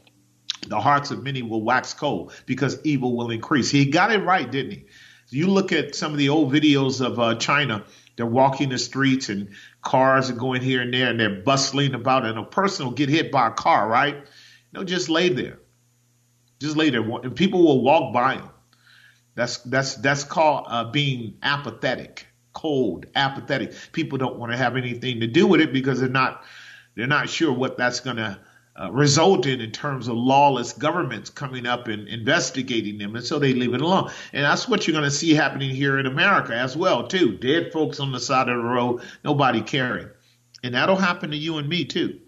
The 0.68 0.80
hearts 0.80 1.10
of 1.10 1.24
many 1.24 1.42
will 1.42 1.62
wax 1.62 1.94
cold 1.94 2.32
because 2.46 2.78
evil 2.84 3.16
will 3.16 3.32
increase. 3.32 3.70
He 3.70 3.86
got 3.86 4.12
it 4.12 4.22
right, 4.22 4.48
didn't 4.48 4.70
he? 4.70 4.86
You 5.30 5.46
look 5.46 5.72
at 5.72 5.94
some 5.94 6.12
of 6.12 6.18
the 6.18 6.28
old 6.28 6.52
videos 6.52 7.04
of 7.04 7.18
uh, 7.18 7.36
China 7.36 7.84
they're 8.20 8.26
walking 8.26 8.68
the 8.68 8.76
streets 8.76 9.30
and 9.30 9.48
cars 9.80 10.28
are 10.28 10.34
going 10.34 10.60
here 10.60 10.82
and 10.82 10.92
there 10.92 11.08
and 11.08 11.18
they're 11.18 11.40
bustling 11.40 11.94
about 11.94 12.26
and 12.26 12.38
a 12.38 12.42
person 12.42 12.84
will 12.84 12.92
get 12.92 13.08
hit 13.08 13.32
by 13.32 13.48
a 13.48 13.50
car, 13.50 13.88
right? 13.88 14.26
They'll 14.72 14.84
just 14.84 15.08
lay 15.08 15.30
there. 15.30 15.58
Just 16.60 16.76
lay 16.76 16.90
there. 16.90 17.00
And 17.00 17.34
people 17.34 17.64
will 17.64 17.82
walk 17.82 18.12
by 18.12 18.36
them. 18.36 18.50
That's 19.36 19.56
that's 19.58 19.94
that's 19.94 20.22
called 20.22 20.66
uh, 20.68 20.90
being 20.90 21.38
apathetic, 21.42 22.26
cold, 22.52 23.06
apathetic. 23.14 23.72
People 23.92 24.18
don't 24.18 24.38
want 24.38 24.52
to 24.52 24.58
have 24.58 24.76
anything 24.76 25.20
to 25.20 25.26
do 25.26 25.46
with 25.46 25.62
it 25.62 25.72
because 25.72 25.98
they're 25.98 26.10
not 26.10 26.44
they're 26.96 27.06
not 27.06 27.30
sure 27.30 27.50
what 27.50 27.78
that's 27.78 28.00
going 28.00 28.16
to 28.16 28.38
uh, 28.76 28.90
resulted 28.92 29.60
in 29.60 29.70
terms 29.72 30.08
of 30.08 30.16
lawless 30.16 30.72
governments 30.72 31.28
coming 31.28 31.66
up 31.66 31.88
and 31.88 32.08
investigating 32.08 32.98
them, 32.98 33.16
and 33.16 33.24
so 33.24 33.38
they 33.38 33.52
leave 33.52 33.74
it 33.74 33.80
alone. 33.80 34.10
And 34.32 34.44
that's 34.44 34.68
what 34.68 34.86
you're 34.86 34.92
going 34.92 35.04
to 35.04 35.10
see 35.10 35.34
happening 35.34 35.74
here 35.74 35.98
in 35.98 36.06
America 36.06 36.54
as 36.54 36.76
well, 36.76 37.06
too. 37.06 37.36
Dead 37.36 37.72
folks 37.72 38.00
on 38.00 38.12
the 38.12 38.20
side 38.20 38.48
of 38.48 38.56
the 38.56 38.62
road, 38.62 39.02
nobody 39.24 39.60
caring, 39.60 40.08
and 40.62 40.74
that'll 40.74 40.96
happen 40.96 41.30
to 41.30 41.36
you 41.36 41.58
and 41.58 41.68
me 41.68 41.84
too. 41.84 42.20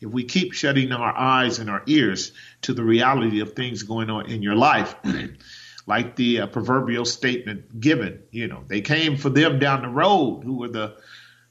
If 0.00 0.10
we 0.10 0.24
keep 0.24 0.52
shutting 0.52 0.92
our 0.92 1.16
eyes 1.16 1.58
and 1.58 1.70
our 1.70 1.82
ears 1.86 2.32
to 2.62 2.72
the 2.72 2.84
reality 2.84 3.40
of 3.40 3.52
things 3.52 3.82
going 3.82 4.10
on 4.10 4.26
in 4.26 4.42
your 4.42 4.54
life, 4.54 4.94
like 5.86 6.16
the 6.16 6.42
uh, 6.42 6.46
proverbial 6.46 7.04
statement 7.04 7.80
given, 7.80 8.22
you 8.30 8.48
know, 8.48 8.62
they 8.66 8.80
came 8.80 9.16
for 9.16 9.30
them 9.30 9.58
down 9.58 9.82
the 9.82 9.88
road 9.88 10.42
who 10.44 10.56
were 10.56 10.68
the 10.68 10.96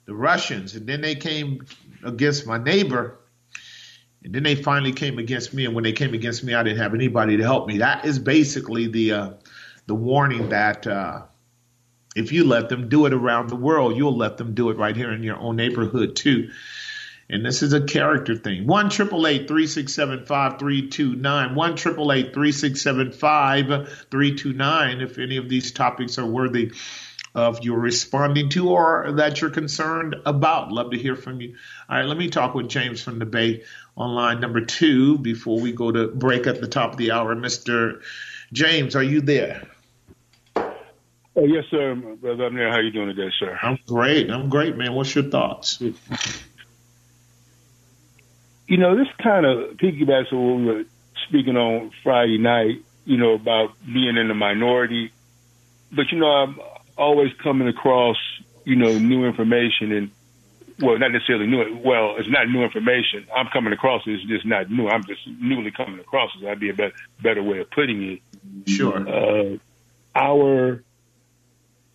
the 0.06 0.16
Russians, 0.16 0.76
and 0.76 0.88
then 0.88 1.02
they 1.02 1.16
came 1.16 1.66
against 2.04 2.46
my 2.46 2.58
neighbor 2.58 3.18
and 4.26 4.34
then 4.34 4.42
they 4.42 4.56
finally 4.56 4.92
came 4.92 5.20
against 5.20 5.54
me, 5.54 5.66
and 5.66 5.76
when 5.76 5.84
they 5.84 5.92
came 5.92 6.16
against 6.16 6.44
me, 6.44 6.56
I 6.56 6.64
didn't 6.64 6.80
have 6.80 6.96
anybody 6.96 7.38
to 7.38 7.44
help 7.44 7.68
me. 7.68 7.78
That 7.78 8.06
is 8.06 8.18
basically 8.18 8.88
the 8.88 9.12
uh, 9.12 9.30
the 9.86 9.94
warning 9.94 10.50
that 10.50 10.88
uh, 10.88 11.22
if 12.16 12.32
you 12.32 12.44
let 12.44 12.70
them 12.70 12.90
do 12.90 13.06
it 13.06 13.14
around 13.14 13.50
the 13.50 13.56
world, 13.56 13.96
you'll 13.96 14.18
let 14.18 14.38
them 14.38 14.56
do 14.56 14.72
it 14.72 14.78
right 14.78 14.96
here 14.96 15.14
in 15.14 15.22
your 15.22 15.38
own 15.38 15.56
neighborhood 15.56 16.16
too. 16.16 16.50
And 17.30 17.46
this 17.46 17.62
is 17.62 17.74
a 17.74 17.82
character 17.82 18.36
thing. 18.36 18.66
One 18.66 18.90
triple 18.90 19.28
eight 19.28 19.48
three 19.48 19.68
six 19.68 19.94
seven 19.94 20.26
five 20.26 20.58
three 20.58 20.90
two 20.90 21.16
nine. 21.16 21.54
One 21.54 21.76
triple 21.76 22.12
eight 22.12 22.34
three 22.34 22.52
six 22.52 22.82
seven 22.82 23.12
five 23.12 24.08
three 24.10 24.34
two 24.34 24.54
nine. 24.54 25.02
If 25.02 25.20
any 25.20 25.38
of 25.38 25.50
these 25.50 25.72
topics 25.72 26.18
are 26.18 26.26
worthy 26.26 26.72
of 27.36 27.64
you're 27.64 27.78
responding 27.78 28.50
to 28.50 28.70
or 28.70 29.12
that 29.18 29.42
you're 29.42 29.50
concerned 29.50 30.16
about. 30.26 30.72
Love 30.72 30.92
to 30.92 30.98
hear 30.98 31.16
from 31.16 31.42
you. 31.42 31.56
All 31.90 31.98
right, 31.98 32.06
let 32.06 32.18
me 32.18 32.30
talk 32.30 32.56
with 32.56 32.70
James 32.70 33.04
from 33.04 33.20
the 33.20 33.26
Bay 33.26 33.64
on 33.98 34.16
line 34.16 34.40
number 34.40 34.62
two 34.62 35.18
before 35.18 35.60
we 35.60 35.74
go 35.74 35.92
to 35.92 36.08
break 36.08 36.48
at 36.48 36.62
the 36.62 36.68
top 36.68 36.94
of 36.94 36.98
the 36.98 37.12
hour. 37.12 37.36
Mr. 37.36 38.02
James, 38.54 38.96
are 38.96 39.04
you 39.04 39.22
there? 39.22 39.68
Oh, 41.38 41.44
yes, 41.44 41.66
sir, 41.70 41.96
brother. 41.96 42.46
I'm 42.46 42.56
there. 42.56 42.72
How 42.72 42.80
you 42.80 42.92
doing 42.92 43.14
today, 43.14 43.30
sir? 43.38 43.60
I'm 43.62 43.78
great. 43.86 44.32
I'm 44.32 44.50
great, 44.50 44.78
man. 44.78 44.94
What's 44.94 45.14
your 45.14 45.26
thoughts? 45.26 45.82
You 48.68 48.78
know, 48.78 48.96
this 48.96 49.10
kind 49.22 49.46
of 49.46 49.76
piggybacks 49.78 50.32
on 50.32 50.40
what 50.40 50.58
we 50.58 50.66
were 50.66 50.84
speaking 51.28 51.58
on 51.58 51.92
Friday 52.04 52.38
night. 52.38 52.84
You 53.04 53.18
know 53.18 53.34
about 53.34 53.72
being 53.86 54.18
in 54.18 54.30
the 54.30 54.34
minority, 54.34 55.12
but 55.92 56.12
you 56.12 56.18
know, 56.18 56.26
I'm 56.26 56.60
always 56.98 57.32
coming 57.44 57.68
across, 57.68 58.18
you 58.64 58.76
know, 58.76 58.98
new 58.98 59.26
information 59.26 59.92
and 59.92 60.12
well, 60.80 60.98
not 61.00 61.12
necessarily 61.12 61.48
new. 61.48 61.80
Well, 61.84 62.18
it's 62.18 62.28
not 62.28 62.50
new 62.50 62.64
information. 62.64 63.26
I'm 63.34 63.48
coming 63.48 63.72
across 63.72 64.06
it. 64.06 64.12
It's 64.12 64.24
just 64.26 64.46
not 64.46 64.70
new. 64.70 64.90
I'm 64.90 65.06
just 65.06 65.22
newly 65.26 65.72
coming 65.72 66.00
across 66.00 66.32
it. 66.36 66.44
That'd 66.44 66.60
be 66.60 66.70
a 66.70 66.74
better, 66.74 66.94
better 67.22 67.42
way 67.42 67.60
of 67.60 67.72
putting 67.72 68.04
it. 68.04 68.70
Sure. 68.70 69.08
Uh, 69.08 69.58
our 70.16 70.84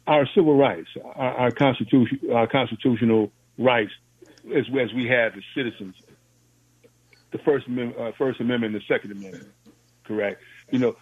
our 0.07 0.27
civil 0.35 0.57
rights, 0.57 0.89
our, 1.15 1.33
our 1.33 1.51
constitution, 1.51 2.21
our 2.33 2.47
constitutional 2.47 3.31
rights, 3.59 3.93
as 4.55 4.65
as 4.81 4.93
we 4.95 5.07
have 5.09 5.37
as 5.37 5.43
citizens. 5.55 5.95
The 7.33 7.39
first 7.39 7.67
uh, 7.69 8.13
First 8.17 8.41
Amendment, 8.41 8.75
and 8.75 8.83
the 8.83 8.87
Second 8.87 9.13
Amendment. 9.13 9.47
Correct. 10.05 10.43
You 10.71 10.79
know, 10.79 10.97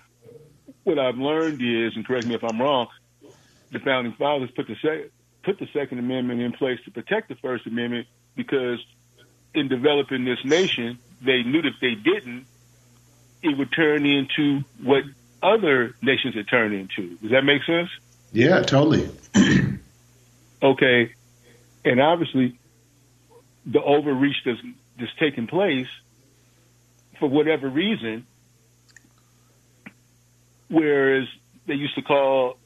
what 0.82 0.98
I've 0.98 1.16
learned 1.16 1.62
is, 1.62 1.94
and 1.96 2.04
correct 2.04 2.26
me 2.26 2.34
if 2.34 2.42
I'm 2.42 2.60
wrong, 2.60 2.88
the 3.72 3.78
founding 3.80 4.12
fathers 4.14 4.50
put 4.54 4.66
the 4.66 4.76
se- 4.82 5.10
put 5.42 5.58
the 5.58 5.68
Second 5.72 5.98
Amendment 5.98 6.40
in 6.40 6.52
place 6.52 6.78
to 6.84 6.90
protect 6.90 7.28
the 7.28 7.34
First 7.36 7.66
Amendment 7.66 8.06
because 8.36 8.78
in 9.54 9.68
developing 9.68 10.24
this 10.24 10.44
nation, 10.44 10.98
they 11.24 11.42
knew 11.42 11.62
that 11.62 11.68
if 11.68 11.80
they 11.80 11.94
didn't, 11.94 12.46
it 13.42 13.56
would 13.56 13.72
turn 13.72 14.04
into 14.04 14.64
what 14.82 15.04
other 15.42 15.94
nations 16.02 16.34
had 16.34 16.48
turned 16.48 16.74
into. 16.74 17.16
Does 17.16 17.30
that 17.30 17.42
make 17.42 17.62
sense? 17.64 17.88
Yeah, 18.32 18.62
totally. 18.62 19.10
Okay, 20.60 21.14
and 21.84 22.00
obviously 22.00 22.58
the 23.64 23.80
overreach 23.80 24.36
that's 24.44 24.58
that's 24.98 25.14
taking 25.20 25.46
place 25.46 25.86
for 27.20 27.28
whatever 27.28 27.68
reason, 27.68 28.26
whereas 30.68 31.28
they 31.66 31.74
used 31.74 31.94
to 31.94 32.02
call 32.02 32.57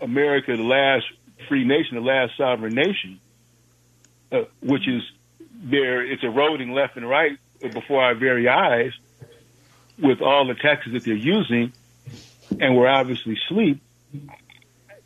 America 0.00 0.56
the 0.56 0.62
last 0.62 1.04
free 1.48 1.64
nation, 1.64 1.96
the 1.96 2.02
last 2.02 2.36
sovereign 2.36 2.74
nation, 2.74 3.20
uh, 4.32 4.42
which 4.62 4.88
is 4.88 5.02
there, 5.62 6.04
it's 6.04 6.22
eroding 6.22 6.72
left 6.72 6.96
and 6.96 7.08
right 7.08 7.38
before 7.60 8.02
our 8.02 8.14
very 8.14 8.48
eyes 8.48 8.92
with 9.98 10.20
all 10.22 10.46
the 10.46 10.54
taxes 10.54 10.92
that 10.94 11.04
they're 11.04 11.14
using, 11.14 11.72
and 12.58 12.76
we're 12.76 12.88
obviously 12.88 13.36
asleep. 13.46 13.82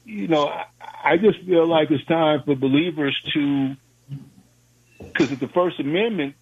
You 0.05 0.29
know, 0.29 0.47
I, 0.47 0.67
I 1.05 1.17
just 1.17 1.41
feel 1.41 1.67
like 1.67 1.91
it's 1.91 2.05
time 2.05 2.43
for 2.45 2.55
believers 2.55 3.17
to, 3.35 3.77
because 4.99 5.33
if 5.33 5.41
the 5.41 5.49
First 5.49 5.81
Amendment 5.81 6.37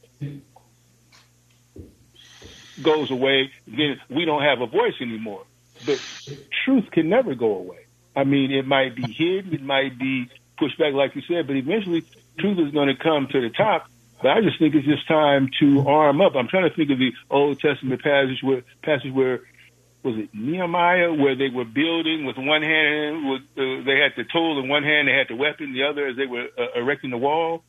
goes 2.83 3.11
away, 3.11 3.51
then 3.67 4.01
we 4.11 4.25
don't 4.25 4.43
have 4.43 4.61
a 4.61 4.67
voice 4.67 4.95
anymore. 5.01 5.45
But 5.87 6.01
truth 6.65 6.91
can 6.91 7.09
never 7.09 7.35
go 7.35 7.57
away. 7.57 7.87
I 8.15 8.25
mean, 8.25 8.51
it 8.51 8.67
might 8.67 8.95
be 8.95 9.11
hidden, 9.11 9.55
it 9.55 9.63
might 9.63 9.99
be 9.99 10.29
pushed 10.59 10.79
back, 10.79 10.93
like 10.93 11.15
you 11.15 11.23
said, 11.23 11.47
but 11.47 11.57
eventually 11.57 12.05
truth 12.39 12.59
is 12.59 12.73
going 12.73 12.89
to 12.89 12.97
come 12.97 13.27
to 13.29 13.41
the 13.41 13.51
top. 13.51 13.89
But 14.21 14.37
I 14.37 14.41
just 14.41 14.59
think 14.59 14.75
it's 14.75 14.87
just 14.87 15.09
time 15.09 15.51
to 15.59 15.87
arm 15.89 16.21
up. 16.21 16.37
I'm 16.37 16.47
trying 16.47 16.69
to 16.69 16.75
think 16.75 16.91
of 16.91 16.99
the 16.99 17.13
Old 17.29 17.59
Testament 17.59 18.03
passage 18.03 18.43
where 18.43 18.63
passage 18.83 19.13
where 19.13 19.41
was 20.03 20.17
it 20.17 20.31
Nehemiah 20.33 21.13
where 21.13 21.35
they 21.35 21.49
were 21.49 21.65
building 21.65 22.25
with 22.25 22.37
one 22.37 22.63
hand, 22.63 23.29
with, 23.29 23.43
uh, 23.57 23.85
they 23.85 23.99
had 23.99 24.13
the 24.17 24.25
tool 24.25 24.61
in 24.61 24.69
one 24.69 24.83
hand, 24.83 25.09
they 25.09 25.13
had 25.13 25.29
the 25.29 25.37
weapon, 25.37 25.67
in 25.67 25.73
the 25.73 25.85
other 25.85 26.07
as 26.07 26.17
they 26.17 26.27
were 26.27 26.49
uh, 26.59 26.79
erecting 26.81 27.11
the 27.11 27.19
wall. 27.19 27.65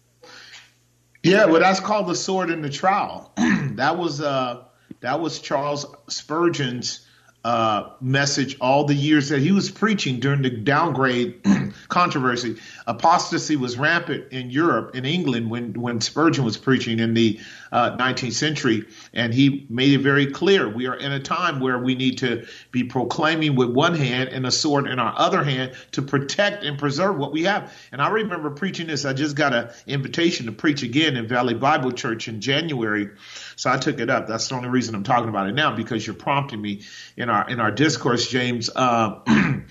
Yeah, 1.24 1.46
well, 1.46 1.62
that's 1.62 1.80
called 1.80 2.08
the 2.08 2.16
sword 2.16 2.50
in 2.50 2.62
the 2.62 2.70
trowel. 2.70 3.32
that 3.38 3.98
was 3.98 4.22
uh, 4.22 4.64
that 5.00 5.20
was 5.20 5.39
Charles 5.39 5.86
Spurgeon's 6.08 7.08
uh, 7.44 7.89
message 8.00 8.58
all 8.62 8.86
the 8.86 8.96
years 8.96 9.30
that 9.30 9.39
he 9.39 9.52
was 9.52 9.70
preaching 9.70 10.20
during 10.20 10.41
the 10.41 10.50
downgrade 10.50 11.41
controversy. 11.89 12.58
Apostasy 12.88 13.56
was 13.56 13.78
rampant 13.78 14.32
in 14.32 14.50
Europe, 14.50 14.96
in 14.96 15.06
England, 15.06 15.50
when, 15.50 15.74
when 15.74 16.02
Spurgeon 16.02 16.44
was 16.44 16.58
preaching 16.58 17.00
in 17.00 17.14
the 17.14 17.40
uh, 17.72 17.98
19th 17.98 18.34
century. 18.34 18.86
And 19.14 19.34
he 19.34 19.66
made 19.70 19.94
it 19.94 20.00
very 20.00 20.28
clear 20.28 20.70
we 20.70 20.88
are 20.88 20.96
in 20.96 21.12
a 21.12 21.20
time 21.20 21.60
where 21.60 21.78
we 21.78 21.96
need 21.96 22.20
to 22.20 22.46
be 22.72 22.84
proclaiming 22.84 23.56
with 23.56 23.70
one 23.70 23.96
hand 23.96 24.30
and 24.30 24.46
a 24.46 24.52
sword 24.52 24.88
in 24.88 25.00
our 25.00 25.14
other 25.18 25.44
hand 25.44 25.74
to 25.92 26.02
protect 26.02 26.64
and 26.64 26.78
preserve 26.78 27.18
what 27.18 27.32
we 27.32 27.44
have. 27.44 27.74
And 27.92 28.02
I 28.02 28.10
remember 28.10 28.50
preaching 28.52 28.88
this. 28.88 29.06
I 29.06 29.14
just 29.14 29.36
got 29.36 29.54
an 29.54 29.70
invitation 29.88 30.46
to 30.48 30.52
preach 30.52 30.84
again 30.84 31.18
in 31.18 31.28
Valley 31.28 31.54
Bible 31.54 31.92
Church 31.92 32.28
in 32.28 32.42
January. 32.42 33.10
So 33.56 33.72
I 33.72 33.78
took 33.78 34.00
it 34.00 34.10
up. 34.10 34.28
That's 34.28 34.48
the 34.48 34.56
only 34.56 34.70
reason 34.70 34.96
I'm 34.96 35.04
talking 35.04 35.30
about 35.30 35.48
it 35.48 35.54
now 35.54 35.76
because 35.76 36.06
you're 36.06 36.16
prompting 36.16 36.62
me 36.62 36.82
in 37.18 37.30
our 37.30 37.50
in 37.50 37.60
our 37.60 37.72
discourse, 37.72 38.28
James. 38.28 38.70
Uh, 38.76 39.20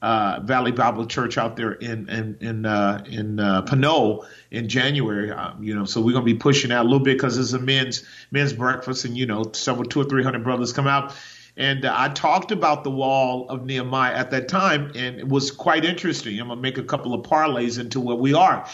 uh, 0.00 0.40
Valley 0.44 0.72
Bible 0.72 1.06
Church 1.06 1.38
out 1.38 1.56
there 1.56 1.72
in 1.72 2.08
in 2.08 2.38
in 2.40 2.66
uh, 2.66 3.04
in 3.08 3.40
uh, 3.40 4.20
in 4.50 4.68
January. 4.68 5.30
Um, 5.32 5.62
you 5.62 5.74
know, 5.74 5.84
so 5.84 6.00
we're 6.00 6.12
gonna 6.12 6.24
be 6.24 6.34
pushing 6.34 6.70
out 6.70 6.82
a 6.82 6.88
little 6.88 7.04
bit 7.04 7.16
because 7.16 7.36
it's 7.38 7.52
a 7.52 7.58
men's 7.58 8.04
men's 8.30 8.52
breakfast, 8.52 9.04
and 9.04 9.16
you 9.16 9.26
know, 9.26 9.50
several 9.52 9.88
two 9.88 10.00
or 10.00 10.04
three 10.04 10.22
hundred 10.22 10.44
brothers 10.44 10.72
come 10.72 10.86
out. 10.86 11.14
And 11.56 11.84
uh, 11.84 11.92
I 11.94 12.08
talked 12.10 12.52
about 12.52 12.84
the 12.84 12.90
wall 12.90 13.48
of 13.48 13.66
Nehemiah 13.66 14.14
at 14.14 14.30
that 14.30 14.48
time, 14.48 14.92
and 14.94 15.18
it 15.18 15.28
was 15.28 15.50
quite 15.50 15.84
interesting. 15.84 16.38
I'm 16.38 16.48
gonna 16.48 16.60
make 16.60 16.78
a 16.78 16.84
couple 16.84 17.14
of 17.14 17.22
parlays 17.22 17.80
into 17.80 17.98
where 18.00 18.16
we 18.16 18.34
are. 18.34 18.68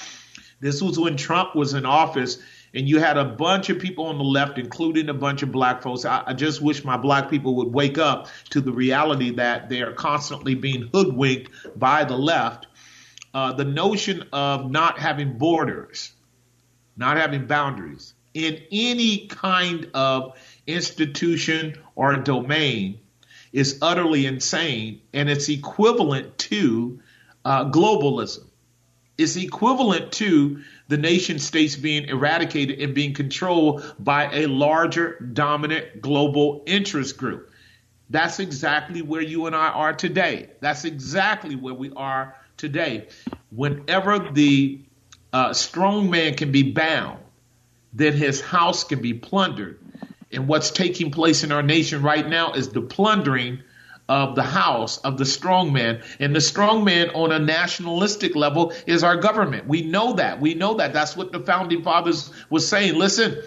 This 0.61 0.83
was 0.83 0.99
when 0.99 1.17
Trump 1.17 1.55
was 1.55 1.73
in 1.73 1.87
office, 1.87 2.39
and 2.75 2.89
you 2.89 2.99
had 2.99 3.17
a 3.17 3.25
bunch 3.25 3.71
of 3.71 3.79
people 3.79 4.07
on 4.07 4.19
the 4.19 4.25
left, 4.25 4.59
including 4.59 5.09
a 5.09 5.15
bunch 5.15 5.43
of 5.43 5.53
black 5.53 5.83
folks. 5.83 6.05
I, 6.05 6.25
I, 6.27 6.33
just 6.33 6.61
wish 6.61 6.85
my 6.85 6.97
black 6.97 7.31
people 7.31 7.55
would 7.57 7.73
wake 7.73 7.99
up 7.99 8.29
to 8.51 8.61
the 8.61 8.73
reality 8.73 9.31
that 9.31 9.69
they 9.69 9.81
are 9.83 9.93
constantly 9.93 10.55
being 10.57 10.89
hoodwinked 10.93 11.51
by 11.79 12.05
the 12.05 12.17
left. 12.17 12.67
Uh, 13.33 13.53
the 13.53 13.65
notion 13.65 14.25
of 14.33 14.71
not 14.71 14.99
having 14.99 15.39
borders, 15.39 16.13
not 16.97 17.17
having 17.17 17.47
boundaries 17.47 18.15
in 18.35 18.61
any 18.73 19.27
kind 19.29 19.89
of 19.95 20.37
institution 20.67 21.77
or 21.95 22.17
domain 22.17 22.99
is 23.53 23.79
utterly 23.81 24.27
insane, 24.27 25.01
and 25.13 25.31
it's 25.31 25.49
equivalent 25.49 26.37
to 26.39 27.01
uh, 27.45 27.71
globalism. 27.71 28.49
It's 29.17 29.37
equivalent 29.37 30.11
to 30.15 30.63
the 30.89 30.97
nation 30.97 31.39
states 31.39 31.77
being 31.77 32.09
eradicated 32.09 32.81
and 32.81 32.95
being 32.95 33.15
controlled 33.15 33.95
by 33.99 34.31
a 34.33 34.47
larger 34.47 35.19
dominant 35.21 36.03
global 36.03 36.63
interest 36.67 37.17
group. 37.17 37.51
That's 38.11 38.39
exactly 38.39 39.01
where 39.01 39.23
you 39.23 39.47
and 39.47 39.57
I 39.57 39.69
are 39.69 39.95
today. 39.95 40.51
That's 40.61 40.85
exactly 40.85 41.57
where 41.57 41.75
we 41.75 41.91
are 41.97 42.37
today. 42.57 43.09
Whenever 43.51 44.19
the 44.19 44.81
uh, 45.33 45.53
strong 45.55 46.11
man 46.11 46.35
can 46.35 46.53
be 46.53 46.73
bound, 46.73 47.19
then 47.93 48.13
his 48.13 48.41
house 48.41 48.85
can 48.85 49.01
be 49.01 49.15
plundered. 49.15 49.81
And 50.31 50.49
what's 50.49 50.71
taking 50.71 51.13
place 51.13 51.45
in 51.45 51.53
our 51.53 51.63
nation 51.63 52.03
right 52.03 52.29
now 52.29 52.53
is 52.53 52.69
the 52.69 52.83
plundering 52.83 53.63
of 54.09 54.35
the 54.35 54.43
house 54.43 54.99
of 54.99 55.17
the 55.17 55.25
strong 55.25 55.73
man. 55.73 56.03
And 56.21 56.35
the 56.35 56.41
strong 56.41 56.85
man 56.85 57.11
on 57.11 57.33
a 57.33 57.39
nationalistic 57.39 58.37
level 58.37 58.73
is 58.87 59.03
our 59.03 59.17
government. 59.17 59.67
We 59.67 59.83
know 59.83 60.15
that. 60.15 60.41
We 60.41 60.55
know 60.55 60.75
that. 60.75 60.93
That's 60.93 61.17
what 61.17 61.33
the 61.33 61.41
founding 61.41 61.83
fathers 61.83 62.31
was 62.51 62.69
saying. 62.69 62.95
Listen, 62.95 63.43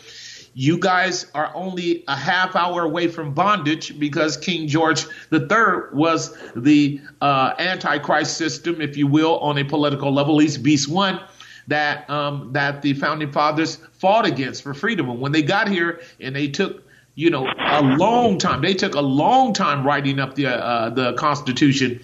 you 0.53 0.79
guys 0.79 1.27
are 1.35 1.51
only 1.53 2.03
a 2.07 2.15
half 2.15 2.55
hour 2.55 2.81
away 2.81 3.07
from 3.07 3.35
bondage 3.35 3.99
because 3.99 4.37
King 4.37 4.67
George 4.67 5.05
III 5.31 5.93
was 5.93 6.35
the 6.55 6.99
uh, 7.21 7.53
antichrist 7.59 8.37
system, 8.37 8.81
if 8.81 8.97
you 8.97 9.05
will, 9.05 9.37
on 9.39 9.59
a 9.59 9.63
political 9.63 10.11
level, 10.11 10.33
at 10.33 10.37
least 10.37 10.63
beast 10.63 10.89
one 10.89 11.19
that 11.67 12.09
um, 12.09 12.53
that 12.53 12.81
the 12.81 12.93
founding 12.93 13.31
fathers 13.31 13.75
fought 13.93 14.25
against 14.25 14.63
for 14.63 14.73
freedom. 14.73 15.09
And 15.09 15.19
when 15.19 15.31
they 15.31 15.43
got 15.43 15.67
here 15.67 16.01
and 16.19 16.35
they 16.35 16.47
took 16.47 16.83
you 17.17 17.31
know, 17.31 17.47
a 17.47 17.81
long 17.81 18.37
time. 18.37 18.61
They 18.61 18.75
took 18.75 18.93
a 18.93 19.01
long 19.01 19.53
time 19.53 19.83
writing 19.83 20.19
up 20.19 20.35
the 20.35 20.49
uh, 20.49 20.91
the 20.91 21.13
Constitution 21.13 22.01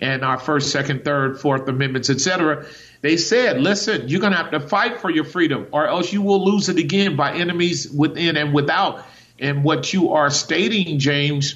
and 0.00 0.24
our 0.24 0.40
first, 0.40 0.72
second, 0.72 1.04
third, 1.04 1.40
fourth 1.40 1.68
amendments, 1.68 2.10
etc. 2.10 2.66
They 3.00 3.16
said, 3.16 3.60
listen, 3.60 4.08
you're 4.08 4.20
going 4.20 4.32
to 4.32 4.38
have 4.38 4.50
to 4.50 4.58
fight 4.58 5.00
for 5.00 5.08
your 5.08 5.22
freedom 5.22 5.68
or 5.70 5.86
else 5.86 6.12
you 6.12 6.20
will 6.20 6.44
lose 6.44 6.68
it 6.68 6.78
again 6.78 7.14
by 7.14 7.34
enemies 7.34 7.88
within 7.88 8.36
and 8.36 8.52
without. 8.52 9.06
And 9.38 9.62
what 9.62 9.92
you 9.92 10.14
are 10.14 10.30
stating, 10.30 10.98
James, 10.98 11.54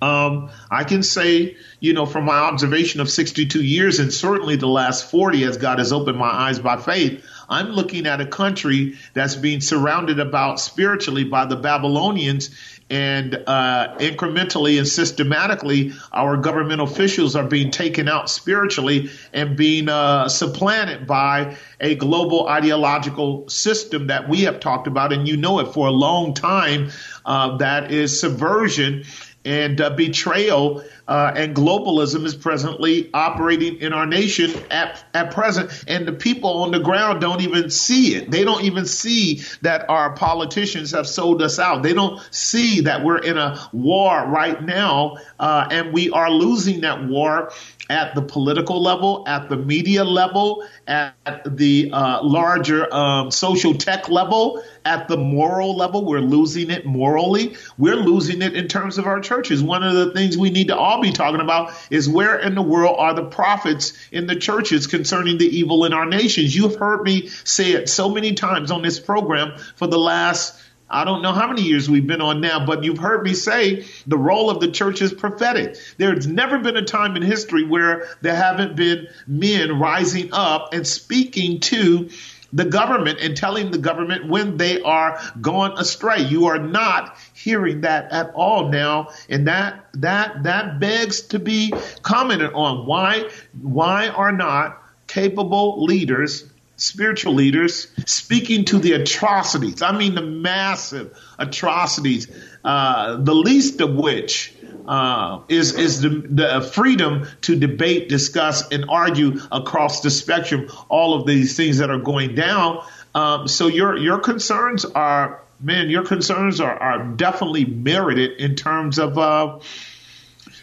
um, 0.00 0.50
I 0.70 0.84
can 0.84 1.02
say, 1.02 1.56
you 1.80 1.94
know, 1.94 2.06
from 2.06 2.26
my 2.26 2.38
observation 2.38 3.00
of 3.00 3.10
62 3.10 3.60
years 3.60 3.98
and 3.98 4.12
certainly 4.12 4.54
the 4.54 4.68
last 4.68 5.10
40 5.10 5.42
as 5.44 5.56
God 5.56 5.80
has 5.80 5.92
opened 5.92 6.18
my 6.18 6.30
eyes 6.30 6.60
by 6.60 6.76
faith, 6.76 7.24
I'm 7.52 7.68
looking 7.68 8.06
at 8.06 8.20
a 8.20 8.26
country 8.26 8.96
that's 9.14 9.36
being 9.36 9.60
surrounded 9.60 10.18
about 10.18 10.58
spiritually 10.58 11.24
by 11.24 11.44
the 11.44 11.56
Babylonians 11.56 12.50
and 12.92 13.42
uh, 13.46 13.96
incrementally 13.98 14.76
and 14.76 14.86
systematically, 14.86 15.92
our 16.12 16.36
government 16.36 16.82
officials 16.82 17.34
are 17.34 17.46
being 17.46 17.70
taken 17.70 18.06
out 18.06 18.28
spiritually 18.28 19.10
and 19.32 19.56
being 19.56 19.88
uh, 19.88 20.28
supplanted 20.28 21.06
by 21.06 21.56
a 21.80 21.94
global 21.94 22.48
ideological 22.48 23.48
system 23.48 24.08
that 24.08 24.28
we 24.28 24.42
have 24.42 24.60
talked 24.60 24.86
about, 24.86 25.10
and 25.10 25.26
you 25.26 25.38
know 25.38 25.58
it 25.60 25.72
for 25.72 25.86
a 25.86 25.90
long 25.92 26.34
time. 26.34 26.90
Uh, 27.24 27.56
that 27.56 27.90
is 27.90 28.20
subversion 28.20 29.04
and 29.44 29.80
uh, 29.80 29.90
betrayal 29.90 30.84
uh, 31.08 31.32
and 31.34 31.54
globalism 31.54 32.24
is 32.24 32.34
presently 32.34 33.10
operating 33.12 33.80
in 33.80 33.92
our 33.92 34.06
nation 34.06 34.52
at, 34.70 35.04
at 35.14 35.32
present. 35.32 35.84
And 35.86 36.06
the 36.06 36.12
people 36.12 36.62
on 36.62 36.70
the 36.70 36.80
ground 36.80 37.20
don't 37.20 37.40
even 37.40 37.70
see 37.70 38.14
it. 38.14 38.30
They 38.30 38.44
don't 38.44 38.64
even 38.64 38.86
see 38.86 39.42
that 39.62 39.88
our 39.88 40.14
politicians 40.14 40.92
have 40.92 41.06
sold 41.06 41.42
us 41.42 41.58
out. 41.58 41.82
They 41.82 41.94
don't 41.94 42.20
see 42.32 42.82
that 42.82 43.04
we're 43.04 43.18
in 43.18 43.36
a 43.36 43.58
war 43.72 44.26
right 44.26 44.62
now 44.62 45.16
uh, 45.38 45.66
and 45.70 45.92
we 45.92 46.10
are 46.10 46.30
losing 46.30 46.82
that 46.82 47.04
war 47.04 47.52
at 47.90 48.14
the 48.14 48.22
political 48.22 48.82
level, 48.82 49.24
at 49.26 49.48
the 49.48 49.56
media 49.56 50.04
level, 50.04 50.66
at 50.86 51.42
the 51.44 51.90
uh, 51.92 52.22
larger 52.22 52.92
um, 52.92 53.30
social 53.30 53.74
tech 53.74 54.08
level, 54.08 54.62
at 54.84 55.08
the 55.08 55.16
moral 55.16 55.76
level. 55.76 56.04
We're 56.04 56.20
losing 56.20 56.70
it 56.70 56.86
morally. 56.86 57.56
We're 57.76 57.96
losing 57.96 58.40
it 58.40 58.54
in 58.54 58.68
terms 58.68 58.98
of 58.98 59.06
our 59.06 59.20
churches. 59.20 59.62
One 59.62 59.82
of 59.82 59.94
the 59.94 60.12
things 60.12 60.38
we 60.38 60.50
need 60.50 60.68
to 60.68 60.76
all 60.92 61.02
be 61.02 61.12
talking 61.12 61.40
about 61.40 61.72
is 61.90 62.08
where 62.08 62.38
in 62.38 62.54
the 62.54 62.62
world 62.62 62.96
are 62.98 63.14
the 63.14 63.24
prophets 63.24 63.92
in 64.10 64.26
the 64.26 64.36
churches 64.36 64.86
concerning 64.86 65.38
the 65.38 65.46
evil 65.46 65.84
in 65.84 65.92
our 65.92 66.06
nations? 66.06 66.54
You've 66.54 66.76
heard 66.76 67.02
me 67.02 67.28
say 67.28 67.72
it 67.72 67.88
so 67.88 68.10
many 68.10 68.34
times 68.34 68.70
on 68.70 68.82
this 68.82 69.00
program 69.00 69.58
for 69.76 69.86
the 69.86 69.98
last 69.98 70.58
I 70.94 71.04
don't 71.04 71.22
know 71.22 71.32
how 71.32 71.48
many 71.48 71.62
years 71.62 71.88
we've 71.88 72.06
been 72.06 72.20
on 72.20 72.42
now, 72.42 72.66
but 72.66 72.84
you've 72.84 72.98
heard 72.98 73.24
me 73.24 73.32
say 73.32 73.86
the 74.06 74.18
role 74.18 74.50
of 74.50 74.60
the 74.60 74.70
church 74.70 75.00
is 75.00 75.10
prophetic. 75.10 75.78
There's 75.96 76.26
never 76.26 76.58
been 76.58 76.76
a 76.76 76.84
time 76.84 77.16
in 77.16 77.22
history 77.22 77.64
where 77.64 78.08
there 78.20 78.36
haven't 78.36 78.76
been 78.76 79.08
men 79.26 79.78
rising 79.78 80.34
up 80.34 80.74
and 80.74 80.86
speaking 80.86 81.60
to 81.60 82.10
the 82.52 82.64
government 82.64 83.18
and 83.20 83.36
telling 83.36 83.70
the 83.70 83.78
government 83.78 84.28
when 84.28 84.56
they 84.56 84.82
are 84.82 85.20
gone 85.40 85.78
astray. 85.78 86.22
You 86.22 86.46
are 86.46 86.58
not 86.58 87.16
hearing 87.34 87.82
that 87.82 88.12
at 88.12 88.32
all 88.34 88.68
now, 88.68 89.08
and 89.28 89.48
that 89.48 89.86
that 89.94 90.42
that 90.44 90.80
begs 90.80 91.22
to 91.28 91.38
be 91.38 91.74
commented 92.02 92.52
on. 92.52 92.86
Why 92.86 93.28
why 93.60 94.08
are 94.08 94.32
not 94.32 94.82
capable 95.06 95.84
leaders 95.84 96.44
spiritual 96.76 97.34
leaders 97.34 97.86
speaking 98.06 98.64
to 98.64 98.78
the 98.78 98.92
atrocities. 98.92 99.82
I 99.82 99.96
mean, 99.96 100.16
the 100.16 100.22
massive 100.22 101.16
atrocities, 101.38 102.26
uh, 102.64 103.18
the 103.18 103.34
least 103.34 103.80
of 103.80 103.94
which 103.94 104.52
uh, 104.86 105.40
is 105.48 105.74
is 105.74 106.00
the, 106.00 106.08
the, 106.08 106.60
freedom 106.60 107.26
to 107.42 107.56
debate, 107.56 108.08
discuss, 108.08 108.70
and 108.70 108.86
argue 108.88 109.40
across 109.50 110.00
the 110.00 110.10
spectrum 110.10 110.70
all 110.88 111.14
of 111.14 111.26
these 111.26 111.56
things 111.56 111.78
that 111.78 111.90
are 111.90 111.98
going 111.98 112.34
down. 112.34 112.84
Um, 113.14 113.48
so 113.48 113.66
your 113.66 113.96
your 113.96 114.18
concerns 114.18 114.84
are, 114.84 115.42
man, 115.60 115.90
your 115.90 116.04
concerns 116.04 116.60
are, 116.60 116.76
are 116.76 117.04
definitely 117.04 117.64
merited 117.64 118.40
in 118.40 118.56
terms 118.56 118.98
of 118.98 119.18
uh, 119.18 119.58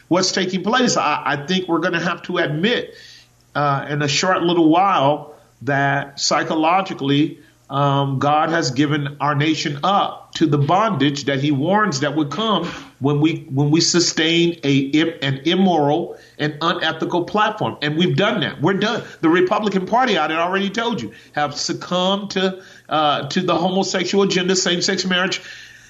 what's 0.08 0.32
taking 0.32 0.64
place. 0.64 0.98
I, 0.98 1.22
I 1.26 1.46
think 1.46 1.68
we're 1.68 1.80
going 1.80 1.94
to 1.94 2.00
have 2.00 2.24
to 2.24 2.38
admit 2.38 2.96
uh, 3.56 3.88
in 3.90 4.02
a 4.02 4.08
short 4.08 4.44
little 4.44 4.70
while 4.70 5.36
that 5.64 6.20
psychologically 6.20 7.40
um, 7.70 8.18
God 8.18 8.50
has 8.50 8.72
given 8.72 9.18
our 9.22 9.36
nation 9.36 9.80
up 9.84 10.34
to 10.36 10.48
the 10.48 10.58
bondage 10.58 11.26
that 11.26 11.40
He 11.40 11.52
warns 11.52 12.00
that 12.00 12.16
would 12.16 12.32
come 12.32 12.66
when 13.00 13.22
we 13.22 13.46
when 13.52 13.70
we 13.70 13.80
sustain 13.82 14.60
a 14.64 15.20
an 15.22 15.42
immoral 15.46 16.18
and 16.40 16.58
unethical 16.62 17.26
platform, 17.26 17.78
and 17.82 17.98
we've 17.98 18.16
done 18.16 18.42
that. 18.42 18.62
We're 18.62 18.74
done. 18.74 19.04
The 19.22 19.30
Republican 19.30 19.86
Party, 19.86 20.18
I 20.18 20.24
had 20.24 20.32
already 20.32 20.70
told 20.70 21.02
you, 21.02 21.14
have 21.34 21.56
succumbed 21.56 22.32
to 22.32 22.64
uh, 22.88 23.28
to 23.30 23.42
the 23.42 23.56
homosexual 23.56 24.24
agenda, 24.24 24.56
same 24.56 24.82
sex 24.82 25.06
marriage. 25.06 25.42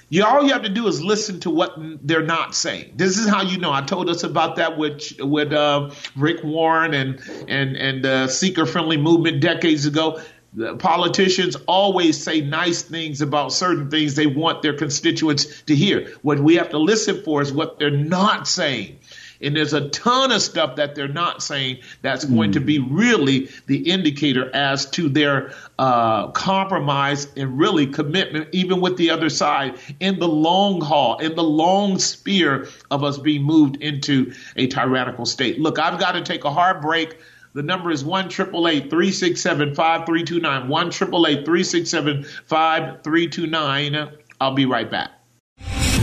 You 0.10 0.26
all 0.26 0.44
you 0.44 0.54
have 0.54 0.64
to 0.64 0.70
do 0.70 0.88
is 0.88 1.02
listen 1.04 1.40
to 1.42 1.52
what 1.52 1.76
they're 1.78 2.26
not 2.26 2.56
saying. 2.56 2.94
This 2.96 3.18
is 3.20 3.30
how 3.30 3.44
you 3.44 3.60
know. 3.60 3.72
I 3.72 3.82
told 3.82 4.10
us 4.10 4.24
about 4.24 4.56
that 4.56 4.78
with 4.78 5.14
with 5.20 5.54
uh, 5.54 5.92
Rick 6.18 6.44
Warren 6.44 6.94
and 6.96 7.22
and 7.48 7.78
and 7.78 8.04
the 8.04 8.28
seeker 8.28 8.66
friendly 8.66 8.98
movement 8.98 9.40
decades 9.40 9.86
ago. 9.86 10.20
The 10.54 10.76
politicians 10.76 11.56
always 11.68 12.22
say 12.22 12.42
nice 12.42 12.82
things 12.82 13.22
about 13.22 13.54
certain 13.54 13.92
things 13.92 14.16
they 14.16 14.26
want 14.26 14.62
their 14.62 14.74
constituents 14.74 15.62
to 15.64 15.76
hear. 15.76 16.12
What 16.24 16.40
we 16.40 16.56
have 16.56 16.70
to 16.70 16.80
listen 16.80 17.22
for 17.24 17.42
is 17.42 17.54
what 17.54 17.78
they're 17.78 17.92
not 17.92 18.48
saying. 18.48 19.00
And 19.42 19.56
there's 19.56 19.74
a 19.74 19.88
ton 19.90 20.32
of 20.32 20.42
stuff 20.42 20.76
that 20.78 20.96
they're 20.96 21.08
not 21.08 21.42
saying 21.42 21.80
that's 22.02 22.26
going 22.26 22.54
to 22.54 22.60
be 22.60 22.80
really 22.80 23.50
the 23.68 23.90
indicator 23.90 24.54
as 24.54 24.90
to 24.92 25.08
their 25.08 25.54
uh, 25.78 26.28
compromise 26.32 27.28
and 27.38 27.58
really 27.58 27.88
commitment, 27.88 28.50
even 28.52 28.82
with 28.82 28.98
the 28.98 29.12
other 29.12 29.30
side, 29.30 29.78
in 30.00 30.20
the 30.20 30.28
long 30.28 30.82
haul, 30.82 31.20
in 31.20 31.36
the 31.36 31.44
long 31.44 32.00
spear 32.00 32.68
of 32.92 33.04
us 33.04 33.18
being 33.18 33.44
moved 33.44 33.78
into 33.82 34.34
a 34.58 34.68
tyrannical 34.68 35.26
state. 35.26 35.60
Look, 35.60 35.80
I've 35.80 36.00
got 36.00 36.14
to 36.14 36.22
take 36.22 36.44
a 36.44 36.52
hard 36.52 36.82
break. 36.82 37.18
The 37.54 37.64
number 37.64 37.92
is 37.92 38.04
1 38.06 38.30
367 38.30 39.76
5329. 39.76 40.68
1 40.68 40.92
367 40.92 42.24
5329. 42.24 44.10
I'll 44.40 44.54
be 44.54 44.66
right 44.66 44.90
back. 44.90 45.12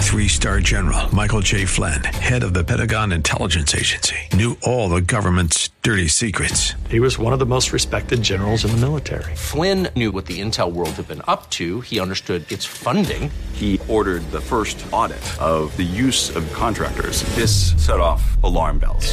Three 0.06 0.28
star 0.28 0.60
general 0.60 1.14
Michael 1.14 1.42
T. 1.42 1.64
Flynn, 1.64 2.02
head 2.04 2.42
of 2.42 2.54
the 2.54 2.64
Pentagon 2.64 3.12
Intelligence 3.12 3.74
Agency, 3.74 4.16
knew 4.32 4.56
all 4.62 4.88
the 4.88 5.00
government's 5.00 5.70
dirty 5.82 6.08
secrets. 6.08 6.72
He 6.88 7.00
was 7.00 7.18
one 7.18 7.32
of 7.32 7.38
the 7.38 7.44
most 7.44 7.72
respected 7.72 8.22
generals 8.22 8.64
in 8.64 8.70
the 8.70 8.76
military. 8.78 9.34
Flynn 9.34 9.88
knew 9.94 10.12
what 10.12 10.26
the 10.26 10.40
intel 10.40 10.72
world 10.72 10.90
had 10.90 11.08
been 11.08 11.22
up 11.28 11.50
to, 11.50 11.80
he 11.82 12.00
understood 12.00 12.50
its 12.50 12.64
funding. 12.64 13.30
He 13.52 13.80
ordered 13.88 14.22
the 14.30 14.40
first 14.40 14.84
audit 14.90 15.18
of 15.40 15.76
the 15.76 15.82
use 15.82 16.34
of 16.34 16.50
contractors. 16.52 17.22
This 17.34 17.72
set 17.84 18.00
off 18.00 18.42
alarm 18.42 18.78
bells. 18.78 19.12